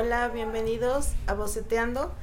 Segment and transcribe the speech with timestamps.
[0.00, 2.14] Hola, bienvenidos a Boceteando.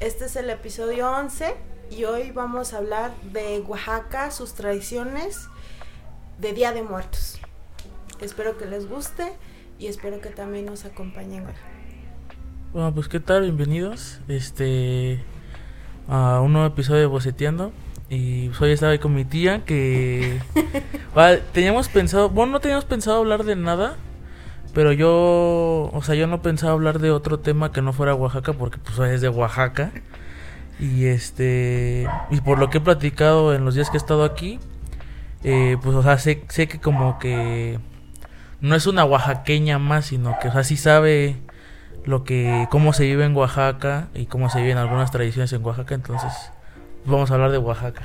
[0.00, 1.56] Este es el episodio 11
[1.90, 5.46] y hoy vamos a hablar de Oaxaca, sus tradiciones
[6.38, 7.38] de Día de Muertos.
[8.22, 9.30] Espero que les guste
[9.78, 11.52] y espero que también nos acompañen hoy.
[12.72, 15.22] Bueno, pues qué tal, bienvenidos este
[16.08, 17.72] a un nuevo episodio de Boceteando.
[18.08, 20.40] Y pues hoy estaba ahí con mi tía que
[21.52, 23.98] teníamos pensado, bueno, no teníamos pensado hablar de nada,
[24.78, 28.52] pero yo, o sea, yo no pensaba hablar de otro tema que no fuera Oaxaca
[28.52, 29.90] porque pues es de Oaxaca.
[30.78, 34.60] Y este, y por lo que he platicado en los días que he estado aquí,
[35.42, 37.80] eh, pues o sea, sé, sé que como que
[38.60, 41.34] no es una oaxaqueña más, sino que o sea, sí sabe
[42.04, 45.96] lo que cómo se vive en Oaxaca y cómo se viven algunas tradiciones en Oaxaca,
[45.96, 46.32] entonces
[47.04, 48.02] vamos a hablar de Oaxaca.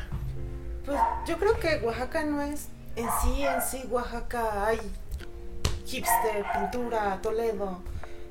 [0.88, 4.80] Pues yo creo que Oaxaca no es en sí, en sí, Oaxaca hay
[5.86, 7.80] hipster, pintura, Toledo,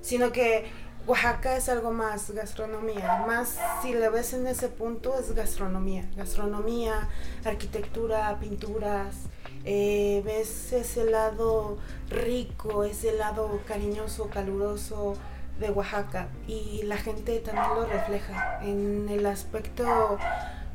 [0.01, 0.71] sino que
[1.07, 7.09] Oaxaca es algo más gastronomía, más si le ves en ese punto es gastronomía, gastronomía,
[7.45, 9.17] arquitectura, pinturas,
[9.65, 15.15] eh, ves ese lado rico, ese lado cariñoso, caluroso
[15.59, 16.29] de Oaxaca.
[16.47, 20.19] Y la gente también lo refleja en el aspecto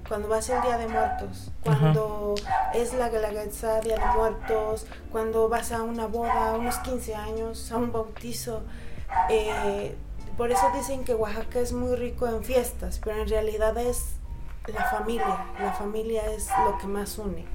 [0.08, 2.36] cuando va a ser Día de Muertos, cuando
[2.74, 7.72] es la Galaguetza Día de Muertos, cuando vas a una boda, a unos 15 años,
[7.72, 8.64] a un bautizo.
[9.30, 9.96] Eh,
[10.38, 14.16] por eso dicen que Oaxaca es muy rico en fiestas, pero en realidad es
[14.68, 15.46] la familia.
[15.60, 17.46] La familia es lo que más une.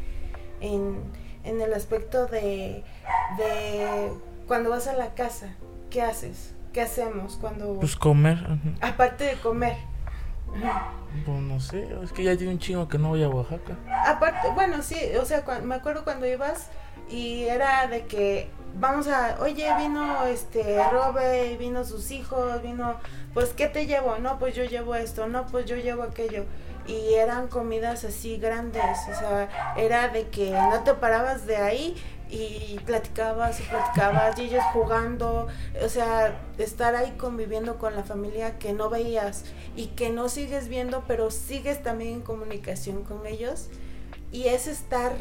[0.60, 1.02] En,
[1.44, 2.84] en el aspecto de,
[3.38, 4.12] de
[4.46, 5.54] cuando vas a la casa,
[5.90, 6.54] ¿qué haces?
[6.72, 7.74] ¿Qué hacemos cuando...
[7.74, 8.38] Pues comer.
[8.80, 9.76] Aparte de comer
[11.24, 13.76] pues no sé, es que ya tiene un chingo que no voy a Oaxaca.
[14.06, 16.68] Aparte, bueno, sí, o sea, me acuerdo cuando ibas
[17.10, 22.96] y era de que vamos a, oye, vino este Robe, vino sus hijos, vino,
[23.34, 24.18] pues ¿qué te llevo?
[24.18, 26.44] No, pues yo llevo esto, no, pues yo llevo aquello.
[26.86, 31.96] Y eran comidas así grandes, o sea, era de que no te parabas de ahí
[32.32, 35.48] y platicabas y platicabas y ellos jugando,
[35.84, 39.44] o sea, estar ahí conviviendo con la familia que no veías
[39.76, 43.68] y que no sigues viendo, pero sigues también en comunicación con ellos
[44.32, 45.12] y es estar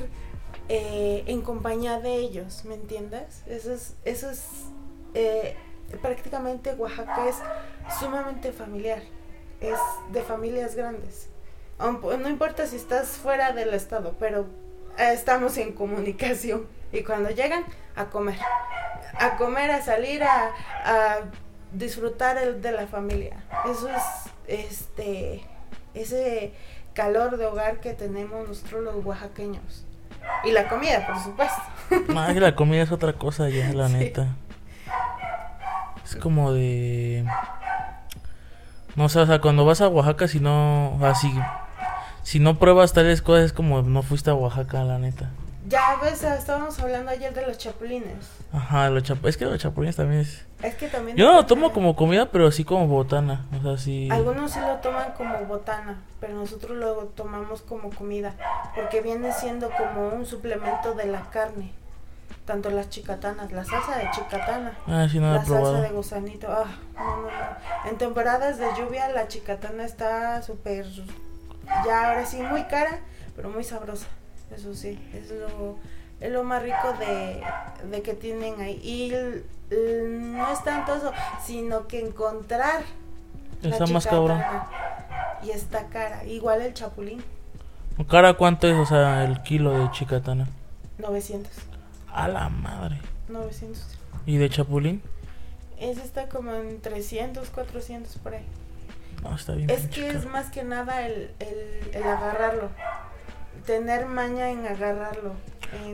[0.70, 3.44] eh, en compañía de ellos, ¿me entiendes?
[3.46, 4.46] Eso es, eso es
[5.14, 5.58] eh,
[6.02, 7.36] prácticamente Oaxaca es
[8.00, 9.04] sumamente familiar,
[9.60, 9.78] es
[10.14, 11.28] de familias grandes.
[11.78, 14.46] No importa si estás fuera del estado, pero
[15.02, 16.68] estamos en comunicación.
[16.92, 17.64] Y cuando llegan,
[17.96, 18.40] a comer.
[19.20, 20.52] A comer, a salir, a,
[21.72, 23.44] disfrutar el, de la familia.
[23.66, 24.04] Eso es
[24.48, 25.42] este
[25.94, 26.54] ese
[26.94, 29.86] calor de hogar que tenemos nosotros los oaxaqueños.
[30.44, 31.62] Y la comida, por supuesto.
[32.14, 34.36] Más la comida es otra cosa ya, la neta.
[36.04, 37.26] Es como de...
[38.96, 41.00] No sé, o sea, cuando vas a Oaxaca, si no...
[41.02, 41.32] Así...
[42.24, 45.30] Si no pruebas tales cosas, es como no fuiste a Oaxaca, la neta.
[45.68, 48.30] Ya ves, estábamos hablando ayer de los chapulines.
[48.52, 50.46] Ajá, los chap es que los chapulines también es...
[50.62, 51.16] Es que también...
[51.16, 54.10] Yo no lo tomo como comida, pero sí como botana, o sea, sí...
[54.12, 58.34] Algunos sí lo toman como botana, pero nosotros lo tomamos como comida,
[58.76, 61.72] porque viene siendo como un suplemento de la carne.
[62.46, 66.66] Tanto las chicatanas, la salsa de chicatana, ah, sí, no la salsa de gusanito, ah,
[66.96, 67.90] no, no, no.
[67.90, 70.86] En temporadas de lluvia la chicatana está súper,
[71.86, 73.00] ya ahora sí, muy cara,
[73.36, 74.08] pero muy sabrosa
[74.56, 75.78] eso sí, es lo,
[76.20, 77.42] es lo más rico de,
[77.90, 78.80] de que tienen ahí.
[78.84, 79.14] Y
[79.72, 81.12] no es tanto eso,
[81.44, 82.84] sino que encontrar
[83.64, 84.42] está más cabrón.
[85.44, 87.24] Y está cara, igual el chapulín.
[88.10, 90.48] ¿Cara cuánto es, o sea, el kilo de chicatana?
[90.98, 91.52] 900.
[92.14, 93.00] A la madre.
[93.30, 93.98] 900.
[94.26, 95.02] ¿Y de chapulín?
[95.80, 98.46] Ese está como en 300, 400 por ahí.
[99.22, 99.70] No, está bien.
[99.70, 102.70] Es que es más que nada el, el, el agarrarlo
[103.66, 105.34] tener maña en agarrarlo.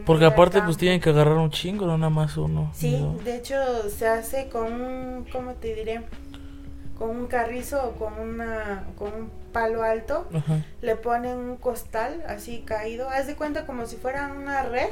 [0.06, 2.72] Porque aparte pues tienen que agarrar un chingo, no nada más uno.
[2.74, 3.56] Sí, de hecho
[3.90, 6.02] se hace con un, ¿cómo te diré?
[6.98, 10.28] Con un carrizo o con, una, con un palo alto.
[10.82, 13.08] Le ponen un costal así caído.
[13.10, 14.90] Haz de cuenta como si fuera una red,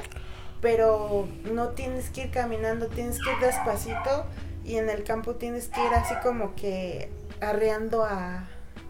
[0.62, 4.26] pero no tienes que ir caminando, tienes que ir despacito
[4.64, 7.10] y en el campo tienes que ir así como que
[7.42, 8.46] arreando a,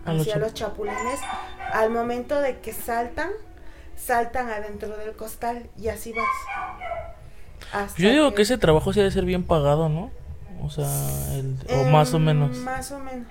[0.06, 1.19] hacia los chapulines.
[1.74, 3.30] Al momento de que saltan,
[3.95, 7.95] saltan adentro del costal y así vas.
[7.97, 8.44] Yo digo que...
[8.44, 10.12] ese trabajo sí debe ser bien pagado, ¿no?
[10.63, 12.57] O sea, o em, más o menos.
[12.57, 13.27] Más o menos.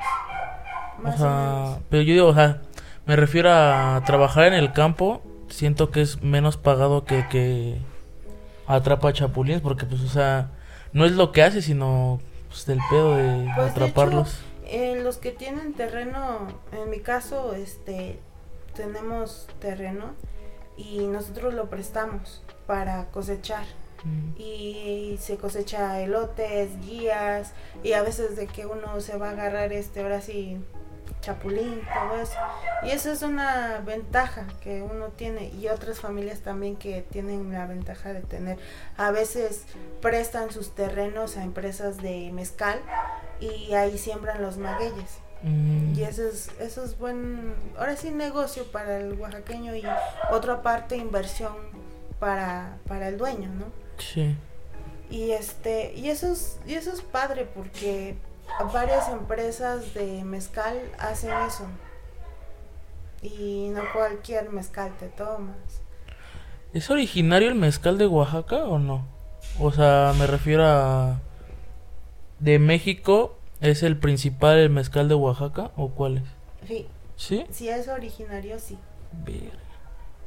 [1.02, 2.60] o sea, pero yo digo, o sea,
[3.06, 7.78] me refiero a trabajar en el campo, siento que es menos pagado que que
[8.66, 10.50] atrapa chapulines, porque pues, o sea,
[10.92, 14.38] no es lo que hace, sino pues, del pedo de Pues, de atraparlos.
[14.66, 18.18] Eh, los que tienen terreno, en mi caso, este,
[18.74, 20.14] tenemos terreno
[20.76, 23.64] y nosotros lo prestamos para cosechar.
[24.04, 24.34] Mm.
[24.36, 29.72] y se cosecha elotes, guías y a veces de que uno se va a agarrar
[29.72, 30.60] este ahora sí
[31.24, 32.36] chapulín, todo eso.
[32.82, 37.66] Y eso es una ventaja que uno tiene y otras familias también que tienen la
[37.66, 38.58] ventaja de tener.
[38.98, 39.64] A veces
[40.02, 42.78] prestan sus terrenos a empresas de mezcal
[43.40, 45.18] y ahí siembran los magueyes.
[45.42, 45.94] Mm.
[45.94, 49.82] Y eso es, eso es buen, ahora sí negocio para el oaxaqueño y
[50.30, 51.52] otra parte inversión
[52.18, 53.66] para, para el dueño, ¿no?
[53.98, 54.36] Sí.
[55.10, 58.16] Y este, y eso es, y eso es padre porque
[58.72, 61.66] varias empresas de mezcal hacen eso.
[63.22, 65.56] Y no cualquier mezcal te tomas.
[66.72, 69.06] ¿Es originario el mezcal de Oaxaca o no?
[69.60, 71.20] O sea, me refiero a...
[72.44, 76.24] ¿De México es el principal el mezcal de Oaxaca o cuál es?
[76.68, 76.86] Sí,
[77.16, 77.46] ¿Sí?
[77.50, 78.76] si es originario, sí.
[79.24, 79.58] Verga.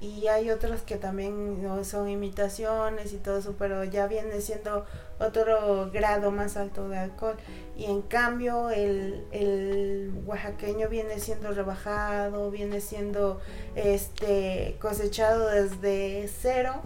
[0.02, 1.84] Y hay otros que también ¿no?
[1.84, 4.84] son imitaciones y todo eso, pero ya viene siendo
[5.20, 7.36] otro grado más alto de alcohol.
[7.78, 13.40] Y en cambio el, el oaxaqueño viene siendo rebajado, viene siendo
[13.76, 16.82] este cosechado desde cero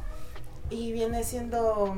[0.70, 1.96] y viene siendo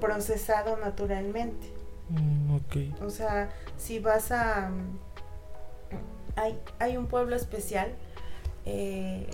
[0.00, 1.71] procesado naturalmente.
[2.12, 3.02] Mm.
[3.02, 4.70] O sea, si vas a...
[6.36, 7.92] Hay, hay un pueblo especial
[8.64, 9.26] eh,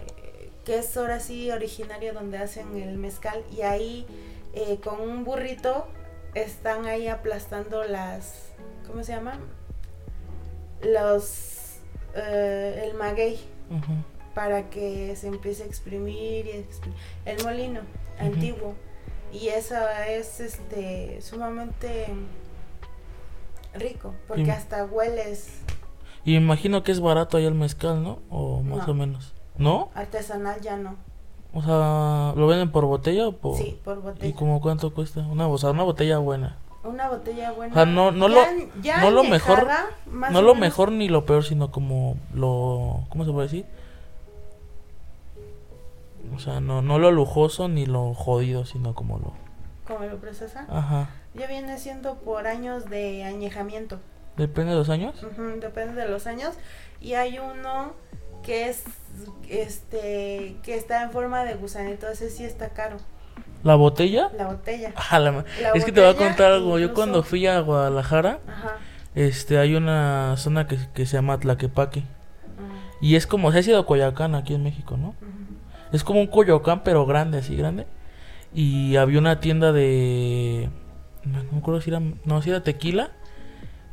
[0.64, 4.04] que es ahora sí originario donde hacen el mezcal y ahí
[4.52, 5.86] eh, con un burrito
[6.34, 8.46] están ahí aplastando las...
[8.86, 9.40] ¿Cómo se llaman?
[10.82, 11.76] Los...
[12.14, 13.38] eh, el maguey.
[14.34, 16.64] Para que se empiece a exprimir y
[17.26, 17.80] el molino
[18.18, 18.74] antiguo.
[19.32, 19.76] Y eso
[20.08, 22.06] es este sumamente
[23.74, 25.60] rico porque Y- hasta hueles
[26.24, 28.18] Y imagino que es barato allá el mezcal, ¿no?
[28.30, 28.92] O más No.
[28.92, 29.34] o menos.
[29.56, 29.88] ¿No?
[29.94, 30.94] artesanal ya no
[31.52, 33.56] O sea, ¿lo venden por botella o por...?
[33.56, 35.20] sí por ¿Y botella como cuánto cuesta?
[35.20, 36.56] Una, o sea, una botella buena.
[36.84, 39.66] una botella buena O sea, no- no ya- lo- ya no lo mejor-
[40.06, 43.04] no lo menos, mejor ni lo peor, sino como lo...
[43.10, 43.66] ¿Cómo se puede decir?
[46.34, 49.32] O sea, no, no lo lujoso ni lo jodido, sino como lo...
[49.86, 51.10] como lo procesan Ajá.
[51.38, 53.98] Ya viene siendo por años de añejamiento
[54.36, 55.14] Depende de los años.
[55.60, 56.54] Depende de los años
[57.00, 57.92] y hay uno
[58.42, 58.84] que es
[59.48, 62.98] este que está en forma de gusanito ese sí está caro
[63.64, 64.30] ¿La botella?
[64.36, 66.78] la botella Ah, la ma- La es que te voy a contar algo.
[66.78, 68.76] Yo cuando fui a Guadalajara, ajá
[69.14, 72.00] este, hay una zona que, que se llama Tlaquepaque.
[72.00, 72.06] Ujú,
[73.00, 75.16] Y es como, se ha sido Coyoacán aquí en México, ¿no?
[75.90, 77.86] Es como un Coyoacán, pero grande, así grande.
[78.54, 80.68] Y había una tienda de.
[81.24, 82.00] No me acuerdo si era.
[82.24, 83.10] No, si era tequila.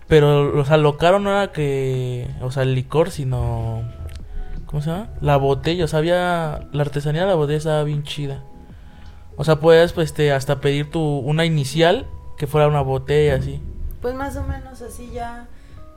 [0.07, 2.29] Pero, o sea, lo caro no era que.
[2.41, 3.83] O sea, el licor, sino.
[4.65, 5.09] ¿Cómo se llama?
[5.21, 5.85] La botella.
[5.85, 6.67] O sea, había.
[6.71, 8.43] La artesanía de la botella estaba bien chida.
[9.37, 11.01] O sea, puedes, pues, este, hasta pedir tu.
[11.01, 12.07] Una inicial
[12.37, 13.61] que fuera una botella, así.
[14.01, 15.47] Pues más o menos así ya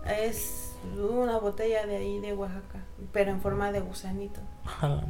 [0.07, 2.81] es una botella de ahí de Oaxaca,
[3.13, 4.41] pero en forma de gusanito.
[4.81, 5.05] A la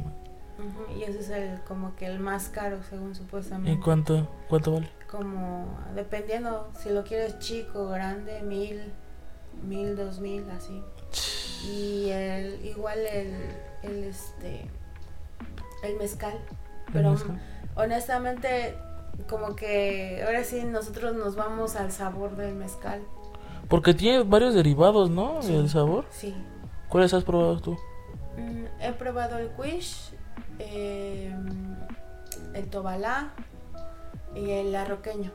[0.97, 3.81] Y ese es el como que el más caro según ¿Y supuestamente.
[3.83, 4.89] cuánto, cuánto vale?
[5.09, 8.91] Como dependiendo si lo quieres chico, grande, mil,
[9.63, 10.83] mil, dos mil, así.
[11.71, 13.33] Y el, igual el,
[13.83, 14.69] el este,
[15.83, 16.39] el mezcal.
[16.93, 17.41] Pero mezcal?
[17.75, 18.75] honestamente
[19.29, 23.01] como que ahora sí nosotros nos vamos al sabor del mezcal.
[23.67, 25.41] Porque tiene varios derivados, ¿no?
[25.41, 25.53] Sí.
[25.53, 26.05] El sabor.
[26.09, 26.33] Sí.
[26.87, 27.77] ¿Cuáles has probado tú?
[28.37, 30.08] Mm, he probado el quiche,
[30.59, 31.33] eh,
[32.53, 33.29] el tobalá
[34.35, 35.31] y el arroqueño.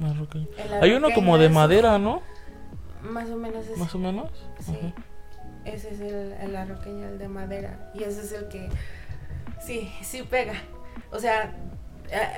[0.00, 2.22] El Hay uno como de es- madera, ¿no?
[3.02, 3.76] Más o menos es.
[3.78, 4.30] Más o menos.
[4.60, 4.76] Sí.
[4.78, 4.92] Ajá.
[5.64, 7.90] Ese es el, el arroqueño, el de madera.
[7.94, 8.68] Y ese es el que
[9.60, 10.54] sí, sí pega.
[11.12, 11.52] O sea,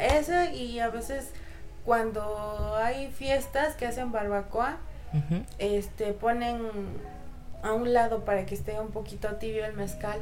[0.02, 1.30] ese y a veces
[1.84, 4.78] cuando hay fiestas que hacen barbacoa,
[5.58, 6.60] este ponen
[7.62, 10.18] a un lado para que esté un poquito tibio el mezcal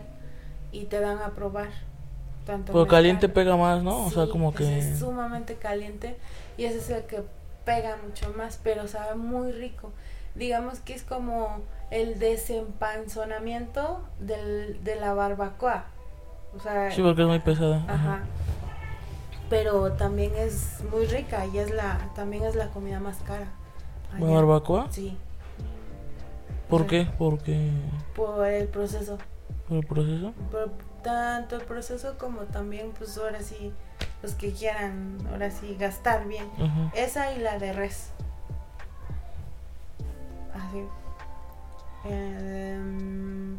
[0.72, 1.68] y te dan a probar.
[2.48, 4.06] Tanto Pero caliente pega más, ¿no?
[4.06, 4.78] O sea, como que...
[4.78, 6.16] es sumamente caliente
[6.56, 7.22] y ese es el que
[7.66, 9.92] pega mucho más, pero sabe muy rico.
[10.34, 15.84] Digamos que es como el desempanzonamiento del, de la barbacoa.
[16.56, 17.84] O sea, Sí, porque es muy pesada.
[17.86, 17.94] ajá.
[17.94, 18.20] Ajá.
[19.50, 23.48] Pero también es muy rica y es la también es la comida más cara.
[24.18, 24.86] ¿La barbacoa?
[24.90, 25.18] Sí,
[26.70, 26.86] ¿Por Sí.
[26.88, 27.08] qué?
[27.18, 27.70] Porque...
[28.16, 29.18] por el proceso.
[29.68, 30.32] ¿Por el proceso?
[30.50, 30.70] Por
[31.08, 33.72] tanto el proceso como también pues ahora sí
[34.22, 36.46] los que quieran ahora sí gastar bien.
[36.94, 38.10] Esa y la de res.
[40.52, 40.84] Baje.
[42.04, 43.56] Em,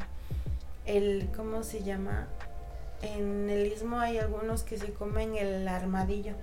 [0.85, 2.27] el, ¿cómo se llama?
[3.01, 6.33] En el istmo hay algunos que se comen el armadillo.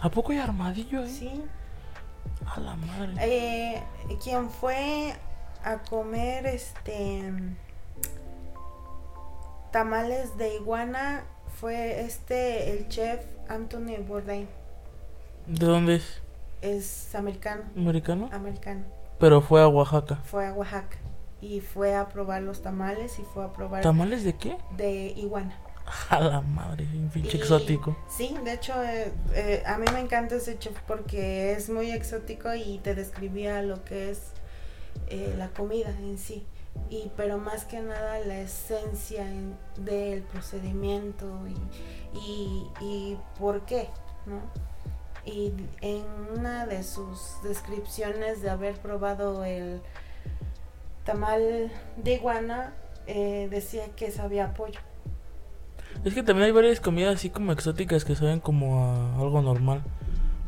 [0.00, 1.10] ¿A poco hay armadillo ahí?
[1.10, 1.44] Sí.
[2.46, 3.12] A la madre.
[3.20, 3.82] Eh,
[4.22, 5.14] quien fue
[5.62, 7.32] a comer este
[9.74, 11.24] tamales de iguana
[11.60, 14.46] fue este el chef Anthony Bourdain.
[15.48, 16.22] ¿De dónde es?
[16.62, 18.30] Es americano, ¿Americano?
[18.32, 18.84] americano.
[19.18, 20.20] Pero fue a Oaxaca.
[20.26, 20.96] Fue a Oaxaca
[21.40, 24.56] y fue a probar los tamales y fue a probar ¿Tamales de qué?
[24.76, 25.58] de iguana.
[26.08, 27.96] A la madre, un pinche Y- exótico.
[28.08, 32.54] Sí, de hecho, eh, eh, a mí me encanta ese chef porque es muy exótico
[32.54, 34.20] y te describía lo que es
[35.08, 36.46] eh, la comida en sí.
[36.90, 43.88] Y, pero más que nada la esencia en- del procedimiento y, y, y por qué,
[44.26, 44.40] ¿no?
[45.24, 46.04] Y en
[46.36, 49.80] una de sus descripciones de haber probado el
[51.04, 52.74] tamal de iguana,
[53.06, 54.80] eh, decía que sabía pollo.
[56.04, 59.82] Es que también hay varias comidas así como exóticas que saben como a algo normal.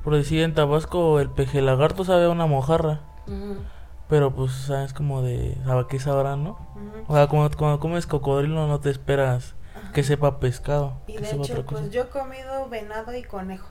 [0.05, 3.01] Por decir, en Tabasco el peje lagarto sabe a una mojarra.
[3.27, 3.57] Ujú,
[4.09, 6.59] Pero pues, o sea, es como de, ¿sabe qué sabrá, no?
[7.09, 9.93] O sea, cuando, cuando comes cocodrilo no te esperas Ajá.
[9.93, 10.99] que sepa pescado.
[11.09, 11.81] Y que de sepa hecho, otra cosa.
[11.81, 13.69] pues yo he comido venado y conejo.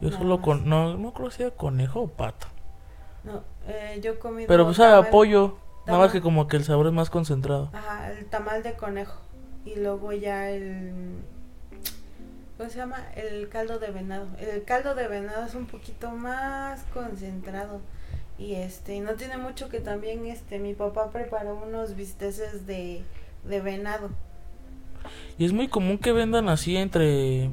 [0.00, 0.44] Yo nada solo más.
[0.44, 2.48] con, no, no era conejo o pato.
[3.22, 4.48] No, eh, yo he comido.
[4.48, 5.56] Pero pues sabe a tamal- pollo.
[5.86, 7.70] Nada más que como que el sabor es más concentrado.
[7.72, 9.18] Ajá, el tamal de conejo.
[9.64, 11.18] Y luego ya el.
[12.56, 12.98] ¿Cómo se llama?
[13.14, 14.26] El caldo de venado.
[14.38, 17.80] El caldo de venado es un poquito más concentrado.
[18.40, 23.04] Y este, y no tiene mucho que también este, mi papá preparó unos bisteces de,
[23.44, 24.08] de venado.
[25.36, 27.50] Y es muy común que vendan así entre...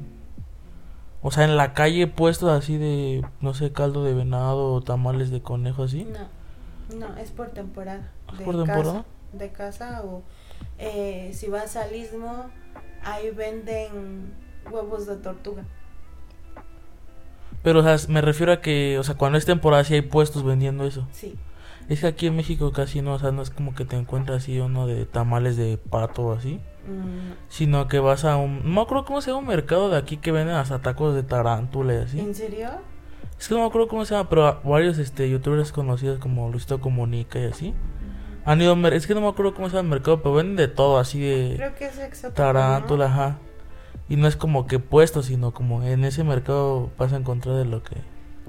[1.22, 5.30] O sea, en la calle puestos así de, no sé, caldo de venado o tamales
[5.30, 6.06] de conejo así.
[6.06, 6.30] No,
[6.98, 8.14] no, es por temporada.
[8.32, 9.04] ¿Es de por temporada?
[9.04, 10.24] Casa, de casa o
[10.78, 12.46] eh, si vas al istmo,
[13.04, 14.34] ahí venden
[14.72, 15.66] huevos de tortuga.
[17.68, 20.46] Pero, o sea, me refiero a que, o sea, cuando es temporada sí hay puestos
[20.46, 21.06] vendiendo eso.
[21.12, 21.36] Sí.
[21.90, 24.44] Es que aquí en México casi no, o sea, no es como que te encuentras
[24.44, 26.62] así uno de tamales de pato o así.
[26.88, 28.64] Mm, Sino que vas a un...
[28.64, 31.24] No me acuerdo cómo se llama un mercado de aquí que venden hasta tacos de
[31.24, 32.20] tarántula y así.
[32.22, 32.70] ¿En serio?
[33.38, 36.80] Es que no me acuerdo cómo se llama, pero varios este, youtubers conocidos como Luisito
[36.80, 37.74] Comunica y así.
[38.46, 38.78] Han ido...
[38.88, 41.20] Es que no me acuerdo cómo se llama el mercado, pero venden de todo, así
[41.20, 41.56] de...
[41.58, 42.34] Creo que es.
[42.34, 43.14] Tarántula, ¿no?
[43.14, 43.38] ajá.
[44.10, 47.66] Y no es como que puesto, sino como en ese mercado vas a encontrar de
[47.66, 47.96] lo que...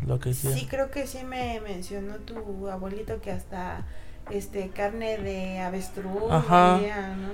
[0.06, 0.52] Lo que sea.
[0.52, 3.84] Sí, creo que sí me mencionó tu abuelito que hasta
[4.30, 6.78] este carne de avestruz Ajá.
[6.78, 7.28] ¿no?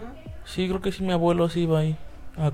[0.47, 1.99] Sí, creo que sí, mi abuelo sí iba ahí.
[2.39, 2.51] A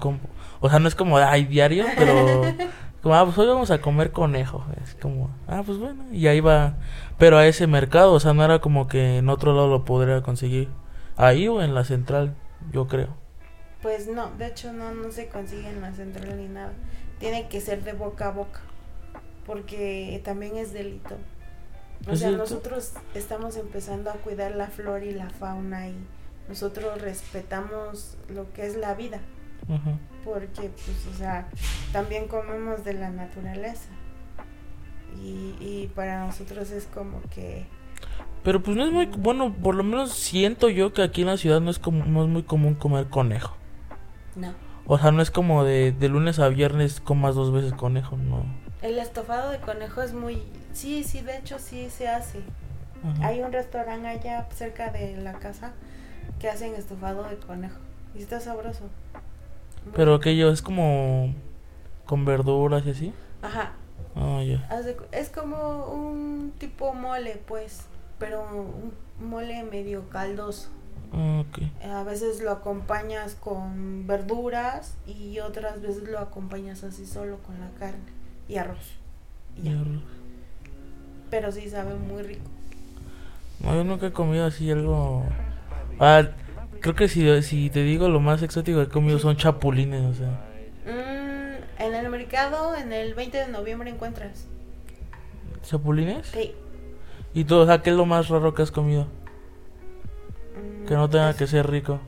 [0.61, 2.43] o sea, no es como, ay, diario, pero...
[3.03, 4.63] Como, ah, pues hoy vamos a comer conejo.
[4.85, 6.05] Es como, ah, pues bueno.
[6.13, 6.75] Y ahí va.
[7.17, 10.23] Pero a ese mercado, o sea, no era como que en otro lado lo podría
[10.23, 10.69] conseguir.
[11.17, 12.35] Ahí o en la central,
[12.73, 13.17] yo creo.
[13.83, 16.73] Pues no, de hecho no, no se consigue en la central ni nada.
[17.19, 18.61] Tiene que ser de boca a boca,
[19.47, 21.17] porque también es delito.
[22.07, 22.45] O ¿Es sea, delito?
[22.45, 26.09] nosotros estamos empezando a cuidar la flora y la fauna y
[26.49, 29.21] nosotros respetamos lo que es la vida,
[30.25, 31.49] porque pues, o sea,
[31.93, 33.91] también comemos de la naturaleza.
[35.23, 37.67] Y, y para nosotros es como que
[38.43, 39.07] Pero pues no es muy...
[39.07, 42.23] Bueno, por lo menos siento yo que aquí en la ciudad no es, como, no
[42.25, 43.60] es muy común comer conejo.
[44.41, 44.55] No.
[44.87, 48.45] O sea, no es como de, de lunes a viernes comas dos veces conejo, no.
[48.83, 50.43] El estofado de conejo es muy...
[50.73, 52.41] Sí, sí, de hecho sí se hace.
[53.05, 53.27] Ajá.
[53.27, 55.73] Hay un restaurante allá cerca de la casa
[56.39, 57.79] que hacen estofado de conejo.
[58.15, 58.85] Y está sabroso.
[59.95, 61.35] Pero yo es como...
[62.07, 63.15] Con verduras y así.
[63.43, 63.73] Ajá.
[64.17, 64.43] Ah,
[65.13, 67.87] es como un tipo mole, pues.
[68.19, 68.93] Pero un
[69.29, 70.71] mole medio caldoso.
[71.13, 71.85] Ah, ok.
[71.85, 77.71] A veces lo acompañas con verduras y otras veces lo acompañas así solo con la
[77.79, 78.01] carne
[78.49, 78.99] y arroz.
[79.57, 79.71] Y.
[81.31, 82.45] Pero sí sabe muy rico.
[83.61, 85.25] No, yo nunca he comido así algo...
[85.99, 86.23] Ah,
[86.81, 90.15] creo que si, si te digo lo más exótico que he comido son chapulines, o
[90.15, 90.29] sea.
[90.87, 94.47] Mm, en el mercado, en el 20 de noviembre encuentras.
[95.63, 96.27] ¿Chapulines?
[96.29, 96.55] Sí.
[97.35, 99.07] ¿Y tú, o sea, qué es lo más raro que has comido?
[100.87, 102.01] Que no tenga que ser rico.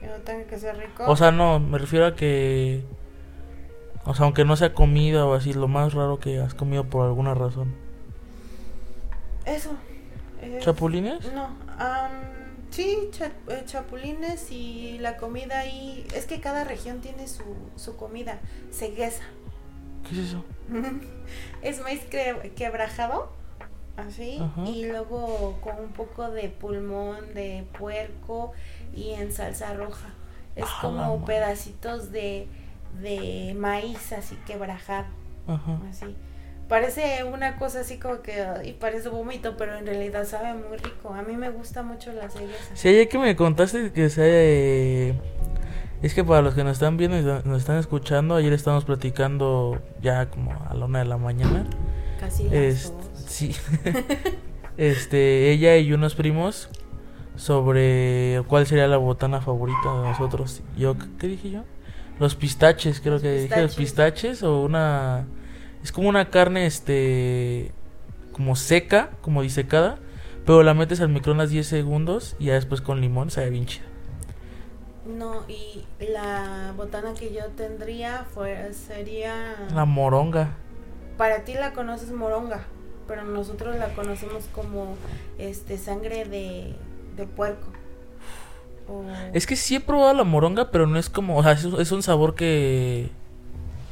[0.00, 1.04] que no tenga que ser rico.
[1.06, 2.84] O sea, no, me refiero a que...
[4.04, 7.06] O sea, aunque no sea comida o así, lo más raro que has comido por
[7.06, 7.74] alguna razón.
[9.46, 9.70] Eso.
[10.42, 11.32] es- ¿Chapulines?
[11.32, 11.48] No.
[11.78, 12.10] am,
[12.70, 16.06] sí, cha- eh, chapulines y la comida ahí.
[16.14, 17.42] Es que cada región tiene su,
[17.76, 18.40] su comida.
[18.72, 19.24] Ceguesa.
[20.08, 20.44] ¿Qué es eso?
[21.62, 23.32] es maíz que- quebrajado
[23.96, 24.64] así, Ajá.
[24.68, 28.52] y luego con un poco de pulmón de puerco
[28.94, 30.08] y en salsa roja.
[30.56, 32.46] Es Ah, como pedacitos de,
[33.00, 35.06] de maíz así quebrajado,
[35.46, 35.78] Ajá.
[35.90, 36.14] así.
[36.68, 41.12] Parece una cosa así como que, y parece vómito, pero en realidad sabe muy rico.
[41.12, 42.74] A mí me gusta mucho la cereza.
[42.74, 45.10] Sí, ayer que me contaste que se
[46.02, 49.80] es que para los que nos están viendo y nos están escuchando, ayer estábamos platicando
[50.02, 51.66] ya como a la una de la mañana.
[52.20, 53.03] Casi las Es- dos.
[53.34, 53.54] Sí.
[54.76, 56.68] este, ella y unos primos
[57.36, 60.62] sobre cuál sería la botana favorita de nosotros.
[60.76, 61.64] Yo, ¿qué dije yo?
[62.20, 65.26] Los pistaches, creo Los que dije los pistaches o una
[65.82, 67.72] es como una carne este
[68.32, 69.98] como seca, como disecada,
[70.46, 73.86] pero la metes al microondas 10 segundos y ya después con limón sabe bien chido.
[75.06, 79.66] No, y la botana que yo tendría fue, sería...
[79.74, 80.56] La moronga.
[81.18, 82.64] Para ti la conoces moronga,
[83.06, 84.96] pero nosotros la conocemos como
[85.38, 86.74] este sangre de,
[87.16, 87.66] de puerco.
[88.88, 91.64] O- Es que sí he probado la moronga, pero no es como, o sea, es,
[91.64, 93.08] es un sabor que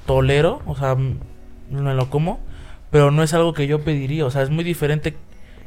[0.06, 1.16] tolero, o sea, m-
[1.70, 2.40] me lo como,
[2.90, 5.14] pero no es algo que yo pediría, o sea, es muy diferente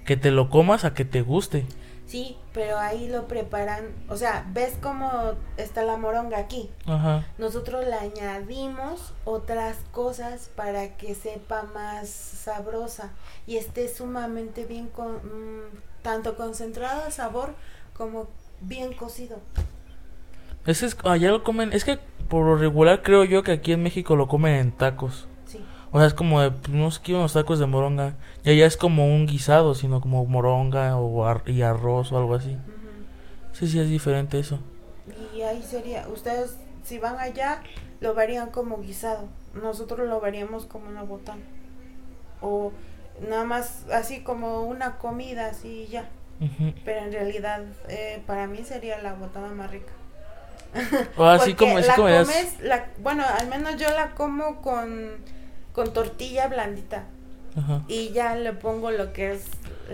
[0.06, 1.66] que te lo comas a que te guste.
[2.06, 6.70] Sí, pero ahí lo preparan, o sea, ves cómo está la moronga aquí.
[6.86, 7.26] Ajá.
[7.40, 13.12] Nosotros le añadimos otras cosas para que sepa más sabrosa
[13.48, 17.56] y esté sumamente bien con mm, tanto concentrado el sabor
[17.98, 18.28] como
[18.62, 19.40] bien cocido.
[20.68, 23.84] Ese es, allá lo comen, es que por lo regular creo yo que aquí en
[23.84, 25.28] México lo comen en tacos.
[25.96, 28.16] O sea, es como de, pues, no sé qué, unos tacos de moronga.
[28.44, 32.36] Y allá es como un guisado, sino como moronga o ar- y arroz o algo
[32.36, 32.58] así.
[33.54, 34.60] Sí, sí, es diferente eso.
[35.36, 37.62] Y ahí sería, ustedes si van allá
[38.02, 41.42] lo verían como guisado, nosotros lo veríamos como una botana.
[42.42, 42.72] O
[43.30, 46.10] nada más así como una comida, así y ya.
[46.84, 49.94] Pero en realidad eh, para mí sería la botana más rica.
[51.18, 54.62] O así Porque como, así la como comes, la, bueno, al menos yo la como
[54.62, 55.12] con,
[55.76, 57.04] con tortilla blandita.
[57.58, 57.84] Ajá.
[57.88, 59.46] Y ya le pongo lo que es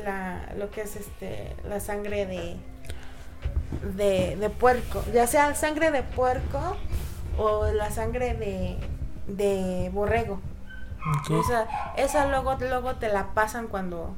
[0.06, 2.56] la, lo que es este, la sangre de,
[3.96, 5.04] de, de puerco.
[5.14, 6.78] Ya sea sangre de puerco
[7.38, 8.78] o la sangre de,
[9.28, 10.40] de borrego.
[11.20, 11.32] Ok.
[11.44, 11.68] Esa,
[11.98, 14.16] esa luego, luego te la pasan cuando,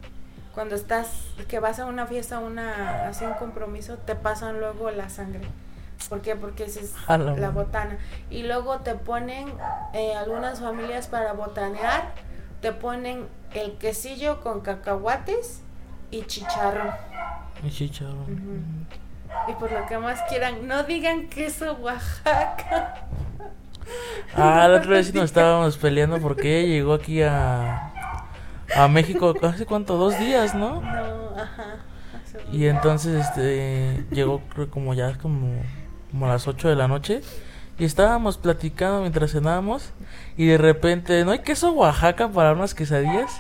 [0.54, 1.08] cuando estás,
[1.48, 5.48] que vas a una fiesta, una, así un compromiso, te pasan luego la sangre.
[6.10, 6.36] ¿Por qué?
[6.36, 7.98] Porque esa es la botana.
[8.30, 9.54] Y luego te ponen,
[9.94, 12.14] eh, algunas familias para botanear,
[12.62, 15.62] te ponen el quesillo con cacahuates
[16.12, 16.92] y chicharrón.
[17.64, 18.88] Y chicharrón.
[19.48, 23.08] Y por lo que más quieran, no digan queso Oaxaca.
[24.36, 27.92] Ah, la otra vez nos estábamos peleando porque llegó aquí a,
[28.76, 30.82] a México hace cuánto, dos días, ¿no?
[30.82, 31.78] No, ajá.
[32.52, 35.62] Y entonces este llegó creo como ya como,
[36.14, 37.22] como a las 8 de la noche
[37.80, 39.90] y estábamos platicando mientras cenábamos
[40.38, 43.32] y de repente, ¿no hay queso Oaxaca para unas quesadillas?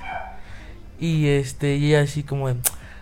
[0.99, 2.55] Y este, y así como de,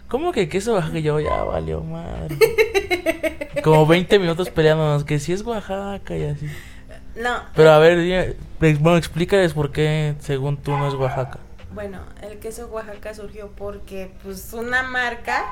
[0.10, 0.99] ¿cómo que queso Oaxaca?
[0.99, 2.38] Y yo ya valió madre.
[3.63, 6.47] Como 20 minutos peleándonos que si es Oaxaca y así.
[7.15, 11.39] No, Pero a ver, bueno, explícales por qué según tú no es Oaxaca.
[11.73, 15.45] Bueno, el queso Oaxaca surgió porque pues una marca,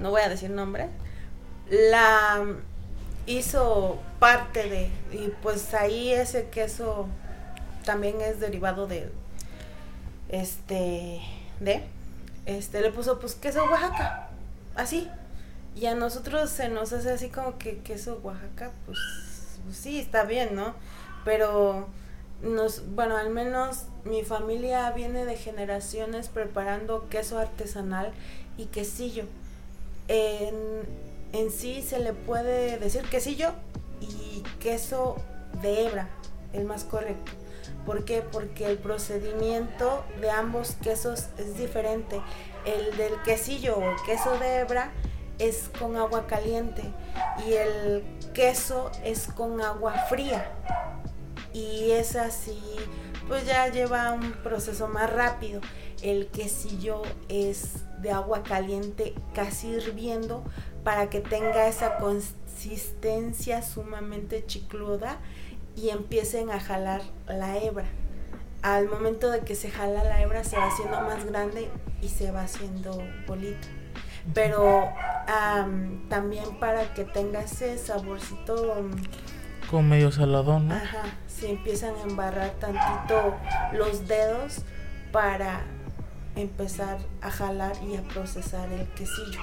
[0.00, 0.88] no voy a decir nombre,
[1.68, 2.44] la
[3.26, 7.08] hizo parte de y pues ahí ese queso
[7.84, 9.10] también es derivado de
[10.28, 11.20] este
[11.60, 11.84] de
[12.46, 14.28] este le puso pues queso Oaxaca,
[14.76, 15.10] así.
[15.74, 18.98] Y a nosotros se nos hace así como que queso Oaxaca, pues,
[19.64, 20.74] pues sí, está bien, ¿no?
[21.24, 21.88] Pero
[22.40, 28.12] nos, bueno, al menos mi familia viene de generaciones preparando queso artesanal
[28.56, 29.24] y quesillo.
[31.32, 33.52] En sí se le puede decir quesillo
[34.00, 35.16] y queso
[35.62, 36.08] de hebra,
[36.52, 37.32] el más correcto.
[37.84, 38.22] ¿Por qué?
[38.22, 42.20] Porque el procedimiento de ambos quesos es diferente.
[42.64, 44.92] El del quesillo o queso de hebra
[45.38, 46.82] es con agua caliente
[47.46, 50.50] y el queso es con agua fría
[51.52, 52.60] y es así,
[53.28, 55.60] pues ya lleva un proceso más rápido.
[56.02, 60.44] El quesillo es de agua caliente casi hirviendo
[60.86, 65.18] para que tenga esa consistencia sumamente chicluda
[65.74, 67.86] y empiecen a jalar la hebra.
[68.62, 71.68] Al momento de que se jala la hebra se va haciendo más grande
[72.00, 73.66] y se va haciendo bolita.
[74.32, 74.88] Pero
[75.26, 80.76] am, también para que tenga ese saborcito mm, Como medio saladón, ¿no?
[80.76, 83.34] Ajá, si empiezan a embarrar tantito
[83.72, 84.58] los dedos
[85.10, 85.64] para
[86.36, 89.40] empezar a jalar y a procesar el quesillo.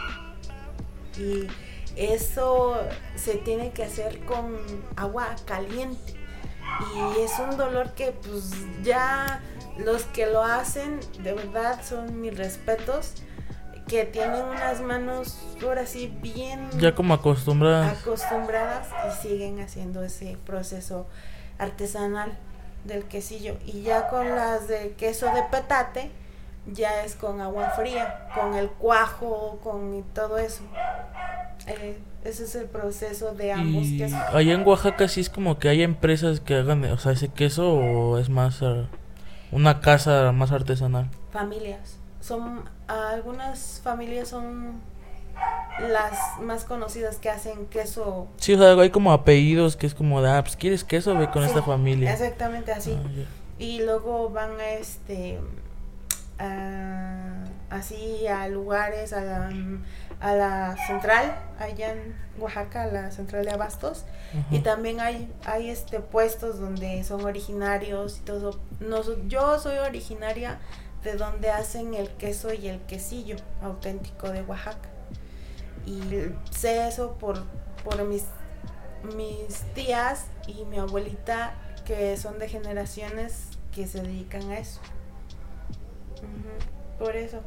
[1.18, 1.48] Y
[1.96, 2.78] eso
[3.16, 4.58] se tiene que hacer con
[4.96, 6.16] agua caliente.
[6.96, 8.52] Y es un dolor que pues
[8.84, 9.42] ya
[9.78, 13.16] los que lo hacen de verdad son mis respetos
[13.88, 20.38] que tienen unas manos ahora sí bien ya como acostumbradas acostumbradas y siguen haciendo ese
[20.46, 21.06] proceso
[21.58, 22.38] artesanal
[22.86, 26.12] del quesillo y ya con las de queso de petate
[26.66, 30.64] ya es con agua fría con el cuajo con todo eso.
[31.68, 35.60] Eh, ese es el proceso de ambos y quesos allá en Oaxaca sí es como
[35.60, 38.86] que hay empresas que hagan o sea ese queso o es más eh,
[39.52, 41.10] una casa más artesanal.
[41.32, 41.98] Familias.
[42.22, 44.82] Son algunas familias son
[45.80, 48.28] las más conocidas que hacen queso.
[48.38, 51.30] Sí o sea hay como apellidos que es como de ah pues quieres queso ve
[51.30, 52.98] con Sí, esta familia exactamente así.
[52.98, 53.10] Ah,
[53.60, 55.40] y luego van a este
[56.40, 59.52] a- así a lugares a la,
[60.20, 64.06] a la central allá en Oaxaca a la central de abastos.
[64.52, 68.60] Y también hay hay este puestos donde son originarios y todo.
[68.80, 70.60] Nos- yo soy originaria
[71.04, 74.90] de donde hacen el queso y el quesillo auténtico de Oaxaca.
[75.86, 76.02] Y
[76.52, 77.44] sé eso por
[77.84, 78.26] por mis
[79.16, 81.54] mis tías y mi abuelita
[81.86, 84.80] que son de generaciones que se dedican a eso.
[87.00, 87.42] Por eso.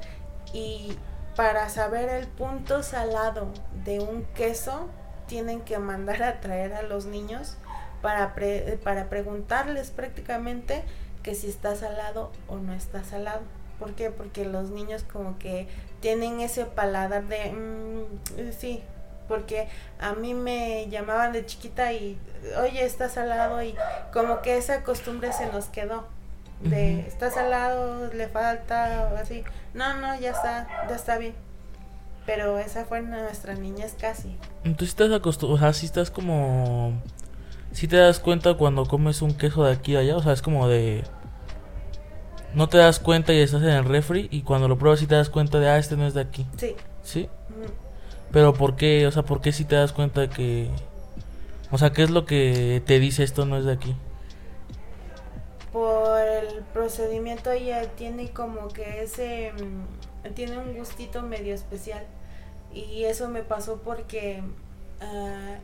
[0.52, 0.96] Y
[1.36, 3.48] para saber el punto salado
[3.84, 4.88] de un queso,
[5.26, 7.56] tienen que mandar a traer a los niños
[8.02, 10.84] para, pre- para preguntarles prácticamente
[11.22, 13.40] que si está salado o no está salado.
[13.78, 14.10] ¿Por qué?
[14.10, 15.68] Porque los niños como que
[16.00, 18.82] tienen ese paladar de, "Mm, sí,
[19.28, 22.18] porque a mí me llamaban de chiquita y,
[22.62, 23.74] oye, está salado y
[24.12, 26.06] como que esa costumbre se nos quedó.
[26.60, 29.44] De, está salado, le falta, o así.
[29.74, 31.34] No, no, ya está, ya está bien.
[32.24, 34.36] Pero esa fue nuestra niñez casi.
[34.64, 37.00] Entonces estás acostumbrado, o sea, si estás como...
[37.72, 40.42] Si te das cuenta cuando comes un queso de aquí a allá, o sea, es
[40.42, 41.04] como de...
[42.54, 45.14] No te das cuenta y estás en el refri y cuando lo pruebas sí te
[45.14, 46.46] das cuenta de, ah, este no es de aquí.
[46.56, 46.74] Sí.
[47.02, 47.28] ¿Sí?
[48.32, 49.06] Pero ¿por qué?
[49.06, 50.70] O sea, ¿por qué si te das cuenta de que...
[51.70, 53.94] O sea, ¿qué es lo que te dice esto no es de aquí?
[55.76, 59.52] Por el procedimiento ella tiene como que ese...
[59.52, 62.02] mm, Tiene un gustito medio especial.
[62.72, 64.42] Y eso me pasó porque
[65.02, 65.56] ah,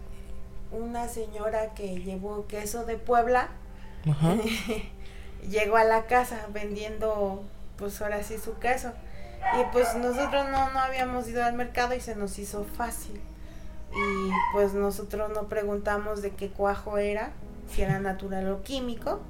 [0.71, 3.49] una señora que llevó queso de Puebla
[4.07, 4.35] Ajá.
[5.49, 7.43] llegó a la casa vendiendo
[7.79, 8.93] pues ahora sí su queso
[9.59, 13.19] y pues nosotros no, no habíamos ido al mercado y se nos hizo fácil
[13.95, 17.33] y pues nosotros no preguntamos de qué cuajo era
[17.71, 19.21] si era natural o químico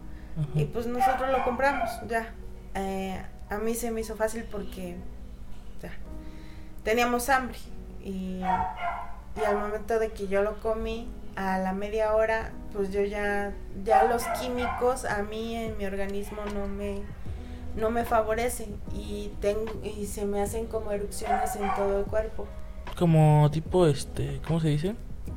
[0.55, 2.33] y pues nosotros lo compramos ya.
[2.75, 4.97] Eh, a mí se me hizo fácil porque
[5.83, 5.91] ya,
[6.85, 7.59] teníamos hambre
[8.03, 13.03] y, y al momento de que yo lo comí a la media hora pues yo
[13.03, 13.53] ya
[13.85, 17.03] ya los químicos a mí en mi organismo no me
[17.77, 22.47] no me favorecen y tengo y se me hacen como erupciones en todo el cuerpo.
[22.99, 24.95] Como tipo, este, ¿cómo se dice?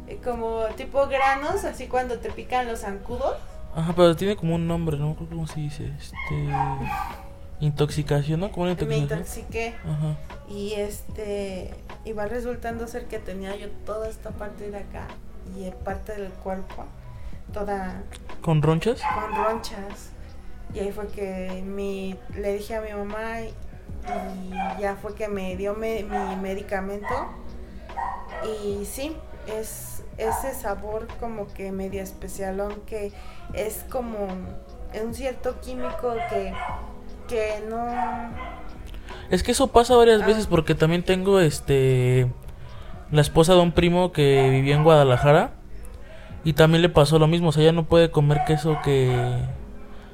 [0.08, 3.38] Eh, como tipo granos así cuando te pican los zancudos
[3.76, 5.92] Ajá, pero tiene como un nombre, no creo cómo se dice.
[6.00, 6.48] Este...
[7.60, 8.52] Intoxicación, ¿no?
[8.52, 9.20] Como una me intoxicación.
[9.20, 10.18] intoxiqué Ajá.
[10.50, 15.08] y este iba resultando ser que tenía yo toda esta parte de acá
[15.58, 16.84] y parte del cuerpo
[17.54, 18.04] toda
[18.42, 19.00] ¿Con ronchas?
[19.02, 20.10] con ronchas
[20.74, 23.54] y ahí fue que mi le dije a mi mamá y,
[24.50, 27.08] y ya fue que me dio me- mi medicamento
[28.46, 29.16] y sí
[29.48, 33.12] es ese sabor como que medio especial aunque
[33.54, 34.28] es como
[35.04, 36.54] un cierto químico que
[37.28, 37.86] que no
[39.30, 40.26] Es que eso pasa varias Ah.
[40.28, 42.32] veces porque también tengo este
[43.12, 45.52] la esposa de un primo que vivía en Guadalajara
[46.44, 49.16] y también le pasó lo mismo, o sea, ella no puede comer queso que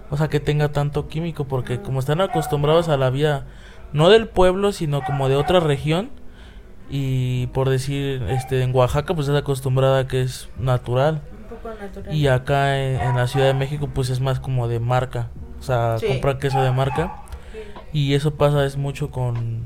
[0.10, 3.46] o sea, que tenga tanto químico porque como están acostumbrados a la vida
[3.94, 6.10] no del pueblo, sino como de otra región
[6.94, 12.14] y por decir este en Oaxaca pues es acostumbrada que es natural un poco natural
[12.14, 15.64] y acá en, en la Ciudad de México pues es más como de marca, o
[15.64, 16.08] sea, Sí.
[16.08, 17.16] comprar queso de marca.
[17.94, 19.64] Y eso pasa es mucho con,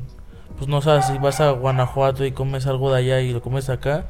[0.58, 3.70] pues no sabes, si vas a Guanajuato y comes algo de allá y lo comes
[3.70, 4.06] acá,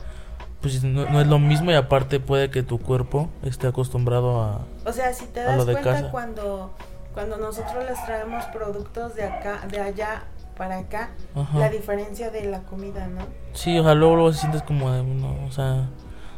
[0.61, 4.61] pues no, no es lo mismo y aparte puede que tu cuerpo esté acostumbrado a...
[4.85, 6.11] O sea, si te das cuenta casa.
[6.11, 6.73] cuando
[7.13, 10.23] cuando nosotros les traemos productos de acá, de allá
[10.57, 11.59] para acá, Ajá.
[11.59, 13.21] la diferencia de la comida, ¿no?
[13.53, 15.89] Sí, o sea, luego, luego sientes como de, no, o sea,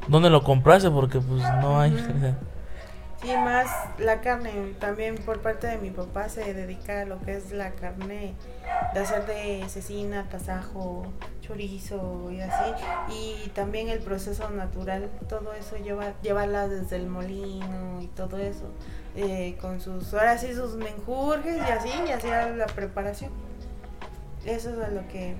[0.08, 0.90] ¿dónde lo compraste?
[0.90, 1.94] Porque pues no hay.
[1.94, 2.04] Ujú.
[3.20, 3.66] Sí, más
[3.98, 4.52] la carne.
[4.80, 8.36] También por parte de mi papá se dedica a lo que es la carne
[8.94, 11.08] de hacer de cecina, tasajo,
[11.42, 12.72] chorizo y así.
[13.12, 18.66] Y también el proceso natural, todo eso lleva, llevarla desde el molino y todo eso.
[19.16, 23.32] eh, con sus, ahora sí, sus menjurjes y así, y así la preparación.
[24.48, 25.36] Eso es a lo que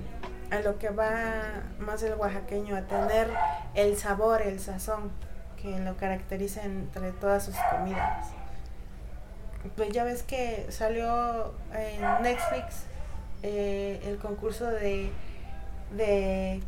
[0.50, 3.28] a lo que va más el oaxaqueño, a tener
[3.74, 5.10] el sabor, el sazón
[5.60, 8.28] que lo caracteriza entre todas sus comidas.
[9.76, 12.84] Pues ya ves que salió en Netflix
[13.42, 15.10] eh, el concurso de,
[15.96, 16.62] de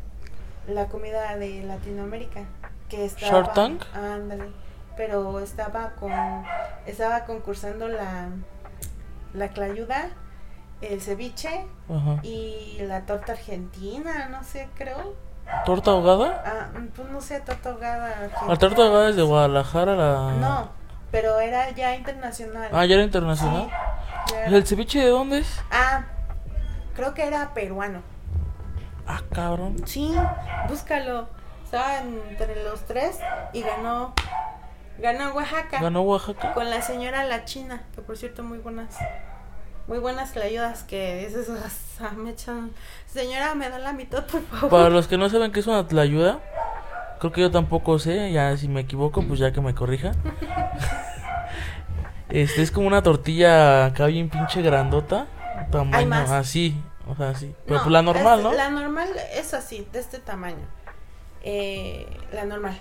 [0.67, 2.41] la comida de Latinoamérica
[2.89, 3.83] que estaba Tank.
[3.95, 4.51] ándale
[4.97, 6.11] pero estaba con
[6.85, 8.29] estaba concursando la
[9.33, 10.09] la clayuda
[10.81, 12.19] el ceviche Ajá.
[12.23, 15.15] y la torta argentina no sé creo
[15.65, 16.43] ¿Torta ahogada?
[16.45, 18.55] ah, pues no sé torta ahogada La argentina.
[18.57, 20.31] torta ahogada es de Guadalajara, la...
[20.39, 20.69] no
[21.11, 23.63] pero era ya internacional Ah, ya era internacional.
[24.27, 25.59] Sí, ya era- ¿El ceviche de dónde es?
[25.71, 26.03] ah
[26.95, 28.01] creo que era peruano
[29.07, 29.75] Ah, cabrón.
[29.87, 30.13] Sí,
[30.69, 31.27] búscalo.
[31.65, 33.19] Estaba entre los tres
[33.51, 34.13] y ganó.
[34.99, 35.81] Ganó Oaxaca.
[35.81, 36.53] ¿Ganó Oaxaca?
[36.53, 38.95] Con la señora La China, que por cierto, muy buenas.
[39.87, 41.49] Muy buenas ayudas que esas
[41.99, 42.71] ah, me echan.
[43.07, 44.69] Señora, me da la mitad, por favor.
[44.69, 46.39] Para los que no saben qué es una tlayuda,
[47.19, 50.11] creo que yo tampoco sé, ya si me equivoco, pues ya que me corrija.
[52.29, 55.27] Este es como una tortilla acá bien pinche grandota,
[55.69, 57.53] tamaño así, o sea, así.
[57.65, 58.53] Pero No, pues la normal, es- ¿no?
[58.53, 60.65] La normal es así, de este tamaño.
[61.43, 62.79] Eh, la normal.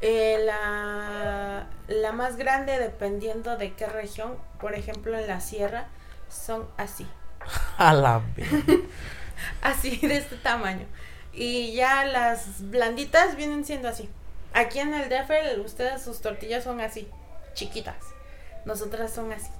[0.00, 5.86] Eh, la, la más grande, dependiendo de qué región, por ejemplo en la sierra,
[6.28, 7.06] son así.
[7.78, 8.48] A la vez.
[9.62, 10.86] así de este tamaño.
[11.32, 14.08] Y ya las blanditas vienen siendo así.
[14.52, 17.08] Aquí en el DF ustedes sus tortillas son así,
[17.54, 17.96] chiquitas.
[18.64, 19.50] Nosotras son así.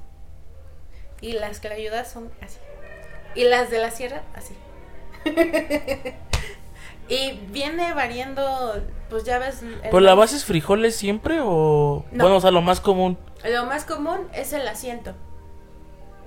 [1.20, 2.58] Y las que le ayudan son así.
[3.34, 4.54] Y las de la sierra así.
[7.08, 9.62] y viene variando, pues ya ves.
[9.90, 12.04] ¿Pues la base es frijoles siempre o...?
[12.10, 12.24] No.
[12.24, 13.16] Bueno, o sea, lo más común.
[13.44, 15.14] Lo más común es el asiento.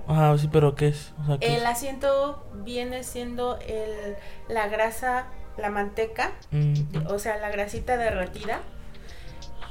[0.08, 1.12] Ajá, sí, pero ¿qué es?
[1.22, 1.66] O sea, ¿qué El es?
[1.66, 4.16] asiento viene siendo el,
[4.48, 8.60] la grasa, la manteca, Mm, o sea, la grasita derretida,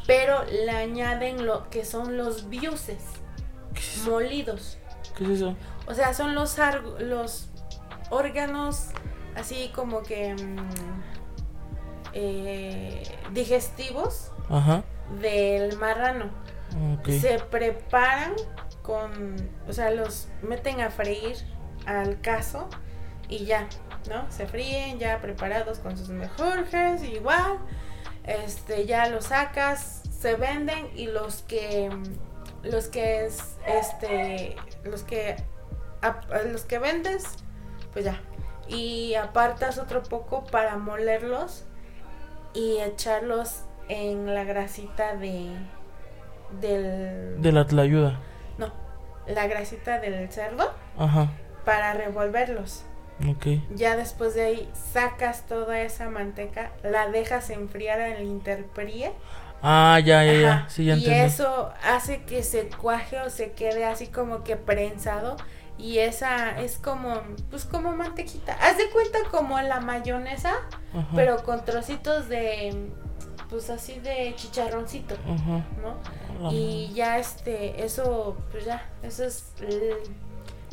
[0.07, 2.99] pero le añaden lo que son los biuses
[4.05, 4.77] molidos.
[5.17, 5.55] ¿Qué es eso?
[5.87, 6.57] O sea, son los,
[6.99, 7.49] los
[8.09, 8.87] órganos
[9.35, 11.01] así como que mm,
[12.13, 14.83] eh, digestivos Ajá,
[15.21, 16.29] del marrano.
[17.07, 18.33] Se preparan
[18.83, 19.35] con,
[19.67, 21.35] o sea, los meten a freír
[21.87, 22.69] al caso
[23.27, 23.67] y ya,
[24.07, 24.29] ¿no?
[24.31, 27.57] Se fríen ya preparados con sus mejorjes, igual.
[28.23, 31.89] Este, ya los sacas, se venden y los que
[32.63, 35.37] los que es este los que
[36.51, 37.23] los que vendes
[37.93, 38.19] pues ya
[38.69, 41.65] y apartas otro poco para molerlos
[42.53, 45.49] y echarlos en la grasita de
[46.61, 48.19] del De la tlayuda.
[48.57, 48.71] no
[49.27, 51.29] la grasita del cerdo Ajá,
[51.65, 52.83] para revolverlos
[53.29, 53.45] ok.
[53.75, 59.11] ya después de ahí sacas toda esa manteca la dejas enfriar en el interperie
[59.61, 60.53] Ah, ya, ya, ya.
[60.53, 61.19] Ajá, Sí, ya y entendí.
[61.19, 65.35] eso hace que se cuaje o se quede así como que prensado
[65.79, 70.53] y esa es como pues como mantequita haz de cuenta como la mayonesa
[70.93, 72.91] Ajá, pero con trocitos de
[73.49, 75.65] pues así de chicharroncito Ajá.
[75.81, 75.95] ¿no?
[76.51, 79.93] Y ya este, eso, pues ya, eso es el,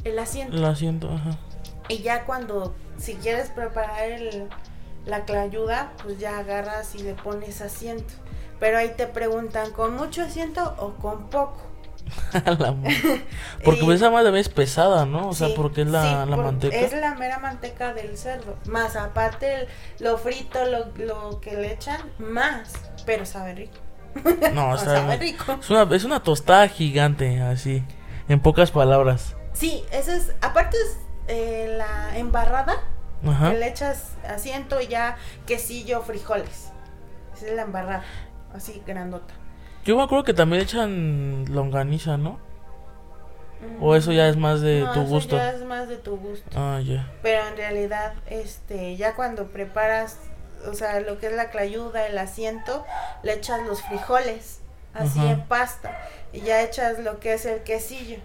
[0.04, 0.56] el asiento.
[0.56, 1.38] La siento, ajá.
[1.88, 4.48] Y ya cuando, si quieres preparar el,
[5.04, 8.14] la clayuda, pues ya agarras y le pones asiento.
[8.60, 11.60] Pero ahí te preguntan, ¿con mucho asiento o con poco?
[13.64, 15.28] Porque Y- esa madre es pesada, ¿no?
[15.28, 16.76] O sea, porque es la, sí, la por- manteca.
[16.76, 18.56] Es la mera manteca del cerdo.
[18.66, 19.68] Más aparte el-
[20.00, 22.72] lo frito, lo, lo que le echan, más.
[23.04, 23.78] Pero sabe rico.
[24.54, 25.58] No, O está sabe rico.
[25.60, 27.84] Es una, es una tostada gigante, así.
[28.28, 29.36] En pocas palabras.
[29.52, 32.76] Sí, esa es, aparte es eh, la embarrada,
[33.26, 33.50] Ajá.
[33.52, 35.16] que le echas asiento y ya
[35.46, 36.70] quesillo, frijoles.
[37.36, 38.04] Esa es la embarrada,
[38.54, 39.34] así grandota.
[39.86, 42.38] Yo me acuerdo que también echan longaniza, ¿no?
[43.80, 45.36] O eso ya es más de No, tu eso gusto.
[45.36, 46.50] ya es más de tu gusto.
[46.56, 47.10] Ah, ya.
[47.22, 50.18] Pero en realidad, este, ya cuando preparas,
[50.68, 52.84] o sea, lo que es la clayuda, el asiento,
[53.22, 54.60] le echas los frijoles,
[54.92, 55.30] así Ajá.
[55.30, 55.96] en pasta,
[56.32, 58.18] y ya echas lo que es el quesillo.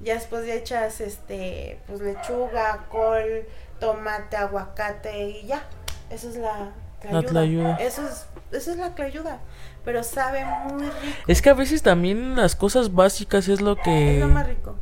[0.00, 3.44] Ya después ya echas, este, pues lechuga, col,
[3.80, 5.62] tomate, aguacate y ya.
[6.08, 6.70] Esa es la,
[7.10, 7.76] La tlayuda.
[7.76, 9.40] Eso es, eso es la clayuda.
[9.84, 10.94] Pero sabe muy rico.
[11.26, 14.16] Es que a veces también las cosas básicas es lo que...
[14.16, 14.76] Es lo más rico.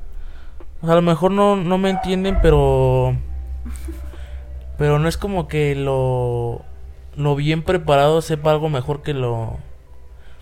[0.83, 3.17] O sea, a lo mejor no, no me entienden, pero...
[4.77, 6.63] Pero no es como que lo...
[7.17, 9.59] Lo bien preparado sepa algo mejor que lo...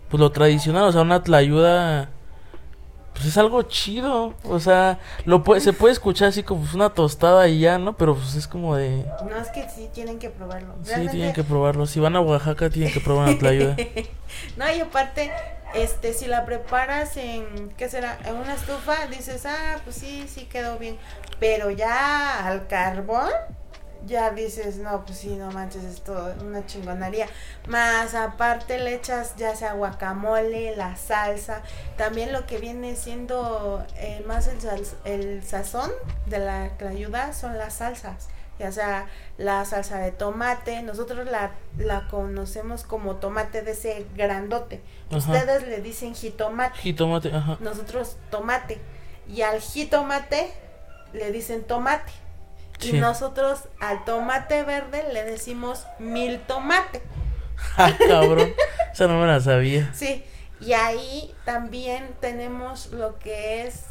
[0.09, 2.11] Pues lo tradicional, o sea, una tlayuda
[3.17, 4.35] pues es algo chido.
[4.45, 7.97] O sea, lo puede, se puede escuchar así como una tostada y ya, ¿no?
[7.97, 9.07] Pero pues es como de...
[9.29, 10.75] No, es que sí tienen que probarlo.
[10.83, 11.87] Sí, tienen que probarlo.
[11.87, 13.77] Si van a Oaxaca, tienen que probar la tlayuda.
[14.59, 15.33] no, y aparte,
[15.75, 18.19] este, si la preparas en, ¿qué será?
[18.27, 20.99] En una estufa, dices, ah, pues sí, sí quedó bien.
[21.41, 23.31] Pero ya al carbón,
[24.07, 27.27] ya dices, no, pues sí, no manches, es todo una chingonería.
[27.69, 31.63] Más aparte le echas ya sea guacamole, la salsa,
[31.97, 34.59] también lo que viene siendo eh, más el,
[35.05, 35.91] el sazón
[36.27, 38.29] de la ayuda son las salsas.
[38.59, 44.81] Ya sea la salsa de tomate, nosotros la, la conocemos como tomate de ese grandote.
[45.11, 46.79] Ustedes le dicen jitomate.
[46.79, 47.59] Jitomate, ajá.
[47.61, 48.81] Nosotros tomate.
[49.29, 50.51] Y al jitomate
[51.13, 52.13] le dicen tomate.
[52.83, 57.03] Y nosotros al tomate verde le decimos mil tomate.
[57.79, 58.53] Ah, cabrón.
[58.93, 59.91] Esa no me la sabía.
[59.95, 60.23] Sí.
[60.61, 63.85] Y ahí también tenemos lo que es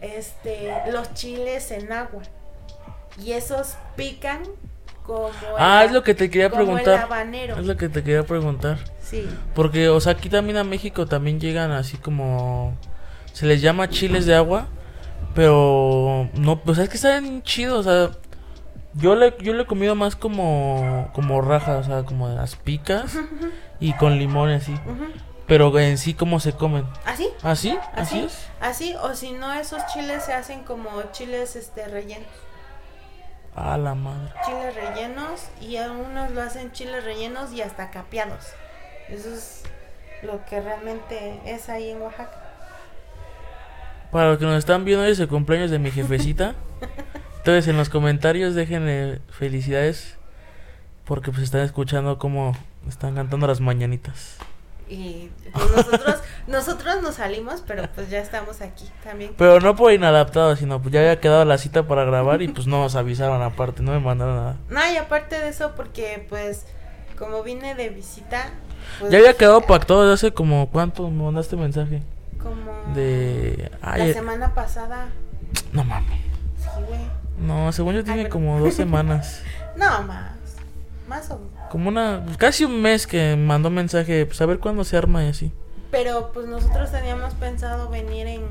[0.00, 2.22] este los chiles en agua.
[3.22, 4.42] Y esos pican
[5.06, 7.08] como Ah, es lo que te quería preguntar.
[7.56, 8.78] Es lo que te quería preguntar.
[9.00, 9.28] Sí.
[9.54, 12.76] Porque o sea, aquí también a México también llegan así como
[13.32, 14.66] se les llama chiles de agua
[15.34, 18.18] pero no, pues es que saben chidos, o sea,
[18.94, 22.56] yo le, yo le he comido más como, como rajas, o sea, como de las
[22.56, 23.16] picas
[23.80, 24.74] y con limón así.
[25.46, 26.86] Pero en sí, ¿cómo se comen?
[27.04, 27.28] ¿Así?
[27.42, 27.78] ¿Así?
[27.94, 28.20] ¿Así?
[28.20, 28.28] ¿Así
[28.60, 32.28] Así, o si no, esos chiles se hacen como chiles este rellenos.
[33.54, 34.32] A la madre.
[34.46, 38.46] Chiles rellenos y algunos lo hacen chiles rellenos y hasta capeados.
[39.08, 39.64] Eso es
[40.22, 42.41] lo que realmente es ahí en Oaxaca.
[44.12, 46.54] Para los que nos están viendo, hoy es el cumpleaños de mi jefecita.
[47.38, 50.18] Entonces, en los comentarios déjenle felicidades.
[51.06, 52.54] Porque pues están escuchando cómo
[52.86, 54.36] están cantando las mañanitas.
[54.86, 59.32] Y pues, nosotros, nosotros nos salimos, pero pues ya estamos aquí también.
[59.38, 62.66] Pero no por inadaptado, sino pues ya había quedado la cita para grabar y pues
[62.66, 64.56] no nos avisaron aparte, no me mandaron nada.
[64.68, 66.66] No, y aparte de eso, porque pues
[67.18, 68.50] como vine de visita...
[69.00, 72.02] Pues, ya había quedado pactado desde hace como, ¿cuánto me mandaste mensaje?
[72.42, 75.08] Como de la semana pasada.
[75.72, 76.20] No mames.
[76.58, 77.00] Sí, güey.
[77.38, 79.42] No, según yo tiene como dos semanas.
[79.76, 80.32] no, más.
[81.08, 81.52] Más o menos.
[81.70, 85.28] Como una casi un mes que mandó mensaje, pues a ver cuándo se arma y
[85.28, 85.52] así.
[85.90, 88.42] Pero pues nosotros teníamos pensado venir en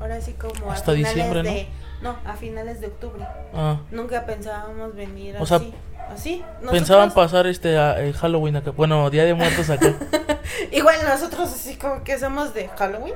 [0.00, 1.68] ahora sí como hasta diciembre, de, ¿no?
[2.02, 3.26] A finales de octubre.
[3.54, 3.78] Ah.
[3.90, 5.48] Nunca pensábamos venir o así.
[5.48, 6.44] Sea, así.
[6.70, 7.76] Pensaban pasar este
[8.18, 8.70] Halloween acá.
[8.70, 9.94] Bueno, Día de Muertos acá.
[10.72, 13.14] Igual nosotros así como que somos de Halloween.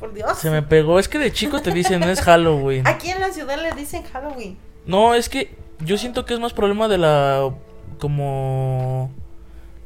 [0.00, 0.38] Por Dios.
[0.38, 0.98] Se me pegó.
[0.98, 2.86] Es que de chico te dicen no es Halloween.
[2.86, 4.56] Aquí en la ciudad le dicen Halloween.
[4.86, 7.50] No, es que yo siento que es más problema de la.
[7.98, 9.10] Como.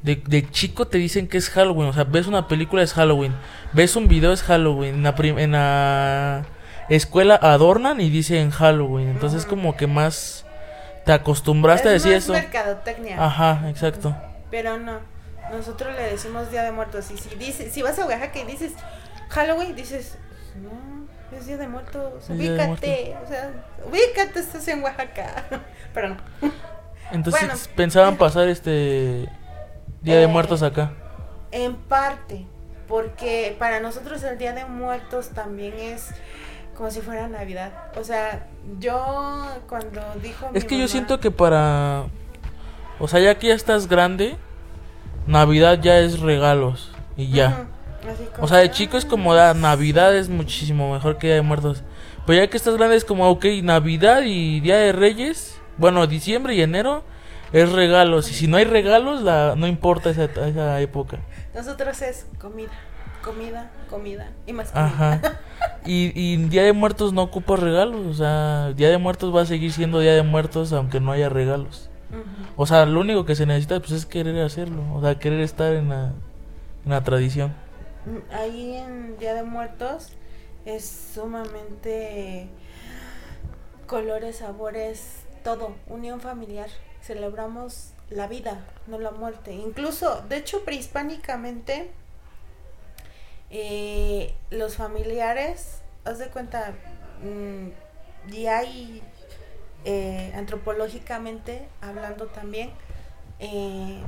[0.03, 1.89] De, de, chico te dicen que es Halloween.
[1.89, 3.35] O sea, ves una película es Halloween.
[3.73, 4.95] Ves un video es Halloween.
[4.95, 6.47] En la, en la
[6.89, 9.09] escuela adornan y dicen Halloween.
[9.09, 10.45] Entonces, como que más.
[11.05, 12.33] Te acostumbraste a decir más eso.
[12.33, 13.25] mercadotecnia.
[13.25, 14.15] Ajá, exacto.
[14.51, 14.99] Pero no.
[15.51, 17.11] Nosotros le decimos Día de Muertos.
[17.11, 18.73] Y si, dices, si vas a Oaxaca y dices
[19.31, 20.19] Halloween, dices,
[20.63, 22.29] no, es Día de Muertos.
[22.29, 23.17] Ubícate.
[23.25, 23.51] O sea,
[23.87, 25.45] ubícate, estás en Oaxaca.
[25.95, 26.17] Pero no.
[27.11, 29.29] Entonces pensaban pasar este
[30.03, 30.93] Día de eh, Muertos acá.
[31.51, 32.47] En parte,
[32.87, 36.11] porque para nosotros el Día de Muertos también es
[36.79, 37.73] como si fuera Navidad.
[37.97, 38.47] O sea,
[38.79, 40.49] yo cuando dijo...
[40.55, 42.05] Es que yo siento que para...
[43.01, 44.37] O sea, ya que ya estás grande,
[45.27, 47.67] Navidad ya es regalos y ya.
[48.41, 51.83] O sea, de chico es como da, Navidad es muchísimo mejor que Día de Muertos.
[52.27, 56.55] Pero ya que estás grande es como, ok, Navidad y Día de Reyes, bueno, diciembre
[56.55, 57.03] y enero
[57.53, 58.31] es regalos.
[58.31, 61.19] Y si no hay regalos, la, no importa esa, esa época.
[61.55, 62.71] Nosotros es comida,
[63.29, 64.87] comida, comida y más comida.
[64.87, 65.21] Ajá.
[65.87, 68.05] Y, y Día de Muertos no ocupa regalos.
[68.07, 71.31] O sea, Día de Muertos va a seguir siendo Día de Muertos aunque no haya
[71.31, 71.89] regalos.
[72.57, 75.75] O sea, lo único que se necesita pues es querer hacerlo, o sea, querer estar
[75.75, 76.13] en la,
[76.85, 77.55] en la tradición.
[78.33, 80.13] Ahí en Día de Muertos
[80.65, 82.49] es sumamente
[83.87, 86.69] colores, sabores, todo, unión familiar.
[87.03, 89.55] Celebramos la vida, no la muerte.
[89.55, 91.91] Incluso, de hecho, prehispánicamente,
[93.51, 96.75] eh, los familiares, haz de cuenta,
[97.23, 97.69] mmm,
[98.33, 99.03] y hay
[99.85, 102.71] eh, antropológicamente hablando también,
[103.39, 104.01] eh,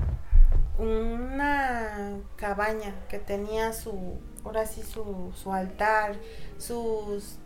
[0.79, 6.17] una cabaña que tenía su, ahora sí, su, su altar,
[6.59, 7.39] sus,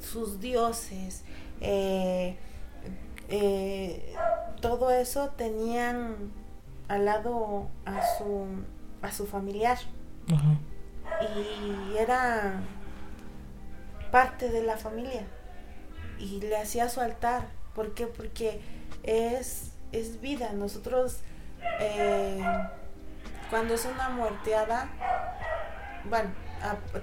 [0.00, 1.24] sus dioses,
[4.60, 6.32] todo eso tenían
[6.88, 8.46] al lado a su,
[9.02, 9.78] a su familiar.
[11.20, 12.60] Y era
[14.10, 15.26] parte de la familia.
[16.18, 17.48] Y le hacía su altar.
[17.74, 18.06] ¿Por qué?
[18.06, 18.60] Porque
[19.02, 20.52] es, es vida.
[20.52, 21.20] Nosotros,
[21.80, 22.42] eh,
[23.50, 24.88] cuando es una muerteada,
[26.04, 26.30] bueno,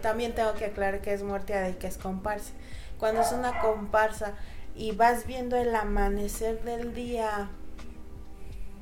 [0.01, 2.53] también tengo que aclarar que es muerteada y que es comparsa.
[2.99, 4.33] Cuando es una comparsa
[4.75, 7.49] y vas viendo el amanecer del día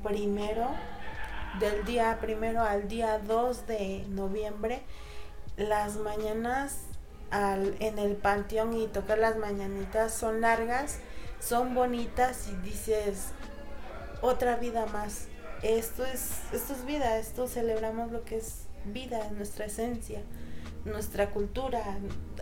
[0.04, 0.70] primero,
[1.60, 4.82] del día primero al día 2 de noviembre,
[5.58, 6.80] las mañanas
[7.32, 11.00] al, en el panteón y tocar las mañanitas son largas,
[11.40, 13.30] son bonitas y dices
[14.22, 15.28] otra vida más.
[15.62, 20.22] Esto es, esto es vida, esto celebramos lo que es vida, nuestra esencia,
[20.86, 21.82] nuestra cultura.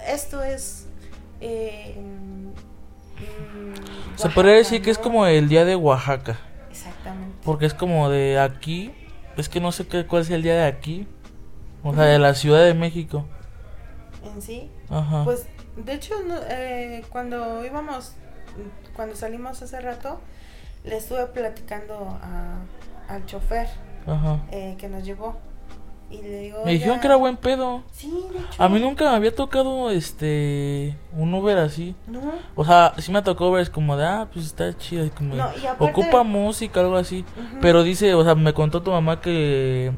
[0.08, 0.88] Esto es
[1.40, 2.52] eh, mm,
[4.16, 6.40] Se podría decir que es como el día de Oaxaca.
[6.70, 7.38] Exactamente.
[7.44, 8.94] Porque es como de aquí,
[9.38, 11.08] es que no sé qué, cuál es el día de aquí,
[11.84, 13.26] o sea, de la Ciudad de México.
[14.24, 14.70] En sí.
[14.90, 15.24] Ajá.
[15.24, 16.14] Pues, de hecho,
[16.50, 18.14] eh, cuando íbamos,
[18.96, 20.20] cuando salimos hace rato,
[20.84, 22.18] le estuve platicando
[23.08, 23.68] al chofer
[24.52, 25.38] eh, que nos llevó.
[26.10, 27.84] Y le digo, me dijeron que era buen pedo.
[27.94, 28.62] Sí, de hecho.
[28.62, 31.96] A mí nunca me había tocado este un Uber así.
[32.06, 32.20] No.
[32.54, 35.50] O sea, sí me tocó ver es como de, ah, pues está chido, como No,
[35.56, 37.24] y aparte- ocupa música algo así.
[37.62, 39.94] Pero dice, o sea, me contó tu mamá que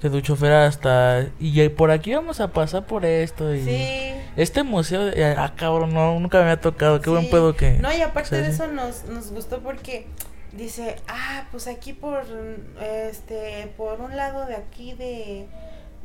[0.00, 4.12] que tu chofer hasta y por aquí vamos a pasar por esto y Sí.
[4.36, 7.92] este museo, de- ah, cabrón, no, nunca me había tocado, qué buen pedo que No,
[7.92, 10.06] y aparte de eso nos, nos gustó porque
[10.52, 12.24] dice, ah, pues aquí por
[12.80, 15.46] este, por un lado de aquí de,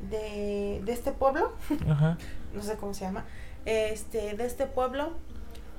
[0.10, 1.54] de, de este pueblo,
[1.90, 2.18] Ajá.
[2.54, 3.26] no sé cómo se llama,
[3.66, 5.14] este, de este pueblo,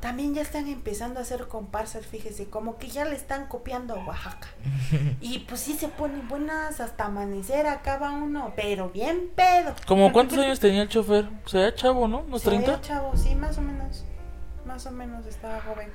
[0.00, 4.04] también ya están empezando a hacer comparsas, fíjese, como que ya le están copiando a
[4.04, 4.48] Oaxaca.
[5.20, 9.74] Y pues sí se ponen buenas hasta amanecer acaba uno, pero bien pedo.
[9.86, 11.28] ¿Como cuántos años tenía el chofer?
[11.46, 12.20] Se veía chavo, ¿no?
[12.20, 12.80] ¿Unos Se veía 30?
[12.82, 14.04] chavo, sí, más o menos.
[14.64, 15.90] Más o menos estaba joven.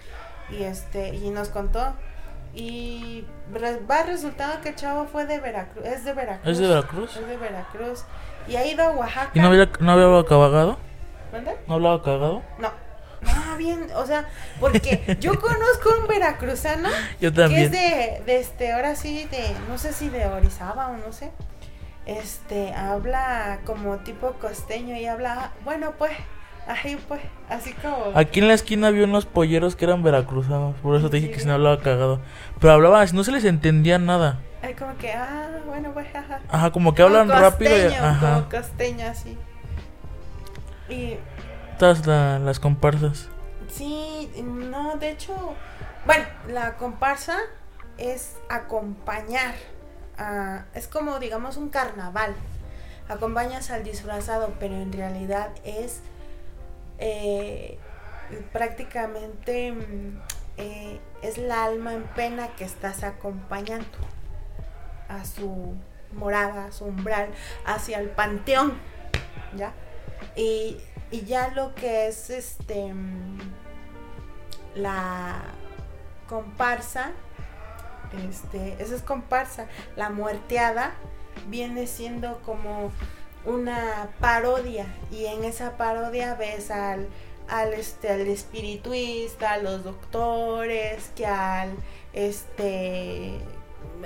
[0.50, 1.94] Y este, y nos contó.
[2.54, 3.26] Y
[3.90, 5.86] va resultado que el chavo fue de Veracruz.
[5.86, 6.52] Es de Veracruz.
[6.52, 7.16] ¿Es de Veracruz?
[7.16, 8.06] Es de Veracruz.
[8.48, 9.32] Y ha ido a Oaxaca.
[9.34, 10.78] ¿Y no había, no había cagado?
[11.32, 11.58] ¿Mande?
[11.68, 12.42] ¿No hablaba cagado?
[12.60, 12.70] No.
[13.58, 14.28] Bien, o sea,
[14.60, 16.90] porque yo conozco un veracruzano
[17.20, 20.98] Yo que es de, de este, ahora sí, de, no sé si de Orizaba o
[20.98, 21.32] no sé.
[22.06, 26.12] Este, habla como tipo costeño y habla, bueno, pues,
[26.68, 28.12] ahí pues, así como...
[28.16, 31.34] Aquí en la esquina había unos polleros que eran veracruzanos, por eso te dije Sí.
[31.34, 32.20] que si no hablaba cagado.
[32.60, 34.40] Pero hablaban así, no se les entendía nada.
[34.64, 36.40] Ay, como que, ah, bueno, pues, ajá.
[36.50, 37.72] Ajá, como que hablan rápido.
[37.76, 38.34] y- ajá.
[38.36, 39.38] Como costeño, así.
[40.90, 41.16] Y
[41.80, 43.30] Todas la- las comparsas.
[43.82, 45.56] Sí, no, de hecho,
[46.06, 47.40] bueno, la comparsa
[47.98, 49.56] es acompañar.
[50.76, 52.36] es como, digamos, un carnaval.
[53.10, 56.02] Acompañas al disfrazado, pero en realidad es
[57.00, 57.80] eh,
[58.54, 60.22] prácticamente mm,
[60.58, 63.98] eh, es la alma en pena que estás acompañando
[65.10, 65.76] a su
[66.14, 67.30] morada, a su umbral,
[67.66, 68.78] hacia el panteón,
[69.58, 69.74] ¿ya?
[70.36, 70.78] Y,
[71.10, 73.61] y ya lo que es este mm,
[74.76, 75.42] la
[76.28, 77.12] comparsa,
[78.30, 80.94] este, esa es comparsa, la muerteada
[81.48, 82.92] viene siendo como
[83.46, 84.86] una parodia.
[85.12, 87.08] Y en esa parodia ves al
[87.48, 91.72] al este al espirituista, a los doctores, que al
[92.14, 93.40] este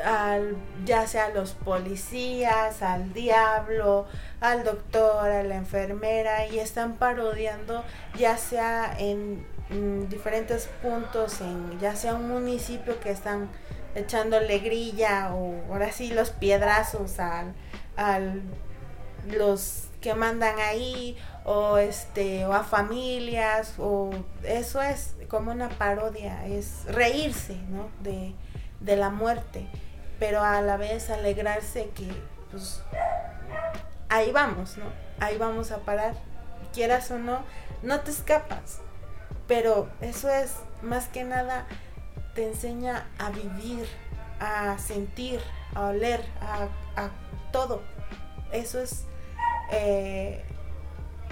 [0.03, 4.07] al ya sea los policías, al diablo,
[4.41, 7.83] al doctor, a la enfermera y están parodiando
[8.17, 13.49] ya sea en mm, diferentes puntos en ya sea un municipio que están
[13.95, 17.53] echándole grilla o ahora sí los piedrazos al,
[17.95, 18.41] al
[19.27, 24.11] los que mandan ahí o este o a familias o
[24.43, 28.33] eso es como una parodia es reírse no de,
[28.81, 29.65] de la muerte
[30.19, 32.07] pero a la vez alegrarse que
[32.51, 32.81] pues
[34.09, 34.85] ahí vamos no
[35.19, 36.13] ahí vamos a parar
[36.73, 37.39] quieras o no
[37.81, 38.81] no te escapas
[39.47, 41.65] pero eso es más que nada
[42.33, 43.87] te enseña a vivir
[44.39, 45.39] a sentir
[45.73, 46.67] a oler a,
[47.51, 47.81] todo
[48.51, 49.05] eso es
[49.71, 50.43] eh,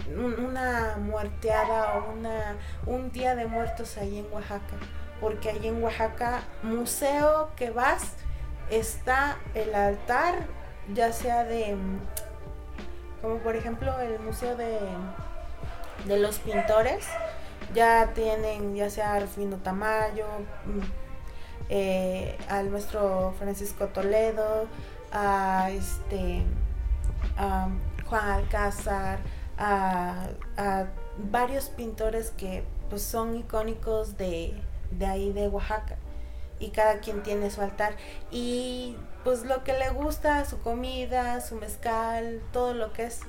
[0.07, 2.55] un- una muerteada o una,
[2.85, 4.75] un día de muertos ahí en Oaxaca.
[5.21, 8.13] Porque ahí en Oaxaca, museo que vas,
[8.69, 10.47] está el altar,
[10.93, 11.77] ya sea de,
[13.21, 14.79] como por ejemplo el Museo de,
[16.05, 17.05] de los Pintores,
[17.73, 20.27] ya tienen ya sea Rufino Tamayo,
[20.65, 20.79] mm,
[21.69, 24.67] eh, al maestro Francisco Toledo,
[25.11, 26.43] a este
[28.05, 29.19] Juan Alcázar,
[29.57, 30.85] a, a
[31.17, 34.53] varios pintores que pues son icónicos de,
[34.91, 35.97] de ahí de Oaxaca.
[36.59, 37.95] Y cada quien tiene su altar.
[38.31, 43.21] Y pues lo que le gusta, su comida, su mezcal, todo lo que es,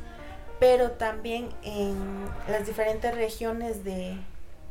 [0.61, 4.19] pero también en las diferentes regiones de,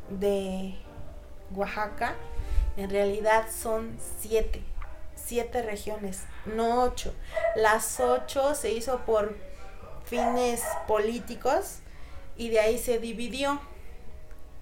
[0.09, 0.75] de
[1.55, 2.15] Oaxaca,
[2.77, 4.61] en realidad son siete,
[5.15, 7.13] siete regiones, no ocho.
[7.55, 9.37] Las ocho se hizo por
[10.05, 11.79] fines políticos
[12.35, 13.61] y de ahí se dividió.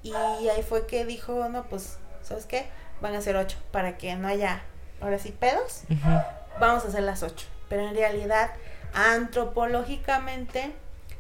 [0.04, 2.66] Y ahí fue que dijo, no, pues, ¿sabes qué?
[3.02, 4.64] Van a ser ocho para que no haya,
[5.00, 5.84] ahora sí, pedos.
[6.60, 7.48] Vamos a hacer las ocho.
[7.70, 8.52] Pero en realidad,
[8.94, 10.74] antropológicamente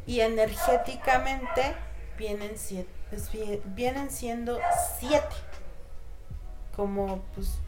[0.07, 1.76] y energéticamente,
[2.17, 4.59] vienen, siete, es vie- vienen siendo
[4.99, 5.36] siete.
[6.76, 7.59] Como, pues,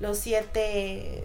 [0.00, 1.24] los siete,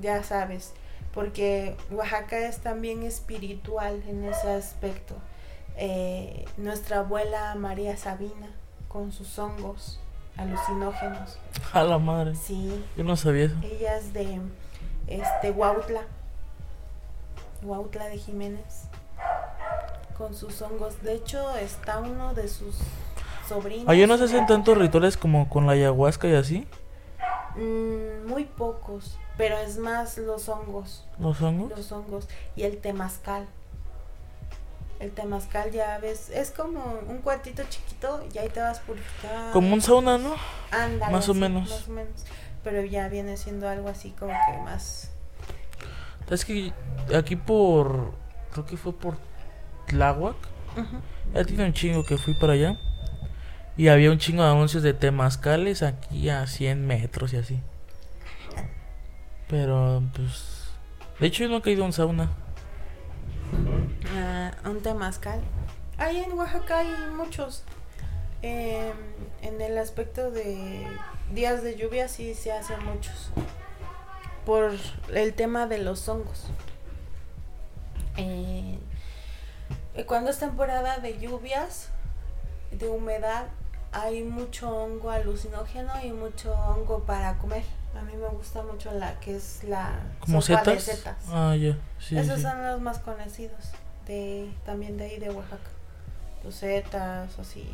[0.00, 0.72] ya sabes.
[1.12, 5.14] Porque Oaxaca es también espiritual en ese aspecto.
[5.76, 8.48] Eh, nuestra abuela María Sabina,
[8.88, 10.00] con sus hongos
[10.36, 11.38] alucinógenos.
[11.72, 12.34] A la madre.
[12.34, 13.54] Sí, Yo no sabía eso.
[13.62, 14.40] ella es de
[15.06, 16.02] este Huautla.
[17.62, 18.84] Huautla de Jiménez.
[20.18, 21.00] Con sus hongos.
[21.02, 22.76] De hecho, está uno de sus
[23.48, 23.88] sobrinos.
[23.88, 26.66] Allá no se hacen tantos rituales como con la ayahuasca y así.
[27.56, 29.18] Mm, muy pocos.
[29.36, 31.04] Pero es más los hongos.
[31.18, 31.70] Los hongos.
[31.76, 32.28] Los hongos.
[32.56, 33.46] Y el temazcal.
[35.00, 36.30] El temazcal ya ves.
[36.30, 39.52] Es como un cuartito chiquito y ahí te vas purificando.
[39.52, 40.34] Como un sauna, ¿no?
[40.70, 41.68] Ándale, más o menos.
[41.68, 42.24] Más o menos.
[42.62, 45.10] Pero ya viene siendo algo así como que más.
[46.30, 46.72] Es que
[47.14, 48.12] aquí por.
[48.52, 49.16] Creo que fue por
[49.86, 50.36] Tláhuac.
[50.76, 50.96] Ujú.
[51.34, 52.78] Ya tiene un chingo que fui para allá.
[53.76, 57.60] Y había un chingo de anuncios de temazcales aquí a 100 metros y así.
[59.48, 60.70] Pero, pues.
[61.18, 62.30] De hecho, yo nunca he ido a un sauna.
[64.16, 65.40] Ah, un temazcal.
[65.98, 67.64] Ahí en Oaxaca hay muchos.
[68.42, 68.92] Em,
[69.42, 70.86] en el aspecto de
[71.32, 73.30] días de lluvia sí se hacen muchos.
[74.44, 74.72] Por
[75.12, 76.46] el tema de los hongos.
[78.16, 78.78] Eh,
[79.94, 81.90] eh, cuando es temporada de lluvias,
[82.70, 83.46] de humedad,
[83.94, 87.62] hay mucho hongo alucinógeno y mucho hongo para comer.
[87.98, 89.90] A mí me gusta mucho la que es la
[90.20, 90.96] ¿Como sopa de setas?
[90.98, 91.16] setas.
[91.30, 91.76] Ah, ya.
[92.00, 92.42] Sí, Esos sí.
[92.42, 93.70] son los más conocidos,
[94.06, 95.70] de también de ahí de Oaxaca.
[96.42, 97.68] Los zetas, así.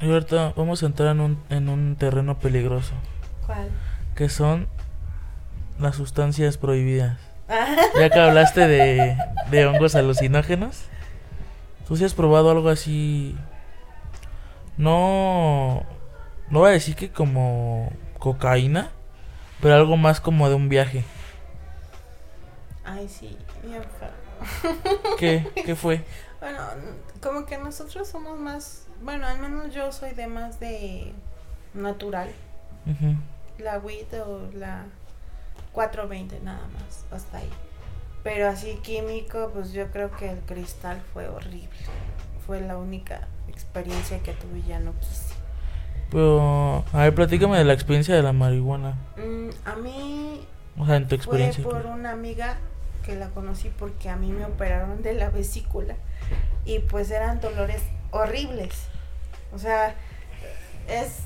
[0.00, 2.92] Y ahorita vamos a entrar en un, en un terreno peligroso.
[3.46, 3.70] ¿Cuál?
[4.14, 4.68] Que son
[5.80, 7.18] las sustancias prohibidas.
[7.98, 9.16] Ya que hablaste de,
[9.50, 10.82] de hongos alucinógenos,
[11.86, 13.36] ¿tú sí has probado algo así?
[14.76, 15.84] No,
[16.50, 18.90] no voy a decir que como cocaína,
[19.60, 21.04] pero algo más como de un viaje.
[22.84, 23.82] Ay, sí, bien.
[25.18, 25.46] ¿Qué?
[25.54, 26.04] ¿Qué fue?
[26.40, 26.60] Bueno,
[27.22, 31.12] como que nosotros somos más, bueno, al menos yo soy de más de
[31.72, 32.30] natural.
[33.58, 34.84] La WIT o la
[35.72, 37.50] 420 nada más, hasta ahí.
[38.22, 41.68] Pero así químico, pues yo creo que el cristal fue horrible.
[42.46, 45.34] Fue la única experiencia que tuve y ya no quise.
[46.10, 48.96] Pero, a ver, platícame de la experiencia de la marihuana.
[49.16, 50.46] Mm, a mí
[50.78, 51.64] O sea, en tu Fue experiencia.
[51.64, 52.58] por una amiga
[53.04, 55.96] que la conocí porque a mí me operaron de la vesícula
[56.64, 58.86] y pues eran dolores horribles.
[59.52, 59.94] O sea,
[60.88, 61.18] es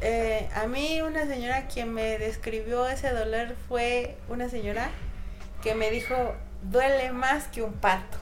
[0.00, 4.90] eh, a mí una señora quien me describió ese dolor fue una señora
[5.62, 6.14] que me dijo
[6.62, 8.18] duele más que un parto.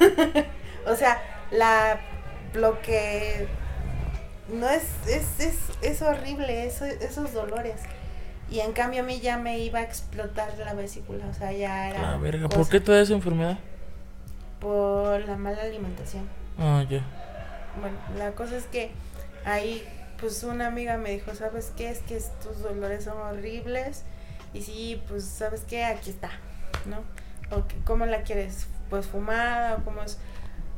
[0.86, 2.00] o sea, la
[2.54, 3.46] lo que
[4.52, 7.80] no es es, es, es horrible eso- esos dolores.
[8.48, 11.90] Y en cambio a mí ya me iba a explotar la vesícula, o sea, ya
[11.90, 12.12] era...
[12.12, 13.58] La verga, ¿por qué te da esa enfermedad?
[14.60, 16.28] Por la mala alimentación.
[16.58, 17.02] Ah, ya.
[17.80, 18.90] Bueno, la cosa es que
[19.44, 19.84] ahí,
[20.20, 21.90] pues una amiga me dijo, ¿sabes qué?
[21.90, 24.04] Es que estos dolores son horribles.
[24.54, 25.84] Y sí, pues, ¿sabes qué?
[25.84, 26.30] Aquí está,
[26.86, 26.98] ¿no?
[27.54, 28.68] O ¿Cómo la quieres?
[28.90, 30.18] Pues fumada o cómo es...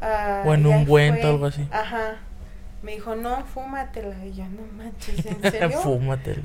[0.01, 1.69] Ah, O en ahí ungüento, fue- algo así.
[1.71, 2.17] Ajá.
[2.83, 4.25] Me dijo, no, fúmatela.
[4.25, 5.81] Y yo, no manches, ¿en serio?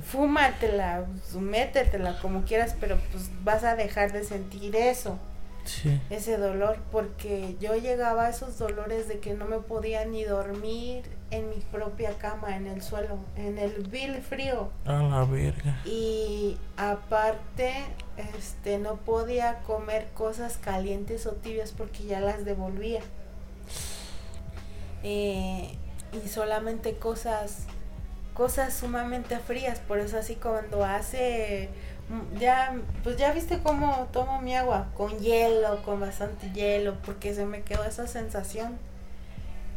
[0.04, 5.20] Fúmatela, pues, métetela como quieras, pero pues vas a dejar de sentir eso.
[5.66, 5.98] Sí.
[6.10, 11.04] ese dolor, porque yo llegaba a esos dolores de que no me podía ni dormir
[11.32, 14.72] en mi propia cama, en el suelo, en el vil frío.
[14.86, 15.80] A la verga.
[15.86, 17.72] Y aparte,
[18.38, 23.00] este, no podía comer cosas calientes o tibias porque ya las devolvía.
[25.04, 25.78] Eh,
[26.14, 27.66] y solamente cosas,
[28.34, 29.80] cosas sumamente frías.
[29.80, 31.70] Por eso así cuando hace,
[32.10, 37.34] mm, ya, pues ya viste cómo tomo mi agua, con hielo, con bastante hielo, porque
[37.34, 38.78] se me quedó esa sensación.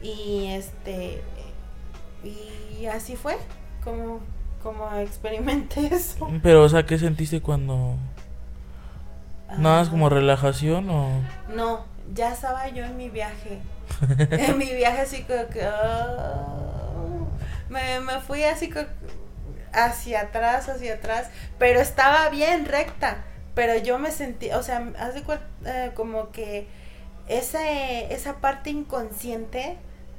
[0.02, 1.22] Y este,
[2.24, 3.36] y así fue,
[3.82, 4.20] como,
[4.62, 6.28] como experimenté eso.
[6.42, 7.96] Pero, o sea, ¿qué sentiste cuando...
[9.58, 11.08] ¿Nada más Ah, como relajación o...?
[11.54, 11.84] No,
[12.14, 13.60] ya estaba yo en mi viaje.
[14.30, 15.62] en mi viaje así como que...
[15.64, 16.52] ah,
[17.68, 18.80] me, me fui así co-
[19.72, 21.28] hacia atrás, hacia atrás,
[21.58, 23.24] pero estaba bien recta.
[23.54, 25.22] Pero yo me sentí, o sea, hace
[25.94, 26.66] como que
[27.26, 29.78] ese, esa parte inconsciente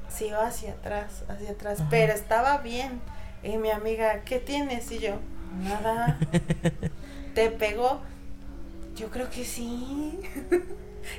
[0.10, 1.90] se iba hacia atrás, hacia atrás, Ajá.
[1.92, 3.00] pero estaba bien.
[3.44, 4.92] Y mi amiga, ¿qué tienes?
[4.92, 5.20] Y yo,
[5.64, 6.18] nada.
[7.36, 8.02] ¿Te pegó?
[8.96, 10.20] Yo creo que sí.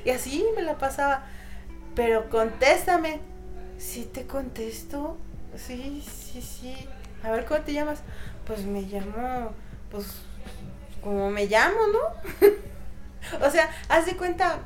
[0.05, 1.23] Y así me la pasaba.
[1.95, 3.19] Pero contéstame.
[3.77, 5.17] Sí te contesto.
[5.55, 6.75] Sí, sí, sí.
[7.23, 8.01] A ver, ¿cómo te llamas?
[8.45, 9.51] Pues me llamo,
[9.91, 10.21] pues,
[11.01, 12.47] como me llamo, ¿no?
[13.45, 14.59] o sea, haz de cuenta,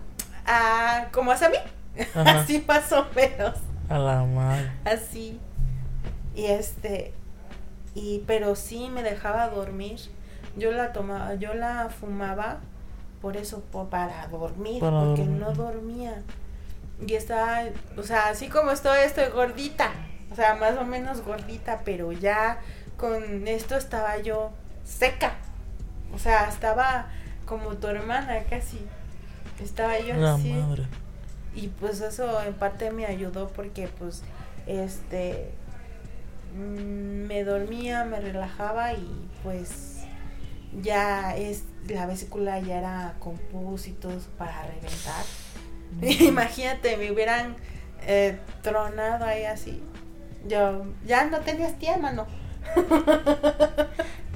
[0.46, 1.58] ah, como hace a mí.
[2.14, 2.40] Ajá.
[2.42, 3.56] Así más o menos.
[3.90, 4.72] A la madre.
[4.86, 5.40] Así.
[6.36, 7.14] Y este,
[7.96, 10.00] y pero sí me dejaba dormir.
[10.56, 12.60] Yo la tomaba, yo la fumaba
[13.24, 15.40] por eso, para dormir, Para porque dormir.
[15.40, 16.22] no dormía.
[17.08, 17.64] Y estaba,
[17.98, 19.92] o sea, así como estoy, estoy gordita.
[20.32, 22.60] O sea, más o menos gordita, pero ya
[22.98, 24.52] con esto estaba yo
[24.84, 25.36] seca.
[26.14, 27.08] O sea, estaba
[27.46, 28.80] como tu hermana casi.
[29.64, 30.52] Estaba yo La así.
[30.52, 30.84] madre.
[31.56, 34.22] Y pues eso en parte me ayudó porque pues
[34.68, 35.52] este
[36.56, 39.93] mm, me dormía, me relajaba y pues
[40.82, 45.24] ya es la vesícula ya era eso para reventar.
[46.28, 47.56] Imagínate, me hubieran
[48.08, 49.82] eh, tronado ahí así.
[50.48, 52.26] Yo ya no tenías tía, mano.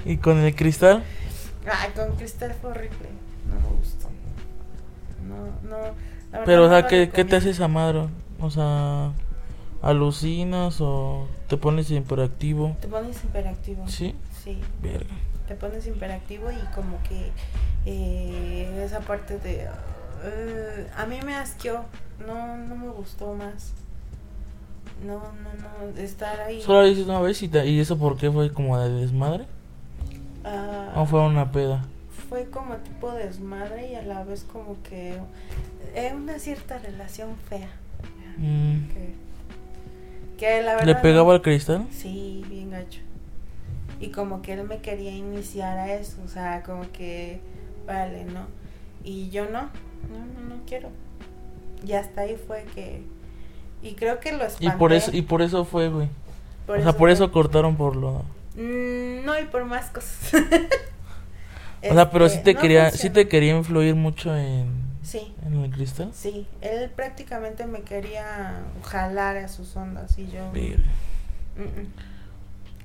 [0.04, 1.02] ¿Y con el cristal?
[1.70, 3.08] Ay, con cristal fue horrible.
[3.46, 4.08] No me gustó.
[5.26, 5.94] No, no.
[6.32, 7.36] la Pero, o sea, ¿qué, ¿qué te recomiendo.
[7.36, 8.08] hace esa madre?
[8.40, 9.12] O sea,
[9.82, 12.76] ¿alucinas o te pones hiperactivo?
[12.80, 13.86] Te pones hiperactivo.
[13.88, 14.14] ¿Sí?
[14.44, 14.60] Sí.
[14.82, 15.14] Verga.
[15.48, 17.30] Te pones hiperactivo y como que
[17.86, 19.66] eh, esa parte de
[20.24, 21.84] eh, a mí me asqueó
[22.26, 23.72] no no me gustó más
[25.06, 28.16] no no no estar ahí Solo lo dices una vez y, te- y eso por
[28.16, 29.46] qué fue como de desmadre?
[30.44, 31.84] Ah, ¿O fue una peda?
[32.28, 35.18] fue como tipo desmadre y a la vez como que
[35.94, 37.68] es una cierta relación fea
[38.36, 38.88] Mm.
[38.90, 39.14] que,
[40.38, 41.86] que la verdad ¿Le pegaba al cristal?
[41.90, 43.00] Sí, bien gacho.
[44.00, 47.40] Y como que él me quería iniciar a eso, o sea, como que,
[47.86, 48.46] vale, ¿no?
[49.04, 49.62] Y yo no,
[50.10, 50.90] no, no, no quiero.
[51.84, 53.02] Y hasta ahí fue que...
[53.82, 54.78] Y creo que lo Y espanté.
[54.78, 56.10] por eso, y por eso fue, güey.
[56.66, 58.24] por o sea, por eso cortaron por lo...
[58.54, 60.32] Mm, no, y por más cosas.
[61.86, 65.34] O sea, pero sí Este, te no quería, sí te quería influir mucho en, Sí,
[65.42, 66.12] en el cristal.
[66.12, 66.46] sí.
[66.60, 70.58] Él prácticamente me quería jalar a sus ondas y yo...
[71.56, 71.92] Mm, mm.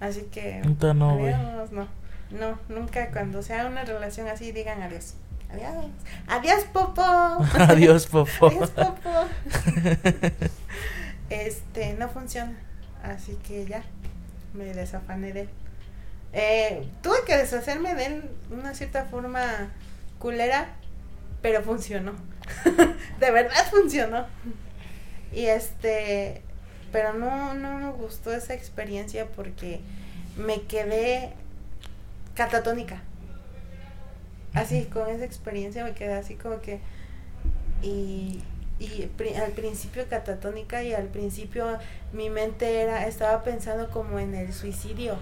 [0.04, 0.62] Así que...
[0.94, 1.88] No, adiós, no.
[2.30, 5.14] No, nunca cuando sea una relación así digan adiós.
[5.50, 5.86] Adiós.
[6.28, 7.02] Adiós, Popo.
[7.70, 8.48] Adiós, Popo.
[8.48, 9.10] Adiós, Popo.
[11.30, 12.54] Este, no funciona.
[13.02, 13.84] Así que ya,
[14.54, 15.50] me desafané de él.
[16.34, 19.72] Eh, tuve que deshacerme de él de una cierta forma
[20.20, 20.68] culera,
[21.42, 22.12] pero funcionó.
[23.22, 24.28] de verdad funcionó.
[25.32, 26.42] Y este,
[26.94, 29.82] pero no, no me gustó esa experiencia porque
[30.38, 31.34] me quedé
[32.36, 33.02] catatónica.
[34.54, 36.80] Así, con esa experiencia me quedé así como que...
[37.82, 38.42] Y,
[38.80, 41.78] y pri- al principio catatónica y al principio
[42.14, 45.18] mi mente era estaba pensando como en el suicidio.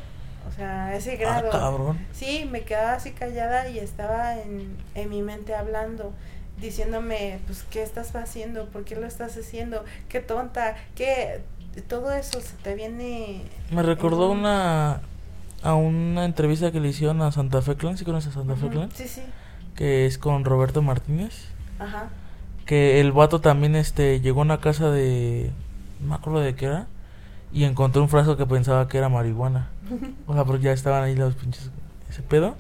[0.47, 1.51] O sea, ese Ah, grado.
[1.51, 2.07] cabrón.
[2.13, 6.13] Sí, me quedaba así callada y estaba en, en mi mente hablando,
[6.59, 8.67] diciéndome, pues, ¿qué estás haciendo?
[8.69, 9.85] ¿Por qué lo estás haciendo?
[10.09, 10.75] ¿Qué tonta?
[10.95, 11.41] ¿Qué?
[11.87, 13.43] Todo eso se te viene...
[13.71, 15.01] Me recordó una
[15.63, 18.69] a una entrevista que le hicieron a Santa Fe Clan, ¿sí conoces a Santa Fe
[18.69, 18.89] Clan?
[18.93, 19.21] Sí, sí.
[19.75, 21.49] Que es con Roberto Martínez.
[21.79, 22.09] Ajá.
[22.65, 25.51] Que el vato también este llegó a una casa de
[25.99, 26.87] no me acuerdo de qué era
[27.53, 29.69] y encontró un frasco que pensaba que era marihuana.
[30.27, 31.69] O sea, porque ya estaban ahí los pinches
[32.09, 32.55] ese pedo.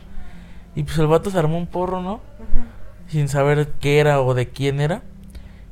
[0.75, 2.15] Y pues el vato se armó un porro, ¿no?
[2.15, 2.63] Ujú.
[3.07, 5.01] sin saber qué era o de quién era.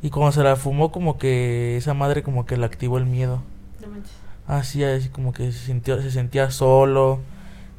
[0.02, 3.42] Y cuando se la fumó, como que esa madre como que le activó el miedo.
[3.82, 4.14] No manches.
[4.48, 7.20] Así, así como que se sintió, se sentía solo,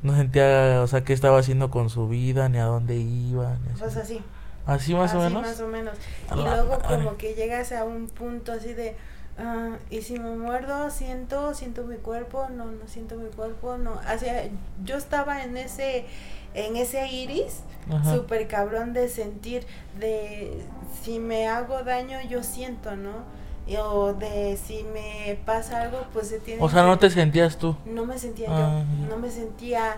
[0.03, 3.57] no sentía, o sea, qué estaba haciendo con su vida, ni a dónde iba.
[3.65, 3.81] Ni así.
[3.81, 4.21] Pues así.
[4.67, 5.43] Así más o así menos.
[5.43, 5.95] más o menos.
[6.33, 6.97] Y la luego madre.
[6.97, 8.95] como que llegas a un punto así de,
[9.39, 13.93] ah, y si me muerdo, siento, siento mi cuerpo, no, no siento mi cuerpo, no.
[13.93, 14.45] O sea,
[14.85, 16.05] yo estaba en ese,
[16.55, 17.61] en ese iris,
[18.05, 19.67] súper cabrón de sentir,
[19.99, 20.63] de
[21.03, 23.25] si me hago daño, yo siento, ¿no?
[23.79, 27.77] O de si me pasa algo, pues se tiene O sea, no te sentías tú.
[27.85, 29.97] no me sentía Ah, yo, no me sentía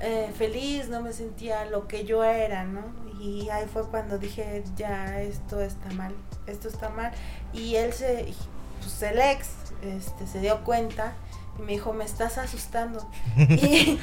[0.00, 2.82] eh, feliz, no me sentía lo que yo era, ¿no?
[3.20, 6.14] Y ahí fue cuando dije, ya, esto está mal,
[6.46, 7.10] esto está mal.
[7.52, 8.32] Y él se,
[8.80, 9.48] pues el ex,
[9.82, 11.14] este, se dio cuenta
[11.58, 13.08] me dijo, me estás asustando.
[13.36, 13.98] y,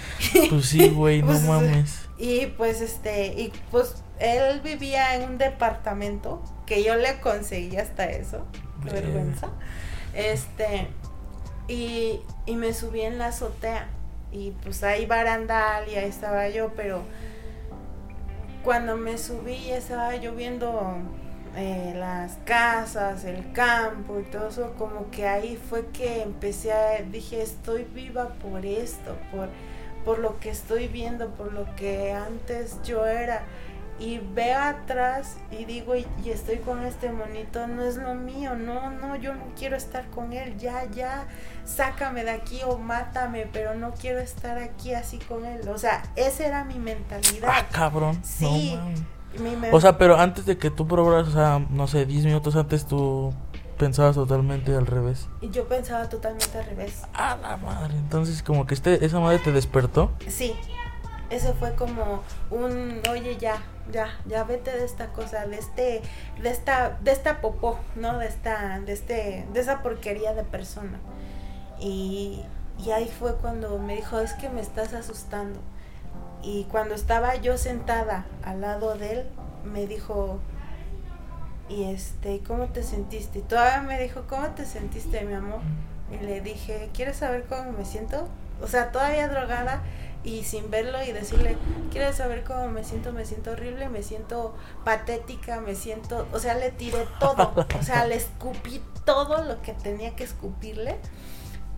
[0.49, 1.99] Pues sí, güey, no Pues, mames.
[2.17, 8.05] y pues este, y pues él vivía en un departamento que yo le conseguí hasta
[8.05, 8.45] eso,
[8.83, 9.49] vergüenza.
[10.13, 10.87] Este,
[11.67, 13.87] y, y me subí en la azotea
[14.31, 17.03] y pues ahí barandal y ahí estaba yo, pero
[18.63, 20.97] cuando me subí estaba yo viendo
[21.55, 27.01] eh, las casas, el campo y todo eso, como que ahí fue que empecé a,
[27.01, 29.49] dije, estoy viva por esto, por,
[30.03, 33.43] por lo que estoy viendo, por lo que antes yo era.
[33.97, 38.53] Y veo atrás y digo, y, y estoy con este monito, no es lo mío,
[38.55, 41.25] no, no, yo no quiero estar con él, ya, ya,
[41.63, 45.69] sácame de aquí o mátame, pero no quiero estar aquí así con él.
[45.69, 47.49] O sea, esa era mi mentalidad.
[47.49, 48.21] Ah, cabrón.
[48.21, 48.75] Sí.
[48.75, 49.05] No
[49.71, 52.85] O sea, pero antes de que tú probaras, o sea, no sé, 10 minutos antes
[52.85, 53.33] tú
[53.77, 55.27] pensabas totalmente al revés.
[55.41, 57.03] Y yo pensaba totalmente al revés.
[57.13, 57.95] A la madre.
[57.95, 60.11] Entonces, como que este, esa madre te despertó.
[60.27, 60.55] Sí,
[61.29, 62.21] eso fue como
[62.51, 63.61] un, oye, ya,
[63.91, 66.01] ya, ya vete de esta cosa, de este,
[66.41, 68.17] de esta, de esta popó, ¿no?
[68.19, 70.99] De esta, de este, de esa porquería de persona.
[71.79, 72.43] Y,
[72.83, 75.59] y ahí fue cuando me dijo, es que me estás asustando.
[76.45, 79.25] Y cuando estaba yo sentada al lado de él,
[79.63, 80.39] me dijo,
[81.69, 83.39] y este, ¿cómo te sentiste?
[83.39, 85.61] Y todavía me dijo, ¿cómo te sentiste, mi amor?
[86.11, 88.27] Y le dije, ¿quieres saber cómo me siento?
[88.61, 89.81] O sea, todavía drogada
[90.23, 91.57] y sin verlo y decirle,
[91.91, 93.11] ¿quieres saber cómo me siento?
[93.11, 98.05] Me siento horrible, me siento patética, me siento, o sea, le tiré todo, o sea,
[98.05, 100.97] le escupí todo lo que tenía que escupirle.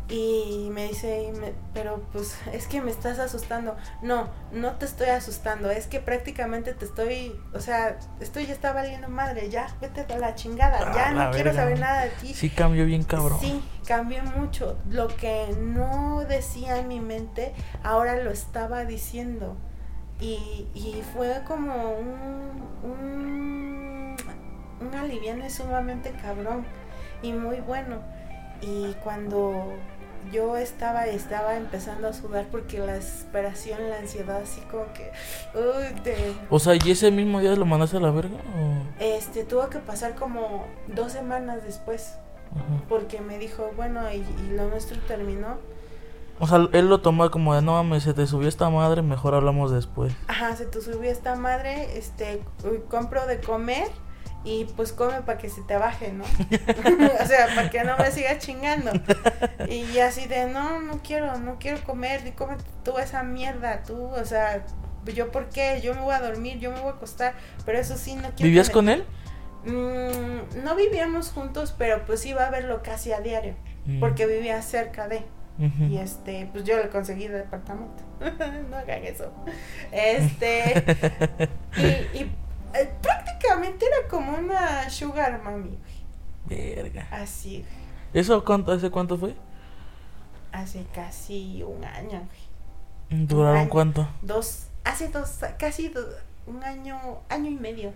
[0.09, 3.75] Y me dice, y me- pero pues es que me estás asustando.
[4.01, 8.71] No, no te estoy asustando, es que prácticamente te estoy, o sea, esto ya está
[8.71, 12.33] valiendo madre, ya, vete a la chingada, ya no quiero saber nada de ti.
[12.33, 13.37] Sí cambió bien cabrón.
[13.41, 14.77] Sí, cambió mucho.
[14.89, 17.53] Lo que no decía en mi mente,
[17.83, 19.57] ahora lo estaba diciendo.
[20.21, 24.15] Y, y fue como un, un,
[24.81, 26.65] un aliviane sumamente cabrón
[27.21, 27.97] y muy bueno.
[28.61, 29.73] Y cuando
[30.31, 35.11] yo estaba, estaba empezando a sudar porque la desesperación, la ansiedad, así como que,
[35.55, 38.35] uy, de- O sea, ¿y ese mismo día lo mandaste a la verga?
[38.57, 39.03] O...
[39.03, 42.13] este, tuvo que pasar como dos semanas después.
[42.49, 42.63] Ajá.
[42.87, 45.57] porque me dijo, bueno, y, y lo nuestro terminó.
[46.39, 49.35] O sea, él lo tomó como de no mames, se te subió esta madre, mejor
[49.35, 50.13] hablamos después.
[50.29, 52.41] Ajá, se te subió esta madre, este,
[52.89, 53.89] compro de comer
[54.43, 56.23] y pues come para que se te baje, ¿no?
[57.23, 58.91] o sea, para que no me sigas chingando.
[59.67, 64.05] Y así de, no, no quiero, no quiero comer, y come tú esa mierda, tú,
[64.05, 64.65] o sea,
[65.13, 67.33] yo por qué, yo me voy a dormir, yo me voy a acostar,
[67.65, 68.43] pero eso sí, no quiero.
[68.43, 69.05] ¿Vivías con él?
[69.65, 73.99] Mm, no vivíamos juntos, pero pues iba a verlo casi a diario, Mm.
[74.01, 75.23] porque vivía cerca de.
[75.89, 78.03] Y este, pues yo le conseguí el departamento.
[78.69, 79.31] no hagan eso.
[79.91, 80.83] Este.
[81.77, 82.31] y y,
[82.79, 85.77] eh, prácticamente era como una sugar mami.
[85.77, 86.75] güey.
[86.75, 87.07] Verga.
[87.11, 87.87] Así, güey.
[88.13, 89.35] ¿Eso cuánto, hace cuánto fue?
[90.51, 92.27] Hace casi un año.
[93.09, 93.25] güey.
[93.25, 93.69] ¿Duraron año.
[93.69, 94.07] cuánto?
[94.21, 94.67] Dos.
[94.83, 95.39] Hace dos.
[95.59, 95.93] Casi
[96.45, 97.19] un año.
[97.29, 97.93] Año y medio.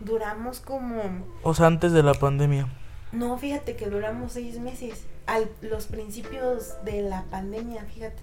[0.00, 1.02] Duramos como.
[1.42, 2.68] O sea, antes de la pandemia.
[3.12, 5.04] No, fíjate que duramos seis meses.
[5.26, 8.22] Al los principios de la pandemia, fíjate.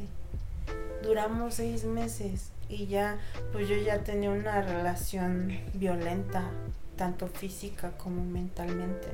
[1.04, 2.52] Duramos seis meses.
[2.70, 3.18] Y ya,
[3.54, 6.50] pues yo ya tenía una relación violenta,
[6.98, 9.08] tanto física como mentalmente.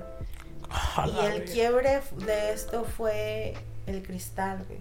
[1.06, 3.54] Y el quiebre de esto fue
[3.86, 4.80] el cristal, güey.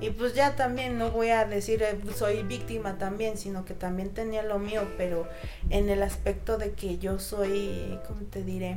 [0.00, 4.10] Y pues ya también no voy a decir eh, soy víctima también, sino que también
[4.10, 5.26] tenía lo mío, pero
[5.70, 8.76] en el aspecto de que yo soy, ¿cómo te diré?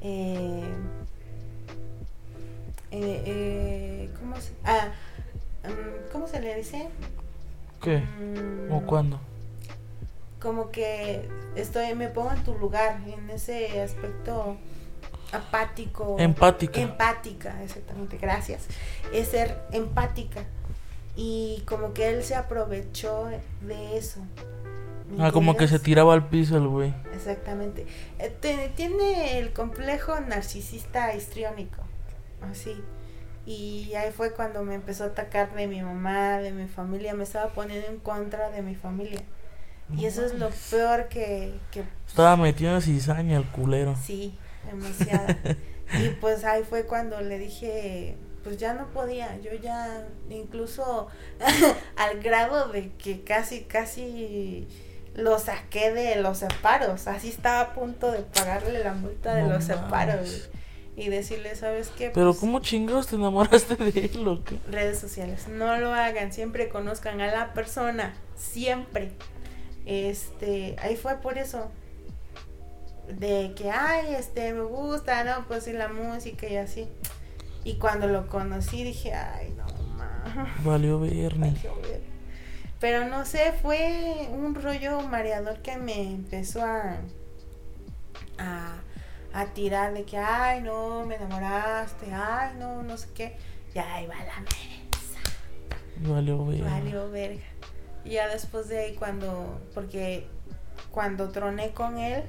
[0.00, 0.62] Eh,
[2.92, 4.92] eh, eh, ¿cómo, se, ah,
[5.64, 6.88] mm, ¿Cómo se le dice?
[7.82, 8.02] ¿Qué?
[8.70, 9.20] ¿O cuándo?
[10.42, 14.56] como que estoy, me pongo en tu lugar, en ese aspecto
[15.32, 16.16] apático.
[16.18, 16.80] Empática.
[16.80, 18.66] Empática, exactamente, gracias.
[19.12, 20.44] Es ser empática.
[21.14, 23.28] Y como que él se aprovechó
[23.60, 24.20] de eso.
[25.10, 26.92] ¿me Ah, como que se tiraba al piso el güey.
[27.14, 27.86] Exactamente.
[28.18, 31.82] Eh, tiene el complejo narcisista histriónico,
[32.50, 32.74] así.
[33.44, 37.24] Y ahí fue cuando me empezó a atacar de mi mamá, de mi familia, me
[37.24, 39.22] estaba poniendo en contra de mi familia.
[39.96, 43.96] Y eso es lo peor que, que Estaba metido en cizaña el culero.
[43.96, 45.36] sí, demasiada.
[46.00, 51.08] y pues ahí fue cuando le dije, pues ya no podía, yo ya incluso
[51.96, 54.66] al grado de que casi, casi
[55.14, 59.50] lo saqué de los separos, así estaba a punto de pagarle la multa de No
[59.50, 60.48] los separos.
[60.96, 62.10] Y decirle, ¿sabes qué?
[62.10, 64.58] Pero Pues, ¿cómo chingados te enamoraste de él o qué?
[64.70, 69.12] redes sociales, no lo hagan, siempre conozcan a la persona, siempre.
[69.86, 71.70] Este, ahí fue por eso.
[73.08, 75.44] De que, ay, este, me gusta, ¿no?
[75.48, 76.88] Pues y la música y así.
[77.64, 79.66] Y cuando lo conocí dije, ay, no,
[79.96, 80.54] ma.
[80.64, 81.50] Valió Bernie.
[81.50, 82.00] valió ver".
[82.80, 86.96] Pero no sé, fue un rollo mareador que me empezó a,
[88.38, 88.74] a,
[89.32, 93.36] a tirar de que, ay, no, me enamoraste, ay, no, no sé qué.
[93.74, 95.20] Y ahí va la mesa.
[95.96, 96.62] Valió Bernie.
[96.62, 97.42] Valió verga.
[98.04, 100.26] Y ya después de ahí cuando, porque
[100.90, 102.24] cuando troné con él,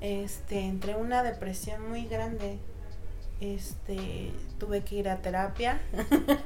[0.00, 2.58] este, entré en una depresión muy grande.
[3.40, 5.80] Este, tuve que ir a terapia.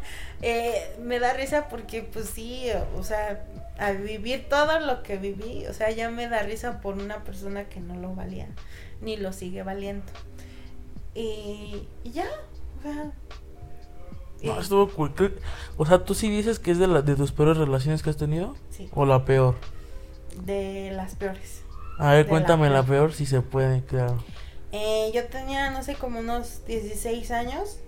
[0.46, 2.66] Eh, me da risa porque pues sí,
[2.98, 3.46] o sea,
[3.78, 7.68] al vivir todo lo que viví, o sea, ya me da risa por una persona
[7.68, 8.48] que no lo valía,
[9.00, 10.12] ni lo sigue valiendo.
[11.14, 12.26] Y, y ya,
[12.78, 13.12] o sea,
[14.42, 15.14] No, estuvo cool.
[15.76, 18.16] O sea, ¿tú sí dices que es de, la, de tus peores relaciones que has
[18.16, 18.56] tenido?
[18.70, 19.56] sí, ¿O la peor?
[20.36, 21.64] de las peores.
[21.98, 22.86] A ver, De la cuéntame la peor.
[22.86, 24.24] peor si se puede, claro.
[24.72, 27.78] Eh, yo tenía, no sé, como unos 16 años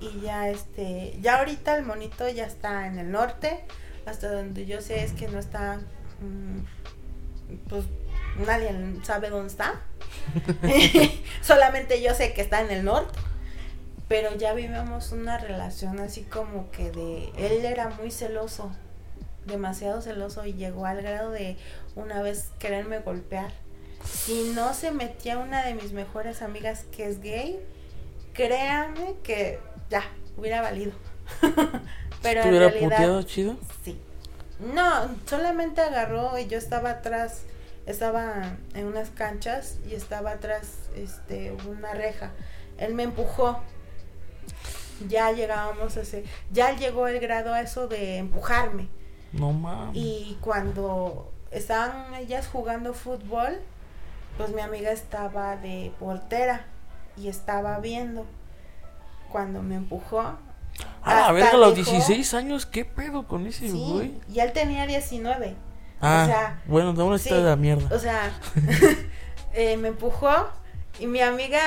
[0.00, 3.64] y ya este, ya ahorita el monito ya está en el norte,
[4.08, 5.80] hasta donde yo sé es que no está,
[6.20, 7.84] mm, pues
[8.46, 8.70] nadie
[9.02, 9.80] sabe dónde está,
[11.42, 13.18] solamente yo sé que está en el norte,
[14.08, 18.72] pero ya vivimos una relación así como que de, él era muy celoso,
[19.46, 21.56] demasiado celoso y llegó al grado de
[21.94, 23.50] una vez quererme golpear.
[24.04, 27.58] Si no se metía una de mis mejores amigas que es gay,
[28.32, 29.58] créanme que
[29.90, 30.02] ya,
[30.36, 30.92] hubiera valido.
[32.22, 33.56] Pero ¿Te hubiera realidad, puteado chido?
[33.84, 33.98] sí.
[34.60, 37.42] No, solamente agarró y yo estaba atrás,
[37.86, 42.32] estaba en unas canchas y estaba atrás este una reja.
[42.76, 43.60] Él me empujó.
[45.08, 48.88] Ya llegábamos a ese, ya llegó el grado a eso de empujarme.
[49.32, 49.94] No mames.
[49.94, 53.60] Y cuando estaban ellas jugando fútbol,
[54.36, 56.64] pues mi amiga estaba de portera
[57.16, 58.26] y estaba viendo.
[59.30, 60.36] Cuando me empujó.
[61.02, 64.20] Ah, hasta verga, a los dejó- 16 años, ¿qué pedo con ese Sí, güey?
[64.32, 65.54] y él tenía 19.
[66.00, 67.34] Ah, sea, bueno, de una está sí.
[67.36, 67.94] de la mierda.
[67.94, 68.32] O sea,
[69.54, 70.30] eh, me empujó
[71.00, 71.60] y mi amiga,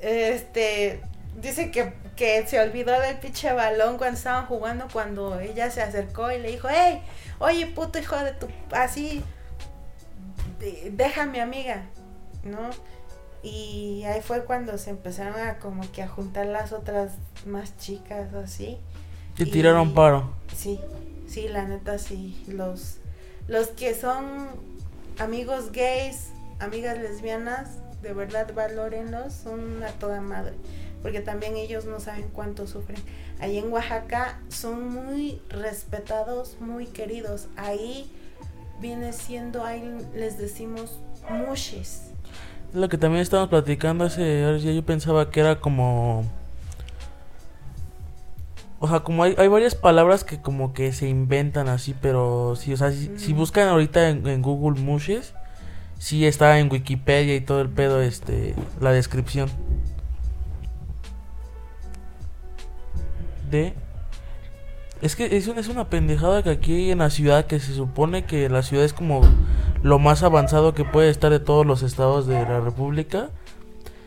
[0.00, 1.00] este,
[1.40, 6.30] dice que, que se olvidó del pinche balón cuando estaban jugando, cuando ella se acercó
[6.30, 7.02] y le dijo, hey,
[7.38, 9.22] oye, puto hijo de tu, así,
[10.60, 11.82] de- deja a mi amiga,
[12.44, 12.70] ¿no?
[13.44, 17.12] Y ahí fue cuando se empezaron a como que a juntar las otras
[17.44, 18.78] más chicas, así.
[19.36, 20.30] Te y- tiraron paro.
[20.56, 20.80] Sí,
[21.28, 22.42] sí, la neta sí.
[22.48, 22.96] Los,
[23.46, 24.24] los que son
[25.18, 26.28] amigos gays,
[26.58, 27.68] amigas lesbianas,
[28.00, 30.54] de verdad valórenlos, son a toda madre.
[31.02, 32.96] Porque también ellos no saben cuánto sufren.
[33.40, 37.48] Ahí en Oaxaca son muy respetados, muy queridos.
[37.56, 38.10] Ahí
[38.80, 39.82] viene siendo, ahí
[40.14, 42.04] les decimos mushes.
[42.74, 44.72] Lo que también estábamos platicando hace día.
[44.72, 46.24] Yo pensaba que era como.
[48.80, 52.72] O sea, como hay, hay varias palabras que como que se inventan así, pero sí,
[52.72, 55.34] o sea, si, si buscan ahorita en, en Google Mushes,
[55.98, 59.48] sí está en Wikipedia y todo el pedo, este, la descripción.
[63.50, 63.72] De...
[65.00, 68.48] Es que es, es una pendejada que aquí en la ciudad, que se supone que
[68.48, 69.22] la ciudad es como
[69.84, 73.28] lo más avanzado que puede estar de todos los estados de la república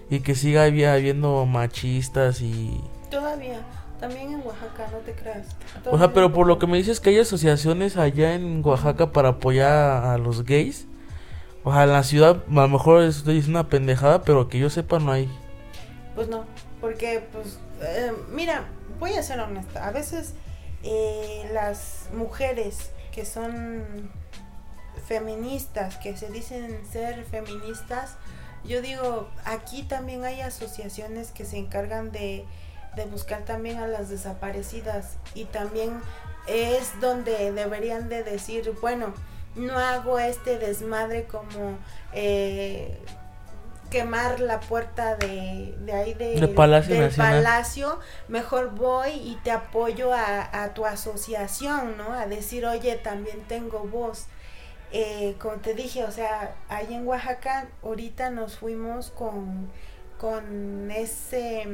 [0.09, 3.61] y que siga habi- habiendo machistas y Todavía,
[3.99, 5.47] también en Oaxaca, no te creas.
[5.89, 9.29] o sea pero por lo que me dices que hay asociaciones allá en Oaxaca para
[9.29, 10.87] apoyar a, a los gays
[11.63, 14.69] o sea en la ciudad a lo mejor es, es una pendejada pero que yo
[14.69, 15.29] sepa no hay
[16.15, 16.43] Pues no,
[16.81, 18.65] porque pues, eh, mira,
[18.99, 20.33] voy a ser honesta, a veces
[20.83, 23.83] eh, las mujeres que son
[25.07, 28.15] feministas que se dicen ser feministas,
[28.63, 32.45] yo digo, aquí también hay asociaciones que se encargan de,
[32.95, 36.01] de buscar también a las desaparecidas y también
[36.47, 39.13] es donde deberían de decir, bueno,
[39.55, 41.77] no hago este desmadre como
[42.13, 42.99] eh,
[43.89, 47.43] quemar la puerta de, de ahí de, Palacio del Nacional.
[47.43, 52.13] palacio, mejor voy y te apoyo a, a tu asociación, ¿no?
[52.13, 54.27] A decir, oye, también tengo voz.
[54.91, 59.69] Eh, como te dije, o sea, ahí en Oaxaca ahorita nos fuimos con,
[60.17, 61.67] con ese,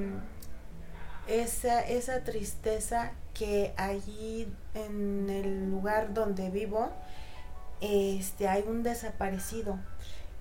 [1.27, 6.89] esa, esa tristeza que allí en el lugar donde vivo,
[7.81, 9.77] este, hay un desaparecido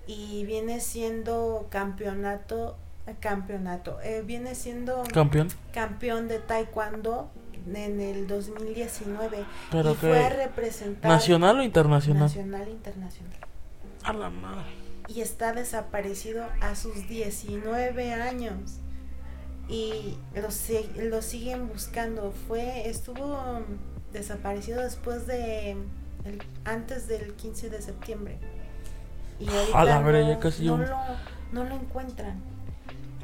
[0.07, 2.75] y viene siendo campeonato,
[3.19, 5.49] campeonato, eh, viene siendo Campeón.
[5.73, 7.29] campeón de taekwondo
[7.67, 12.23] en el 2019 Pero y que- fue a representar ¿Nacional o internacional?
[12.23, 13.37] nacional internacional.
[14.03, 14.83] A la madre.
[15.09, 18.79] y está desaparecido a sus 19 años.
[19.67, 20.47] Y lo,
[21.03, 22.31] lo siguen buscando.
[22.47, 23.37] Fue estuvo
[24.13, 28.37] desaparecido después de el- antes del 15 de septiembre.
[29.39, 30.97] Y ahorita A la no, verga, ya casi no un- lo,
[31.51, 32.41] no lo encuentran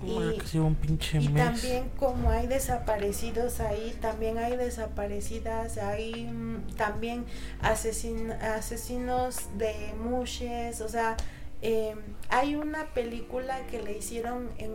[0.06, 1.44] Y- que un pinche y mes.
[1.46, 7.26] también como hay desaparecidos ahí, también hay desaparecidas, hay mm, también
[7.62, 11.18] asesin- asesinos de mushes, o sea,
[11.62, 11.96] eh,
[12.30, 14.72] hay una película que le hicieron en,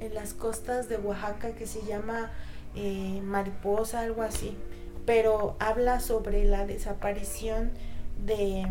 [0.00, 2.32] en las costas de Oaxaca que se llama
[2.74, 4.56] eh, Mariposa, algo así,
[5.06, 7.70] pero habla sobre la desaparición
[8.26, 8.66] de,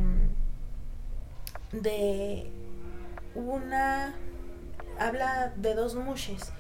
[1.72, 2.48] de
[3.36, 4.14] una
[5.00, 6.52] habla de dos mushes.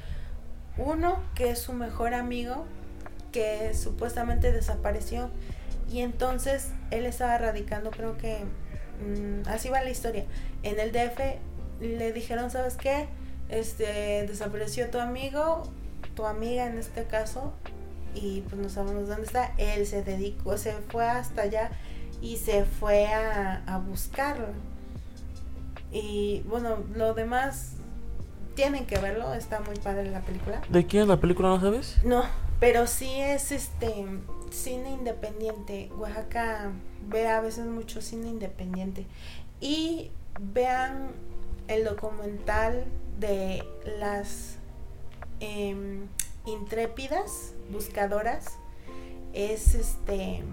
[0.77, 2.65] Uno que es su mejor amigo,
[3.31, 5.29] que supuestamente desapareció.
[5.91, 10.25] Y entonces él estaba radicando, creo que mm, así va la historia.
[10.63, 11.19] En el DF
[11.81, 13.07] le dijeron, ¿sabes qué?
[13.49, 15.63] Este desapareció tu amigo,
[16.15, 17.53] tu amiga en este caso,
[18.15, 19.53] y pues no sabemos dónde está.
[19.57, 21.69] Él se dedicó, se fue hasta allá
[22.21, 24.47] y se fue a, a buscarlo.
[25.91, 27.75] Y bueno, lo demás
[28.55, 30.61] tienen que verlo, está muy padre la película.
[30.69, 31.97] ¿De quién es la película, no sabes?
[32.03, 32.23] No,
[32.59, 34.05] pero sí es este
[34.49, 35.91] cine independiente.
[35.97, 36.71] Oaxaca
[37.07, 39.05] ve a veces mucho cine independiente.
[39.59, 41.11] Y vean
[41.67, 42.85] el documental
[43.19, 43.63] de
[43.99, 44.57] las
[45.39, 46.07] em,
[46.45, 48.57] intrépidas buscadoras.
[49.33, 50.43] Es este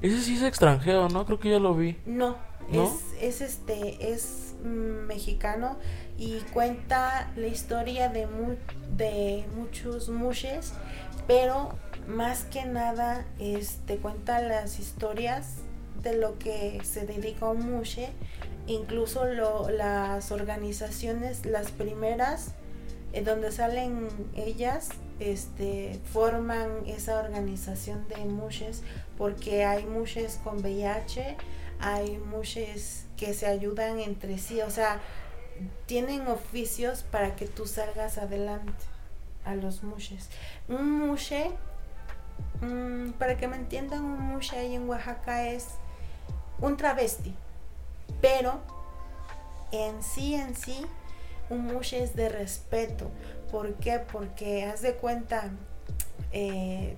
[0.00, 1.26] Ese sí es extranjero, ¿no?
[1.26, 1.96] Creo que ya lo vi.
[2.06, 2.36] no,
[2.70, 2.84] ¿No?
[2.84, 5.76] es, es este, es mm, mexicano
[6.18, 8.56] y cuenta la historia de, mu-
[8.96, 10.72] de muchos mushes,
[11.26, 11.70] pero
[12.06, 15.56] más que nada este, cuenta las historias
[16.02, 18.08] de lo que se dedica un mushe,
[18.66, 22.52] incluso lo- las organizaciones, las primeras,
[23.12, 24.88] en donde salen ellas,
[25.20, 28.82] este, forman esa organización de mushes,
[29.18, 31.36] porque hay mushes con VIH,
[31.78, 35.00] hay mushes que se ayudan entre sí, o sea,
[35.86, 38.84] tienen oficios para que tú salgas adelante
[39.44, 40.28] a los mushes.
[40.68, 41.50] Un mushe,
[42.60, 45.68] mm, para que me entiendan, un mushe ahí en Oaxaca es
[46.60, 47.34] un travesti,
[48.20, 48.60] pero
[49.72, 50.86] en sí, en sí,
[51.50, 53.10] un mushe es de respeto.
[53.50, 53.98] ¿Por qué?
[53.98, 55.50] Porque haz de cuenta,
[56.32, 56.96] eh,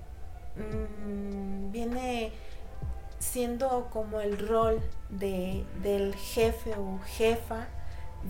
[0.55, 2.31] mm, viene
[3.19, 7.67] siendo como el rol de, del jefe o jefa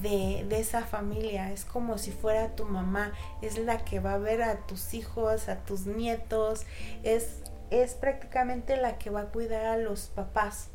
[0.01, 1.51] de, de esa familia.
[1.51, 3.13] Es como si fuera tu mamá.
[3.41, 6.65] Es la que va a ver a tus hijos, a tus nietos.
[7.03, 10.69] Es, es prácticamente la que va a cuidar a los papás.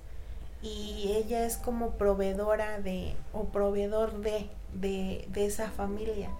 [0.62, 6.31] Y ella es como proveedora de, o proveedor de, de, de esa familia.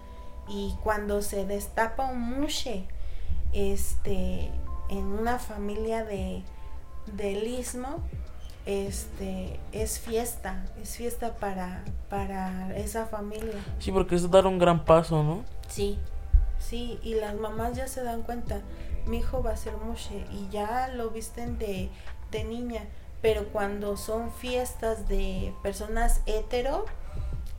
[0.49, 2.85] Y cuando se destapa un mushe,
[3.53, 4.51] este,
[4.91, 6.43] en una familia de,
[7.15, 8.03] del istmo,
[8.67, 13.55] este, es fiesta, es fiesta para, para esa familia.
[13.79, 15.45] Sí, porque es dar un gran paso, ¿no?
[15.69, 15.99] Sí,
[16.59, 18.61] sí, y las mamás ya se dan cuenta,
[19.07, 21.91] mi hijo va a ser mushe y ya lo visten de,
[22.31, 22.85] de niña,
[23.23, 26.85] pero cuando son fiestas de personas hetero,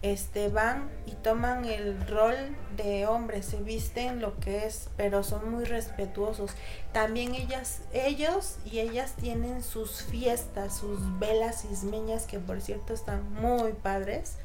[0.02, 2.36] este van y toman el rol
[2.76, 6.52] de hombres, se visten lo que es, pero son muy respetuosos.
[6.92, 13.32] También ellas, ellos y ellas tienen sus fiestas, sus velas ismeñas, que por cierto están
[13.34, 14.38] muy padres.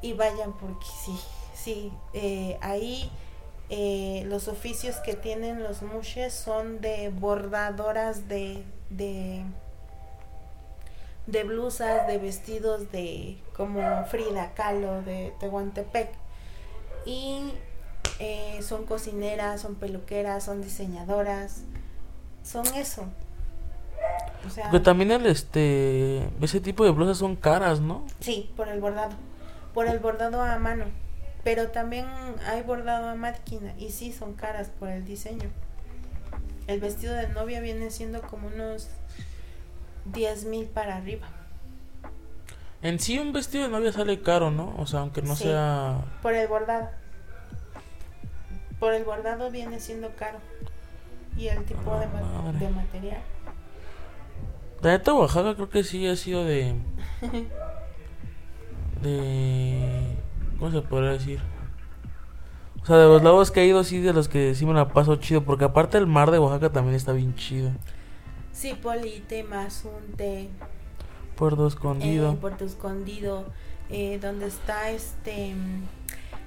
[0.00, 1.16] Y vayan porque sí,
[1.54, 3.08] sí, eh, ahí
[3.74, 9.44] eh, los oficios que tienen los mushes son de bordadoras de, de,
[11.26, 16.10] de blusas, de vestidos de como Frida Kahlo de Tehuantepec.
[17.04, 17.52] Y
[18.18, 21.62] eh, son cocineras, son peluqueras, son diseñadoras,
[22.42, 23.06] son eso.
[24.46, 28.04] O sea, Porque también el este ese tipo de blusas son caras, ¿no?
[28.18, 29.14] sí, por el bordado,
[29.74, 30.86] por el bordado a mano.
[31.44, 32.06] Pero también
[32.46, 35.50] hay bordado a máquina y sí son caras por el diseño.
[36.68, 38.88] El vestido de novia viene siendo como unos
[40.06, 41.28] 10 mil para arriba.
[42.82, 44.74] En sí un vestido de novia sale caro, ¿no?
[44.78, 45.44] O sea, aunque no Sí.
[45.44, 46.88] sea Por el bordado.
[48.80, 50.38] Por el bordado viene siendo caro.
[51.36, 53.22] Y el tipo de, ma- de material.
[54.82, 56.74] La neta Oaxaca creo que sí ha sido de
[59.02, 60.16] de
[60.58, 61.40] ¿cómo se podría decir?
[62.82, 64.88] O sea, de los lados que he ido sí de los que sí me la
[64.88, 67.70] paso chido, porque aparte el mar de Oaxaca también está bien chido.
[68.62, 70.48] Sí, Polite, Mazunte,
[71.34, 72.36] Puerto Escondido.
[72.36, 73.44] Puerto Escondido,
[73.90, 75.52] eh, donde está este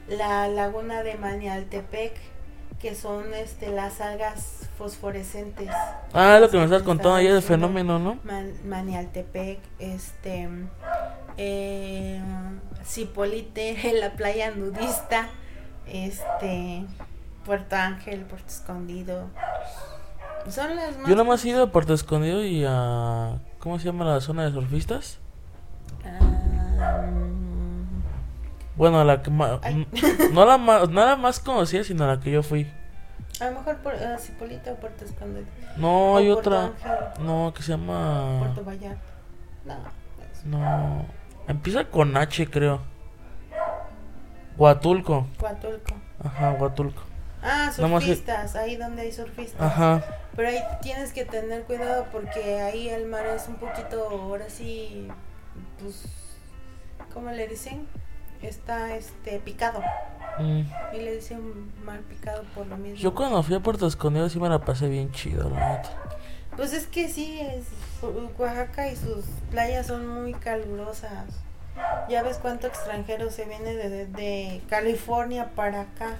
[0.07, 2.13] la laguna de Manialtepec,
[2.79, 5.67] que son este las algas fosforescentes.
[6.13, 7.67] ah, lo que me estás contando ayer del diciendo.
[7.67, 8.17] fenómeno, ¿no?
[8.23, 10.47] Man- Manialtepec, este,
[11.35, 12.21] eh,
[12.85, 15.27] Cipolite, la playa nudista,
[15.85, 16.85] este,
[17.43, 19.27] Puerto Ángel, Puerto Escondido.
[20.49, 21.07] Son las más.
[21.09, 24.51] Yo nomás he ido a Puerto Escondido y a ¿cómo se llama la zona de
[24.51, 25.19] surfistas?
[26.03, 28.01] Mm,
[28.75, 29.87] Bueno, la que más Ay.
[30.33, 32.69] no la más no la más conocida, sino a la que yo fui.
[33.39, 35.45] a lo mejor por uh, Cipolite o Puerto Escondido.
[35.77, 36.65] No, O hay otra.
[36.65, 36.91] Ángel,
[37.25, 39.01] No, que se llama Puerto Vallarta.
[39.65, 39.77] No,
[40.45, 41.05] No.
[41.47, 42.81] Empieza con H, creo.
[44.57, 45.27] Huatulco.
[45.41, 45.93] Huatulco.
[46.23, 47.01] Ajá, Huatulco.
[47.45, 49.61] Ah, surfistas, ahí donde hay surfistas.
[49.61, 50.03] Ajá.
[50.35, 55.07] Pero ahí tienes que tener cuidado porque ahí el mar es un poquito, ahora sí,
[55.79, 56.05] pues,
[57.13, 57.87] ¿cómo le dicen?
[58.41, 59.81] Está, este, picado.
[60.39, 60.61] Mm.
[60.93, 62.97] Y le dicen mar picado por lo mismo.
[62.97, 65.89] Yo cuando fui a Puerto Escondido sí me la pasé bien chido, la neta.
[66.57, 67.65] Pues es que sí, es,
[68.37, 71.25] Oaxaca y sus playas son muy calurosas.
[72.09, 76.17] Ya ves cuánto extranjero se viene de, de- de California para acá.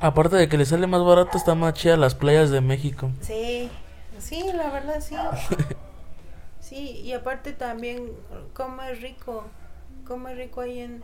[0.00, 3.10] Aparte de que le sale más barato, está más chida las playas de México.
[3.20, 3.70] Sí,
[4.18, 5.16] sí, la verdad sí.
[6.60, 8.10] Sí, y aparte también
[8.54, 9.44] como es rico,
[10.06, 11.02] como es rico ahí en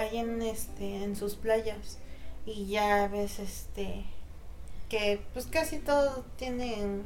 [0.00, 1.98] ahí en este en sus playas
[2.44, 4.04] y ya ves este
[4.88, 7.04] que pues casi todos tienen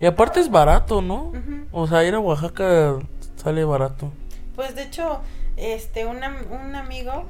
[0.00, 1.32] Y aparte es barato, ¿no?
[1.70, 2.98] O sea, ir a Oaxaca
[3.36, 4.10] sale barato.
[4.56, 5.20] Pues de hecho,
[5.56, 7.26] este un, am- un amigo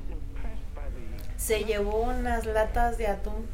[1.41, 3.47] se llevó unas latas de atún.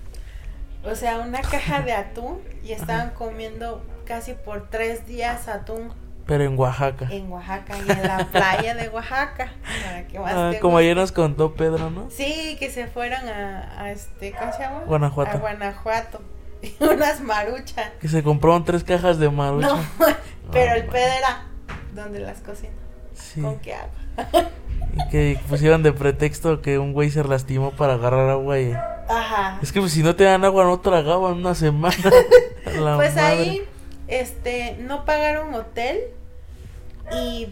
[0.85, 5.93] O sea, una caja de atún y estaban comiendo casi por tres días atún
[6.27, 7.09] Pero en Oaxaca.
[7.11, 9.53] en Oaxaca y en la playa de Oaxaca.
[9.85, 12.09] Para que más Ah, como ayer nos contó Pedro, ¿no?
[12.11, 14.81] Sí, que se fueron a, a este, ¿cómo se llama?
[14.87, 15.37] Guanajuato.
[15.37, 16.21] A Guanajuato.
[16.81, 17.91] Unas maruchas.
[18.01, 19.67] Que se compraron tres cajas de marucha.
[19.69, 19.79] No,
[20.53, 21.47] pero Ah, el pedo era
[21.95, 22.73] donde las cocina.
[23.15, 23.41] Sí.
[23.43, 24.29] ¿Con qué agua?
[25.11, 28.73] Que pusieron de pretexto que un güey se lastimó para agarrar agua y...
[29.09, 29.59] Ajá.
[29.63, 31.95] Es que pues, si no te dan agua no tragaban una semana.
[32.65, 32.81] Pues
[33.15, 33.21] madre.
[33.21, 33.63] ahí,
[34.09, 35.99] este, no pagaron hotel
[37.13, 37.49] y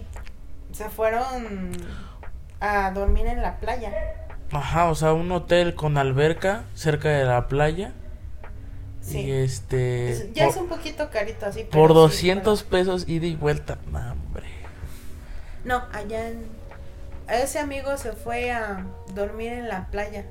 [0.73, 1.71] se fueron
[2.61, 3.93] a dormir en la playa.
[4.51, 7.93] Ajá, o sea, un hotel con alberca cerca de la playa.
[9.01, 9.21] Sí.
[9.21, 10.11] Y este...
[10.11, 11.65] Es- ya es un poquito carito así.
[11.65, 13.79] por sí, 200 pesos ida y vuelta.
[13.93, 14.47] No, hombre.
[15.65, 16.45] No, allá en...
[17.29, 20.25] Ese amigo se fue a dormir en la playa.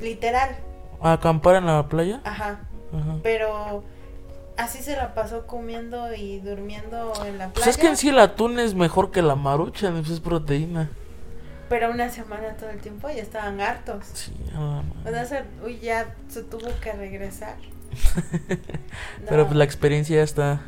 [0.00, 0.56] Literal,
[1.00, 2.20] ¿A acampar en la playa?
[2.24, 2.60] ajá.
[2.92, 3.16] Ajá.
[3.22, 3.84] Pero
[4.56, 7.70] así se la pasó comiendo y durmiendo en la Pues playa.
[7.70, 10.90] es que en sí el atún es mejor que la marucha, pues es proteína.
[11.68, 14.04] Pero una semana todo el tiempo ya estaban hartos.
[14.12, 15.12] Sí, a la O madre.
[15.12, 17.56] sea, se- uy, ya se tuvo que regresar.
[19.28, 20.60] Pero pues la experiencia ya está.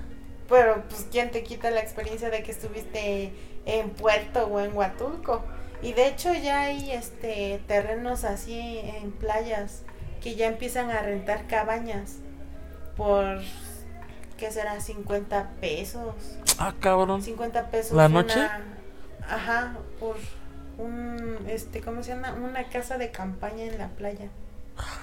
[0.49, 3.33] Pero pues quién te quita la experiencia de que estuviste
[3.67, 5.43] en Puerto o en Huatulco.
[5.83, 9.83] Y de hecho ya hay este terrenos así en playas
[10.23, 12.17] que ya empiezan a rentar cabañas
[12.97, 13.41] por
[14.39, 14.81] ¿qué será?
[14.81, 16.15] 50 pesos.
[16.59, 17.23] Ah, cabrón.
[17.23, 18.41] 50 pesos ¿La una- noche?
[19.29, 20.17] Ajá, por
[20.79, 22.33] un este ¿cómo se llama?
[22.35, 24.29] Una casa de campaña en la playa.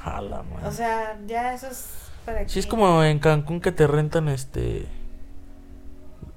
[0.03, 0.67] A la madre.
[0.67, 1.87] O sea, ya eso es
[2.25, 4.85] para Sí, es que- como en Cancún que te rentan este.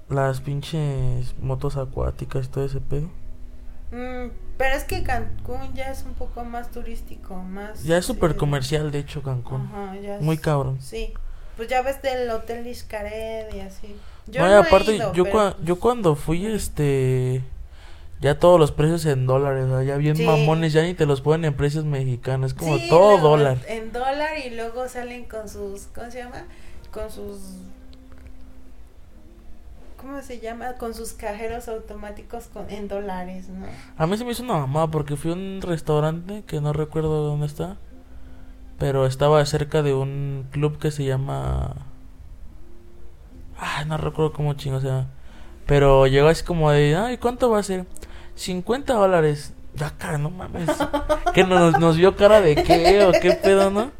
[0.09, 3.09] Las pinches motos acuáticas y todo ese pedo.
[3.90, 7.85] Mm, pero es que Cancún ya es un poco más turístico, más...
[7.85, 9.62] Ya es súper eh, comercial, de hecho, Cancún.
[9.72, 10.78] Ajá, ya es- Muy cabrón.
[10.81, 11.12] Sí,
[11.56, 13.97] pues ya ves del Hotel Iscaret y así.
[14.26, 17.43] Yo No, he aparte, ido, yo, pero, cua- yo cuando fui, este.
[18.20, 19.82] Ya todos los precios en dólares, ¿no?
[19.82, 20.24] ya bien Sí.
[20.24, 23.59] mamones, ya ni te los ponen en precios mexicanos, es como Sí, todo dólar.
[23.68, 26.44] En dólar y luego salen con sus, ¿cómo se llama?
[26.90, 27.39] Con sus,
[30.05, 30.74] ¿cómo se llama?
[30.74, 33.64] Con sus cajeros automáticos con, en dólares, ¿no?
[33.97, 37.22] A mí se me hizo una mamada porque fui a un restaurante que no recuerdo
[37.22, 37.78] dónde está,
[38.78, 41.86] pero estaba cerca de un club que se llama.
[43.59, 45.06] Ay, no recuerdo cómo chingo se llama.
[45.64, 47.86] Pero llegó así como de, ay, ¿cuánto va a ser?
[48.35, 49.55] 50 dólares.
[49.74, 50.68] Ya, cara, no mames.
[51.32, 53.90] que nos, nos vio cara de qué o qué pedo, ¿no?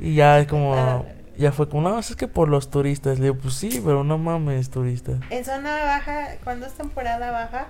[0.00, 1.06] Y ya es como,
[1.38, 3.18] ya fue como, no, es que por los turistas.
[3.18, 5.20] Le digo, pues sí, pero no mames, turistas.
[5.30, 7.68] En zona baja, cuando es temporada baja,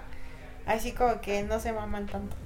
[0.66, 2.36] así como que no se maman tanto.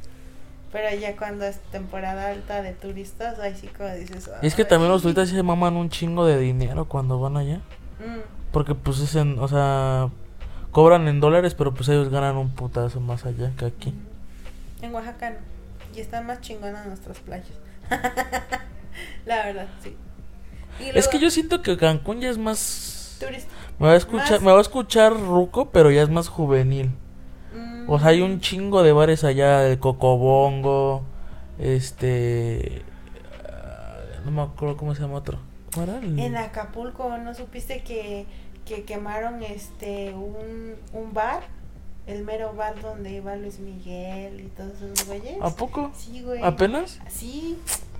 [0.72, 4.30] Pero ya cuando es temporada alta de turistas, así como dices...
[4.40, 7.36] Y es que también los turistas sí se maman un chingo de dinero cuando van
[7.36, 7.56] allá.
[7.98, 8.20] Mm,
[8.52, 10.10] Porque pues es en, o sea,
[10.70, 13.94] cobran en dólares, pero pues ellos ganan un putazo más allá que aquí.
[14.80, 15.36] En Oaxaca no.
[15.94, 17.48] Y están más chingonas nuestras playas.
[19.26, 19.96] La verdad, sí.
[20.94, 23.16] Es que yo siento que Cancún ya es más...
[23.20, 23.50] turista.
[23.78, 26.90] Me va a escuchar, Más- me va a escuchar ruco, pero ya es más juvenil.
[27.88, 31.02] O sea, hay un chingo de bares allá, el Cocobongo,
[31.58, 32.82] este...
[33.48, 35.38] ah, No me acuerdo cómo se llama otro.
[36.18, 38.26] En Acapulco, ¿no supiste que,
[38.66, 41.42] que quemaron este un, un bar?
[42.06, 45.36] El mero bar donde iba Luis Miguel y todos esos güeyes.
[45.40, 45.92] ¿A poco?
[45.96, 46.42] Sí, güey.
[46.42, 46.98] ¿Apenas?
[47.08, 47.56] Sí,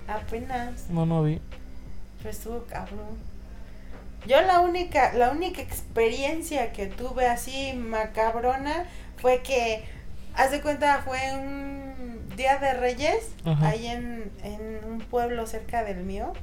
[0.07, 0.89] apenas.
[0.89, 1.39] No, no vi.
[2.21, 3.17] Pero estuvo cabrón.
[4.27, 8.85] Yo la única, la única experiencia que tuve así macabrona
[9.17, 9.83] fue que,
[10.35, 13.69] haz de cuenta, fue un día de Reyes, Ajá.
[13.69, 16.33] ahí en, en un pueblo cerca del mío.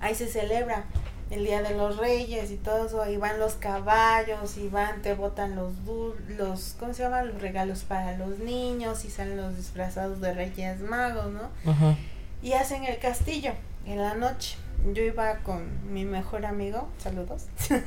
[0.00, 0.84] Ahí se celebra
[1.30, 5.14] el Día de los Reyes y todo eso, y van los caballos, y van, te
[5.14, 7.22] botan los, dul- los, ¿cómo se llama?
[7.22, 11.48] Los regalos para los niños, y salen los disfrazados de Reyes Magos, ¿no?
[11.70, 11.96] Ajá.
[12.42, 13.52] y hacen el castillo
[13.86, 14.56] en la noche.
[14.92, 17.46] Yo iba con mi mejor amigo, saludos.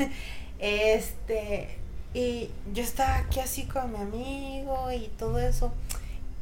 [0.60, 1.78] este,
[2.14, 5.74] y yo estaba aquí así con mi amigo y todo eso.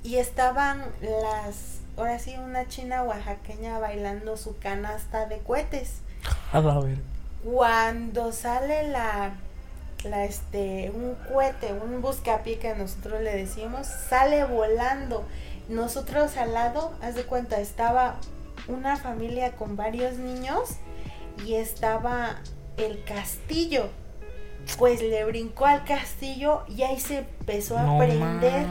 [0.04, 6.02] Y estaban las, ahora sí, una china oaxaqueña bailando su canasta de cohetes.
[6.52, 7.00] A ver.
[7.44, 9.34] Cuando sale la,
[10.04, 15.26] la este, un cohete, un buscapié que nosotros le decimos, sale volando.
[15.70, 18.18] Nosotros al lado, haz de cuenta, estaba
[18.68, 20.78] una familia con varios niños
[21.46, 22.42] y estaba
[22.78, 23.90] el castillo.
[24.78, 28.66] Pues le brincó al castillo y ahí se empezó a No prender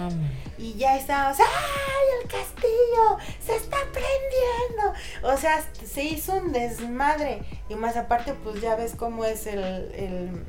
[0.62, 3.18] y ya estábamos, ¡ay, el castillo!
[3.44, 4.92] ¡Se está prendiendo!
[5.24, 7.42] O sea, se hizo un desmadre.
[7.68, 10.44] Y más aparte, pues ya ves cómo es el, el,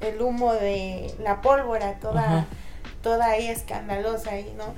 [0.00, 2.46] el humo de la pólvora, toda, Ajá.
[3.02, 4.74] Toda ahí escandalosa ahí, ¿no?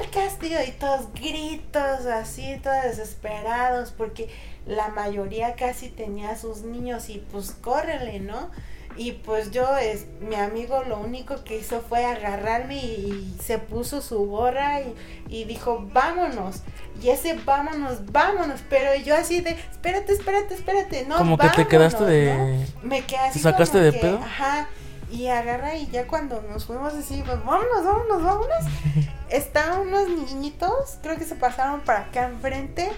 [0.00, 4.28] El castillo y todos gritos así, todos desesperados, porque
[4.66, 8.50] la mayoría casi tenía a sus niños y pues córrele, ¿no?
[8.98, 13.58] Y pues yo, es, mi amigo lo único que hizo fue agarrarme y, y se
[13.58, 14.94] puso su gorra y,
[15.28, 16.62] y dijo, vámonos.
[17.02, 18.60] Y ese vámonos, vámonos.
[18.70, 21.04] Pero yo así de, espérate, espérate, espérate.
[21.04, 22.06] No, Como que te vámonos, quedaste ¿no?
[22.06, 22.66] de...
[22.82, 23.38] Me quedé así.
[23.38, 24.16] ¿Te sacaste como de que, pedo?
[24.16, 24.68] Ajá.
[25.10, 28.64] Y agarra y ya cuando nos fuimos así, pues, vámonos, vámonos, vámonos.
[29.30, 32.90] Estaban unos niñitos, creo que se pasaron para acá enfrente.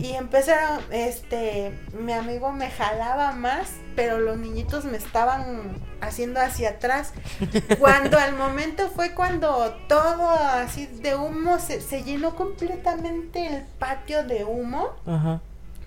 [0.00, 6.70] Y empezaron, este, mi amigo me jalaba más, pero los niñitos me estaban haciendo hacia
[6.70, 7.12] atrás.
[7.78, 14.24] Cuando al momento fue cuando todo así de humo se, se llenó completamente el patio
[14.24, 15.42] de humo, Ajá.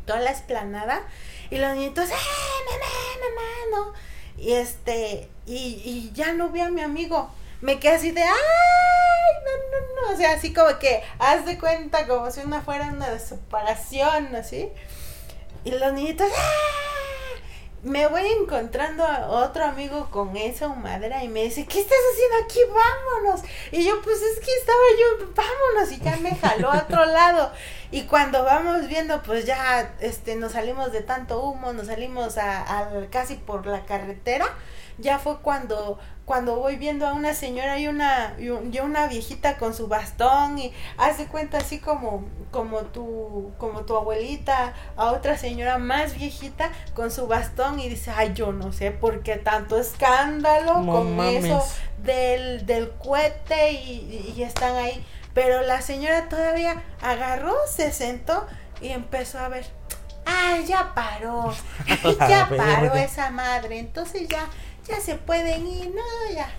[0.06, 1.02] toda la esplanada,
[1.50, 2.92] y los niñitos, ¡eh, mamá,
[3.26, 3.94] mamá, no!
[4.40, 7.30] Y este, y, y ya no vi a mi amigo.
[7.62, 8.30] Me quedé así de, ¡ay!
[9.44, 10.14] No, no, no.
[10.14, 14.70] O sea, así como que, haz de cuenta, como si una fuera una separación, así.
[15.66, 17.19] Y los niñitos, ¡ah!
[17.82, 22.46] Me voy encontrando a otro amigo con esa humadera y me dice, ¿qué estás haciendo
[22.46, 22.60] aquí?
[22.74, 23.42] Vámonos.
[23.72, 25.92] Y yo, pues es que estaba yo, vámonos.
[25.94, 27.54] Y ya me jaló a otro lado.
[27.92, 32.80] Y cuando vamos viendo, pues ya este, nos salimos de tanto humo, nos salimos a,
[32.80, 34.46] a- casi por la carretera.
[34.98, 35.98] Ya fue cuando,
[36.30, 39.88] cuando voy viendo a una señora y una, y un- y una viejita con su
[39.88, 46.14] bastón y hace cuenta así como, como tu, como tu abuelita, a otra señora más
[46.16, 50.92] viejita con su bastón y dice, ay, yo no sé por qué tanto escándalo No
[50.94, 51.46] con mames.
[51.46, 51.68] eso
[52.04, 55.04] del, del cohete y, y están ahí.
[55.34, 58.46] Pero la señora todavía agarró, se sentó
[58.82, 59.66] y empezó a ver.
[60.28, 61.52] ah, ya paró,
[62.30, 64.46] ya paró esa madre, entonces ya,
[64.90, 66.50] ya se pueden ir, no, ya.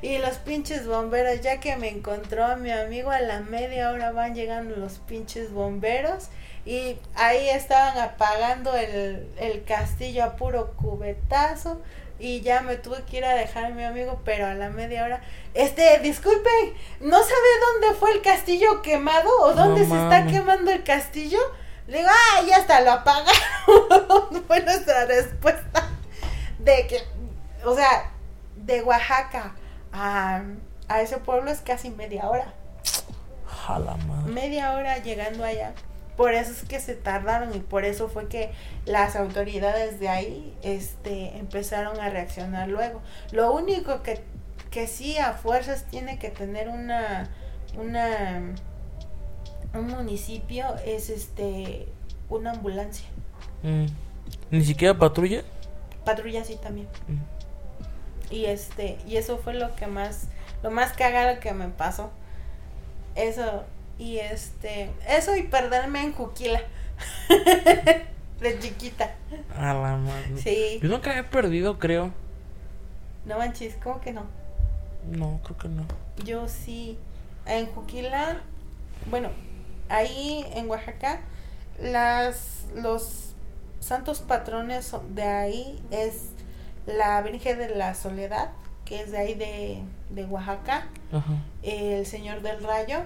[0.00, 4.12] Y los pinches bomberos, ya que me encontró a mi amigo a la media hora
[4.12, 6.28] van llegando los pinches bomberos
[6.64, 11.80] y ahí estaban apagando el, el castillo a puro cubetazo
[12.18, 15.04] y ya me tuve que ir a dejar a mi amigo, pero a la media
[15.04, 15.22] hora,
[15.54, 20.82] este, disculpen, ¿no sabe dónde fue el castillo quemado o dónde se está quemando el
[20.82, 21.38] castillo?
[21.86, 24.44] Le digo, ah, ya está, lo apagaron.
[24.46, 25.88] fue nuestra respuesta
[26.58, 27.02] de que,
[27.64, 28.10] o sea,
[28.56, 29.54] de Oaxaca
[29.92, 30.42] a,
[30.88, 32.54] a ese pueblo es casi media hora.
[33.46, 34.32] Jala madre.
[34.32, 35.72] Media hora llegando allá.
[36.16, 38.50] Por eso es que se tardaron y por eso fue que
[38.86, 43.00] las autoridades de ahí este, empezaron a reaccionar luego.
[43.30, 44.20] Lo único que,
[44.70, 47.30] que sí a fuerzas tiene que tener una,
[47.76, 48.40] una
[49.74, 51.86] un municipio es este
[52.28, 53.06] una ambulancia.
[53.62, 53.86] Mm.
[54.50, 55.42] ¿Ni siquiera patrulla?
[56.04, 56.88] Patrulla sí también.
[57.06, 57.37] Mm.
[58.30, 60.28] Y este, y eso fue lo que más,
[60.62, 62.10] lo más cagado que me pasó.
[63.14, 63.64] Eso,
[63.98, 66.62] y este, eso y perderme en Juquila.
[68.40, 69.14] de chiquita.
[69.56, 70.38] A la madre.
[70.42, 70.78] Sí.
[70.82, 72.12] Yo nunca he perdido, creo.
[73.24, 74.24] No manches, ¿cómo que no?
[75.10, 75.84] No, creo que no.
[76.24, 76.98] Yo sí.
[77.46, 78.40] En Juquila,
[79.10, 79.30] bueno,
[79.88, 81.20] ahí en Oaxaca,
[81.80, 83.34] las, los
[83.80, 86.30] santos patrones de ahí es
[86.88, 88.50] la Virgen de la Soledad,
[88.84, 90.88] que es de ahí de, de Oaxaca,
[91.62, 93.00] el Señor del Rayo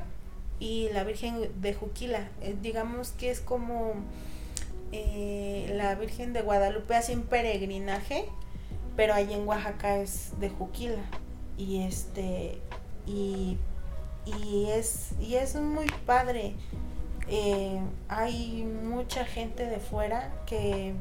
[0.60, 2.28] y la Virgen de Juquila.
[2.40, 3.94] Eh, digamos que es como
[4.92, 8.26] eh, la Virgen de Guadalupe hace un peregrinaje,
[8.94, 11.02] pero ahí en Oaxaca es de Juquila.
[11.58, 12.60] Y este,
[13.06, 13.58] y,
[14.24, 16.54] y es, y es muy padre.
[17.28, 20.94] Eh, hay mucha gente de fuera que,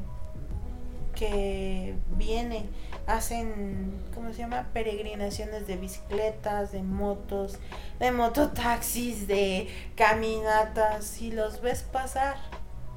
[1.22, 2.66] que viene
[3.06, 4.66] hacen, ¿cómo se llama?
[4.72, 7.60] Peregrinaciones de bicicletas, de motos,
[8.00, 12.34] de mototaxis, de caminatas y los ves pasar.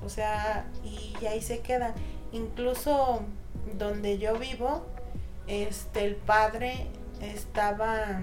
[0.04, 1.94] O sea, y, ahí se quedan.
[2.32, 3.22] Incluso
[3.78, 4.84] donde yo vivo,
[5.46, 6.88] este el padre
[7.22, 8.22] estaba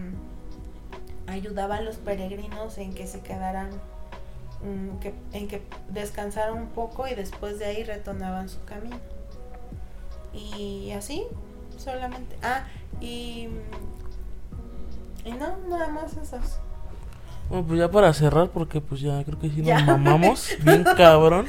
[1.29, 3.71] ayudaba a los peregrinos en que se quedaran
[4.65, 8.99] mm, que, en que descansaran un poco y después de ahí retornaban su camino.
[10.35, 11.25] Y así,
[11.77, 12.37] solamente.
[12.43, 12.65] Ah,
[13.01, 13.49] y.
[15.25, 16.61] Y no, nada más esas.
[17.49, 21.47] Bueno, pues ya para cerrar, porque pues ya creo que sí nos mamamos, bien cabrón.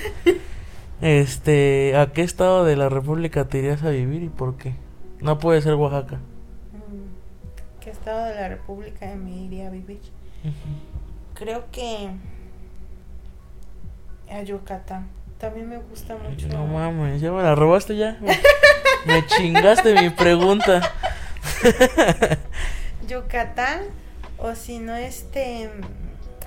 [1.02, 4.76] Este, ¿a qué estado de la República te irías a vivir y por qué?
[5.22, 6.18] No puede ser Oaxaca.
[6.18, 10.02] Mm, ¿Qué estado de la República me iría a vivir?
[11.34, 12.10] Creo que
[14.30, 15.10] a Yucatán.
[15.44, 16.48] También me gusta mucho.
[16.48, 18.18] No mames, ya me la robaste ya.
[19.06, 20.80] Me chingaste mi pregunta.
[23.10, 23.82] Yucatán
[24.38, 25.70] o si no este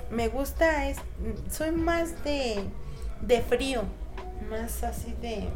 [0.09, 0.97] me gusta es
[1.51, 2.63] soy más de
[3.21, 3.83] de frío,
[4.49, 5.47] más así de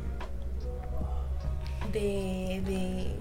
[1.91, 3.15] de de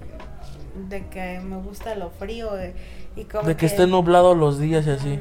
[0.87, 2.75] de que me gusta lo frío eh,
[3.17, 5.21] y como de que, esté nublado los días y así.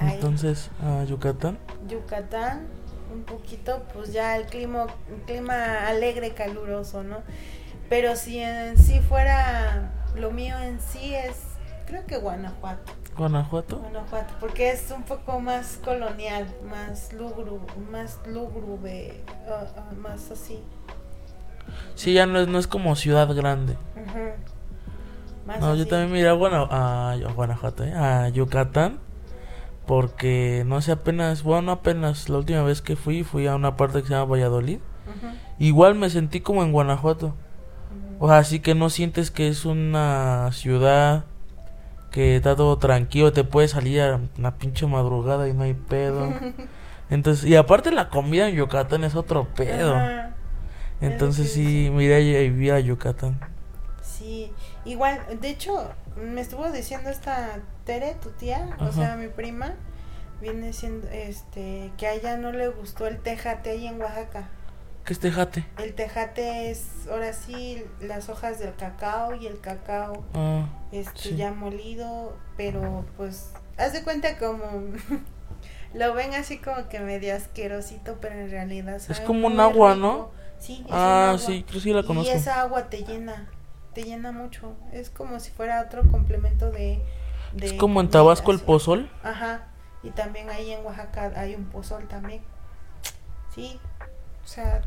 [0.00, 1.58] Entonces, a Yucatán.
[1.86, 2.77] Yucatán
[3.12, 4.86] un poquito, pues ya el clima,
[5.26, 7.22] clima alegre, caluroso, ¿no?
[7.88, 11.42] Pero si en sí fuera lo mío en sí es,
[11.86, 12.92] creo que Guanajuato.
[13.16, 13.78] ¿Guanajuato?
[13.78, 17.52] Guanajuato, porque es un poco más colonial, más lúgubre,
[17.90, 19.66] más lúgubre, ah,
[19.96, 20.62] más así.
[21.94, 23.76] Sí, ya no es, no es como ciudad grande.
[25.60, 27.92] no, yo también me iría a, Guanajuato, ¿eh?
[27.94, 29.07] a Yucatán
[29.88, 34.02] porque no sé apenas, bueno, apenas la última vez que fui, fui a una parte
[34.02, 34.80] que se llama Valladolid.
[35.58, 37.34] Igual me sentí como en Guanajuato.
[38.18, 41.24] O sea, así que no sientes que es una ciudad
[42.10, 46.34] que está todo tranquilo, te puedes salir a una pinche madrugada y no hay pedo.
[47.10, 49.96] Entonces, y aparte la comida en Yucatán es otro pedo.
[51.00, 53.40] Entonces sí, me iría a vivir a Yucatán.
[54.02, 54.52] Sí,
[54.88, 59.74] igual, de hecho, me estuvo diciendo esta Tere, tu tía, o sea, mi prima,
[60.40, 64.48] viene siendo, este, que a ella no le gustó el tejate ahí en Oaxaca.
[65.04, 65.64] ¿Qué es tejate?
[65.78, 71.52] El tejate es, ahora sí, las hojas del cacao y el cacao, ah, este, ya
[71.52, 74.64] molido, pero pues, haz de cuenta como...
[75.94, 80.30] lo ven así como que medio asquerosito, pero en realidad es como un agua, ¿no?
[80.58, 82.30] Sí, es ah, sí, creo sí la conozco.
[82.30, 83.48] Y esa agua te llena
[83.98, 84.76] te llena mucho.
[84.92, 87.02] Es como si fuera otro complemento de...
[87.60, 89.10] es como en Tabasco el pozol.
[89.24, 89.66] Ajá.
[90.04, 92.40] Y también ahí en Oaxaca hay un pozol también.
[93.52, 93.80] Sí.
[94.44, 94.82] O sea,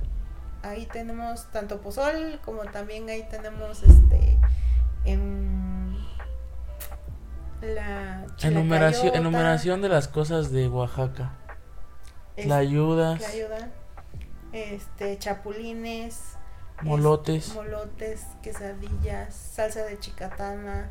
[0.64, 4.38] ahí tenemos tanto pozol como también ahí tenemos este
[5.04, 5.98] en
[7.62, 11.34] la Enumeración, enumeración de las cosas de Oaxaca.
[12.38, 13.70] es- La ayudas, tlayuda,
[14.54, 16.38] este chapulines,
[16.84, 17.54] molotes.
[17.56, 20.90] molotes, quesadillas, salsa de chicatana.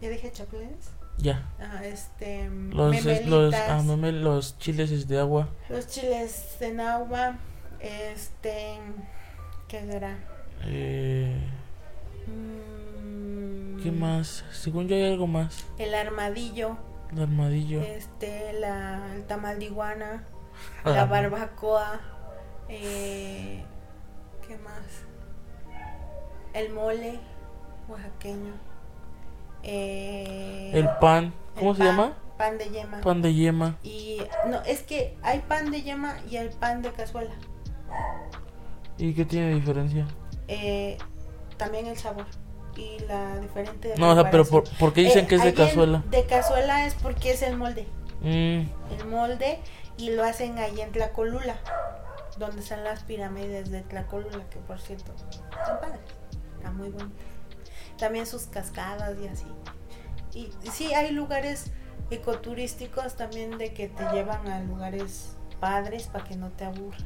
[0.00, 0.90] ¿Ya dije chapulines?
[1.18, 1.50] Ya.
[1.60, 5.48] Ah, este Los, es- los, ah, los chiles es de agua.
[5.68, 7.36] los chiles en agua,
[7.80, 8.78] este
[9.66, 10.16] ¿qué será?
[10.64, 11.36] Eh,
[12.26, 14.44] Mm, ¿Qué más?
[14.52, 15.64] Según yo hay algo más.
[15.78, 16.76] El armadillo,
[17.12, 17.80] El armadillo.
[17.80, 20.24] este, la, el tamal de iguana,
[20.84, 20.90] Ah.
[20.90, 22.00] la barbacoa,
[22.68, 23.64] eh,
[24.46, 24.82] ¿qué más?
[26.58, 27.20] El mole
[27.88, 28.52] oaxaqueño.
[29.62, 31.32] eh, El pan.
[31.56, 32.12] ¿Cómo el se pan- llama?
[32.36, 33.00] Pan de yema.
[33.00, 33.76] Pan de yema.
[33.82, 37.34] Y no, es que hay pan de yema y el pan de cazuela.
[38.96, 40.06] ¿Y qué tiene diferencia?
[40.48, 40.98] Eh,
[41.56, 42.26] también el sabor
[42.76, 43.94] y la diferente.
[43.98, 46.02] No, o sea, pero ¿por, por qué dicen Eh, que es de en- cazuela?
[46.10, 47.86] De cazuela es porque es el molde.
[48.20, 48.62] Mm,
[49.00, 49.58] El molde
[49.96, 51.56] y lo hacen ahí en Tlacolula,
[52.36, 55.12] donde están las pirámides de Tlacolula, que por cierto,
[55.50, 56.00] están padres,
[56.70, 57.26] muy bonitas.
[57.98, 59.46] También sus cascadas y así.
[60.34, 61.70] Y sí, hay lugares
[62.10, 67.02] ecoturísticos también de que te llevan a lugares padres para que no te aburras.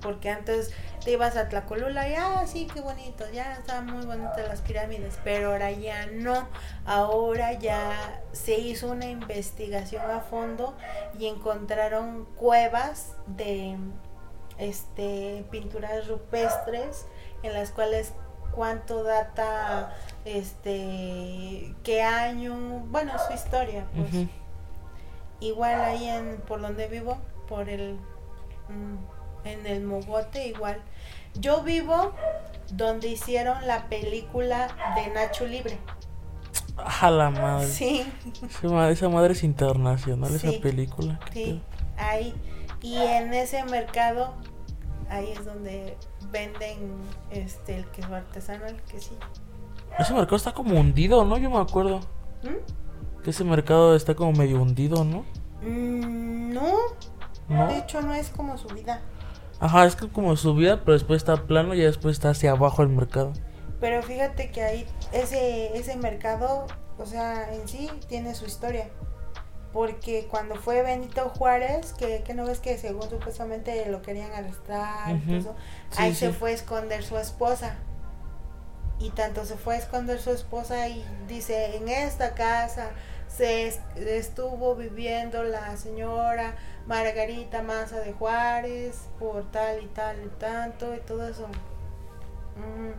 [0.00, 0.70] Porque antes
[1.02, 5.18] te ibas a Tlacolula y, ah, sí, qué bonito, ya estaban muy bonitas las pirámides,
[5.24, 6.46] pero ahora ya no.
[6.84, 10.76] Ahora ya se hizo una investigación a fondo
[11.18, 13.78] y encontraron cuevas de
[14.58, 17.06] este pinturas rupestres
[17.42, 18.12] en las cuales
[18.54, 19.94] cuánto data
[20.24, 22.54] este qué año
[22.88, 24.26] bueno su historia pues
[25.40, 27.18] igual ahí en por donde vivo
[27.48, 27.94] por el
[28.68, 30.80] mm, en el mogote igual
[31.34, 32.12] yo vivo
[32.70, 35.78] donde hicieron la película de Nacho Libre
[36.76, 37.66] A la madre.
[37.66, 38.06] sí
[38.48, 40.48] Esa madre, es internacional, Sí.
[40.48, 41.20] esa película.
[41.32, 41.60] sí
[41.98, 42.34] ahí
[42.80, 44.34] y en ese mercado
[45.10, 45.96] ahí es donde
[46.34, 46.76] venden
[47.30, 49.16] este el queso artesanal que sí
[49.98, 51.38] Ese mercado está como hundido, ¿no?
[51.38, 52.00] Yo me acuerdo.
[52.42, 53.22] ¿Mm?
[53.22, 55.24] Que ese mercado está como medio hundido, ¿no?
[55.62, 56.74] Mm, no
[57.48, 57.68] ¿No?
[57.68, 59.00] de hecho no es como su vida
[59.60, 62.88] Ajá, es que como subida, pero después está plano y después está hacia abajo el
[62.88, 63.32] mercado.
[63.80, 66.66] Pero fíjate que ahí ese, ese mercado,
[66.98, 68.90] o sea, en sí tiene su historia.
[69.74, 75.16] Porque cuando fue Benito Juárez, que, que no ves que según supuestamente lo querían arrestar,
[75.28, 75.54] eso,
[75.90, 76.20] Sí, ahí sí.
[76.20, 77.74] se fue a esconder su esposa.
[79.00, 82.90] Y tanto se fue a esconder su esposa y dice, en esta casa
[83.26, 86.54] se es- estuvo viviendo la señora
[86.86, 91.48] Margarita Maza de Juárez por tal y tal y tanto y todo eso.
[92.56, 92.92] Mm.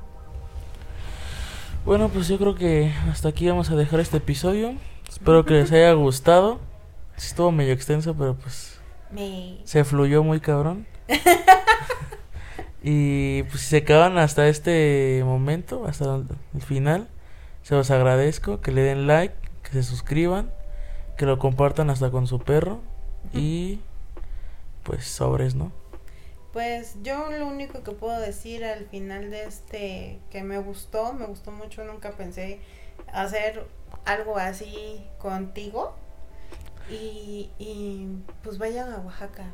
[1.86, 4.74] Bueno, pues yo creo que hasta aquí vamos a dejar este episodio.
[5.10, 6.60] Espero que les haya gustado.
[7.18, 8.80] Estuvo medio extenso, pero pues
[9.12, 9.60] Me...
[9.64, 10.86] se fluyó muy cabrón.
[12.84, 16.16] y pues si se acaban hasta este momento, hasta
[16.54, 17.08] el final,
[17.64, 20.52] se los agradezco que le den like, que se suscriban,
[21.18, 22.82] que lo compartan hasta con su perro
[23.34, 23.80] y
[24.84, 25.72] pues sobres, ¿no?
[26.54, 31.26] Pues yo lo único que puedo decir al final de este que me gustó, me
[31.26, 32.60] gustó mucho, nunca pensé
[33.12, 33.66] hacer
[34.06, 35.96] algo así contigo.
[36.90, 38.08] Y, y
[38.44, 39.46] pues vayan a Oaxaca,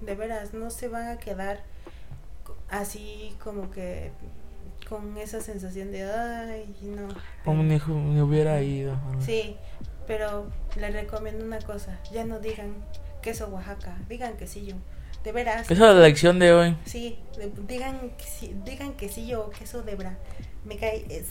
[0.00, 1.60] de veras, no se van a quedar
[2.68, 4.10] así como que
[4.88, 7.06] con esa sensación de, ay, no.
[7.44, 8.94] Como ni, ni hubiera ido.
[9.12, 9.22] ¿no?
[9.22, 9.56] Sí,
[10.08, 12.74] pero les recomiendo una cosa, ya no digan
[13.22, 14.74] queso Oaxaca, digan quesillo,
[15.22, 15.62] de veras.
[15.70, 16.76] Esa es la lección de hoy.
[16.86, 17.20] Sí,
[17.68, 20.16] digan que sí, digan que sí o queso de bra.
[20.64, 21.28] Me cae, es-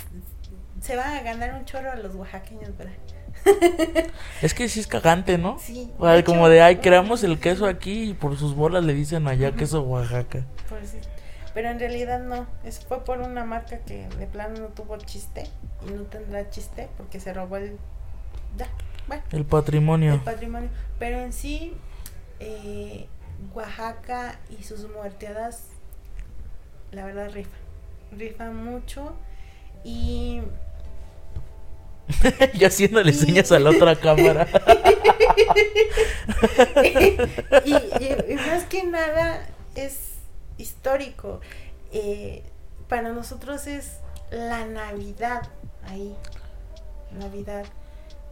[0.81, 2.93] se van a ganar un chorro a los oaxaqueños, ¿verdad?
[4.41, 5.57] Es que sí es cagante, ¿no?
[5.59, 5.91] Sí.
[5.97, 8.93] O sea, de como de, ay, creamos el queso aquí y por sus bolas le
[8.93, 10.45] dicen allá queso Oaxaca.
[10.67, 10.97] por sí.
[11.53, 15.45] Pero en realidad no, es fue por una marca que de plano no tuvo chiste
[15.87, 17.77] y no tendrá chiste porque se robó el,
[18.57, 18.67] ya,
[19.07, 20.13] bueno, El patrimonio.
[20.13, 20.69] el patrimonio.
[20.99, 21.73] Pero en sí,
[22.39, 23.07] eh,
[23.53, 25.63] Oaxaca y sus muerteadas,
[26.91, 27.57] la verdad rifa,
[28.11, 29.13] rifa mucho
[29.83, 30.41] y
[32.53, 34.47] y haciéndole señas a la otra cámara.
[37.65, 37.73] y
[38.35, 40.15] más que nada es
[40.57, 41.41] histórico.
[41.91, 42.43] Eh,
[42.87, 43.97] para nosotros es
[44.31, 45.49] la Navidad
[45.87, 46.15] ahí.
[47.11, 47.65] Navidad.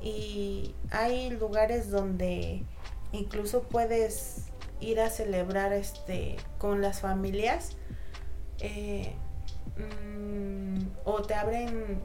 [0.01, 2.63] Y hay lugares donde
[3.11, 4.43] incluso puedes
[4.79, 7.77] ir a celebrar este con las familias
[8.59, 9.15] eh,
[9.77, 11.99] mm, o te abren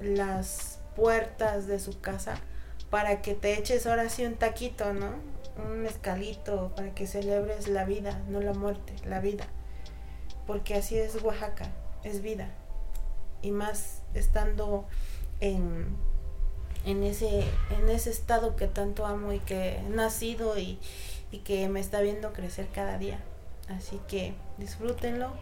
[0.00, 2.36] las puertas de su casa
[2.92, 5.14] para que te eches ahora sí un taquito, ¿no?
[5.66, 9.46] Un mezcalito para que celebres la vida, no la muerte, la vida.
[10.46, 11.70] Porque así es Oaxaca,
[12.04, 12.50] es vida.
[13.40, 14.84] Y más estando
[15.40, 15.86] en,
[16.84, 20.78] en, ese, en ese estado que tanto amo y que he nacido y,
[21.30, 23.20] y que me está viendo crecer cada día.
[23.68, 25.32] Así que disfrútenlo.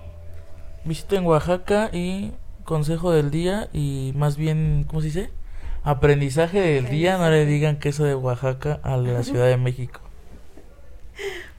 [0.85, 2.33] Visiten Oaxaca y
[2.65, 5.40] consejo del día y más bien, ¿cómo se dice?
[5.83, 10.01] Aprendizaje del día, no le digan queso de Oaxaca a la Ciudad de México.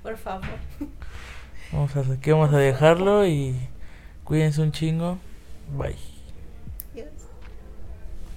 [0.03, 0.47] Por favor.
[1.71, 3.55] Vamos a, aquí vamos a dejarlo y
[4.23, 5.17] cuídense un chingo.
[5.77, 6.10] Bye.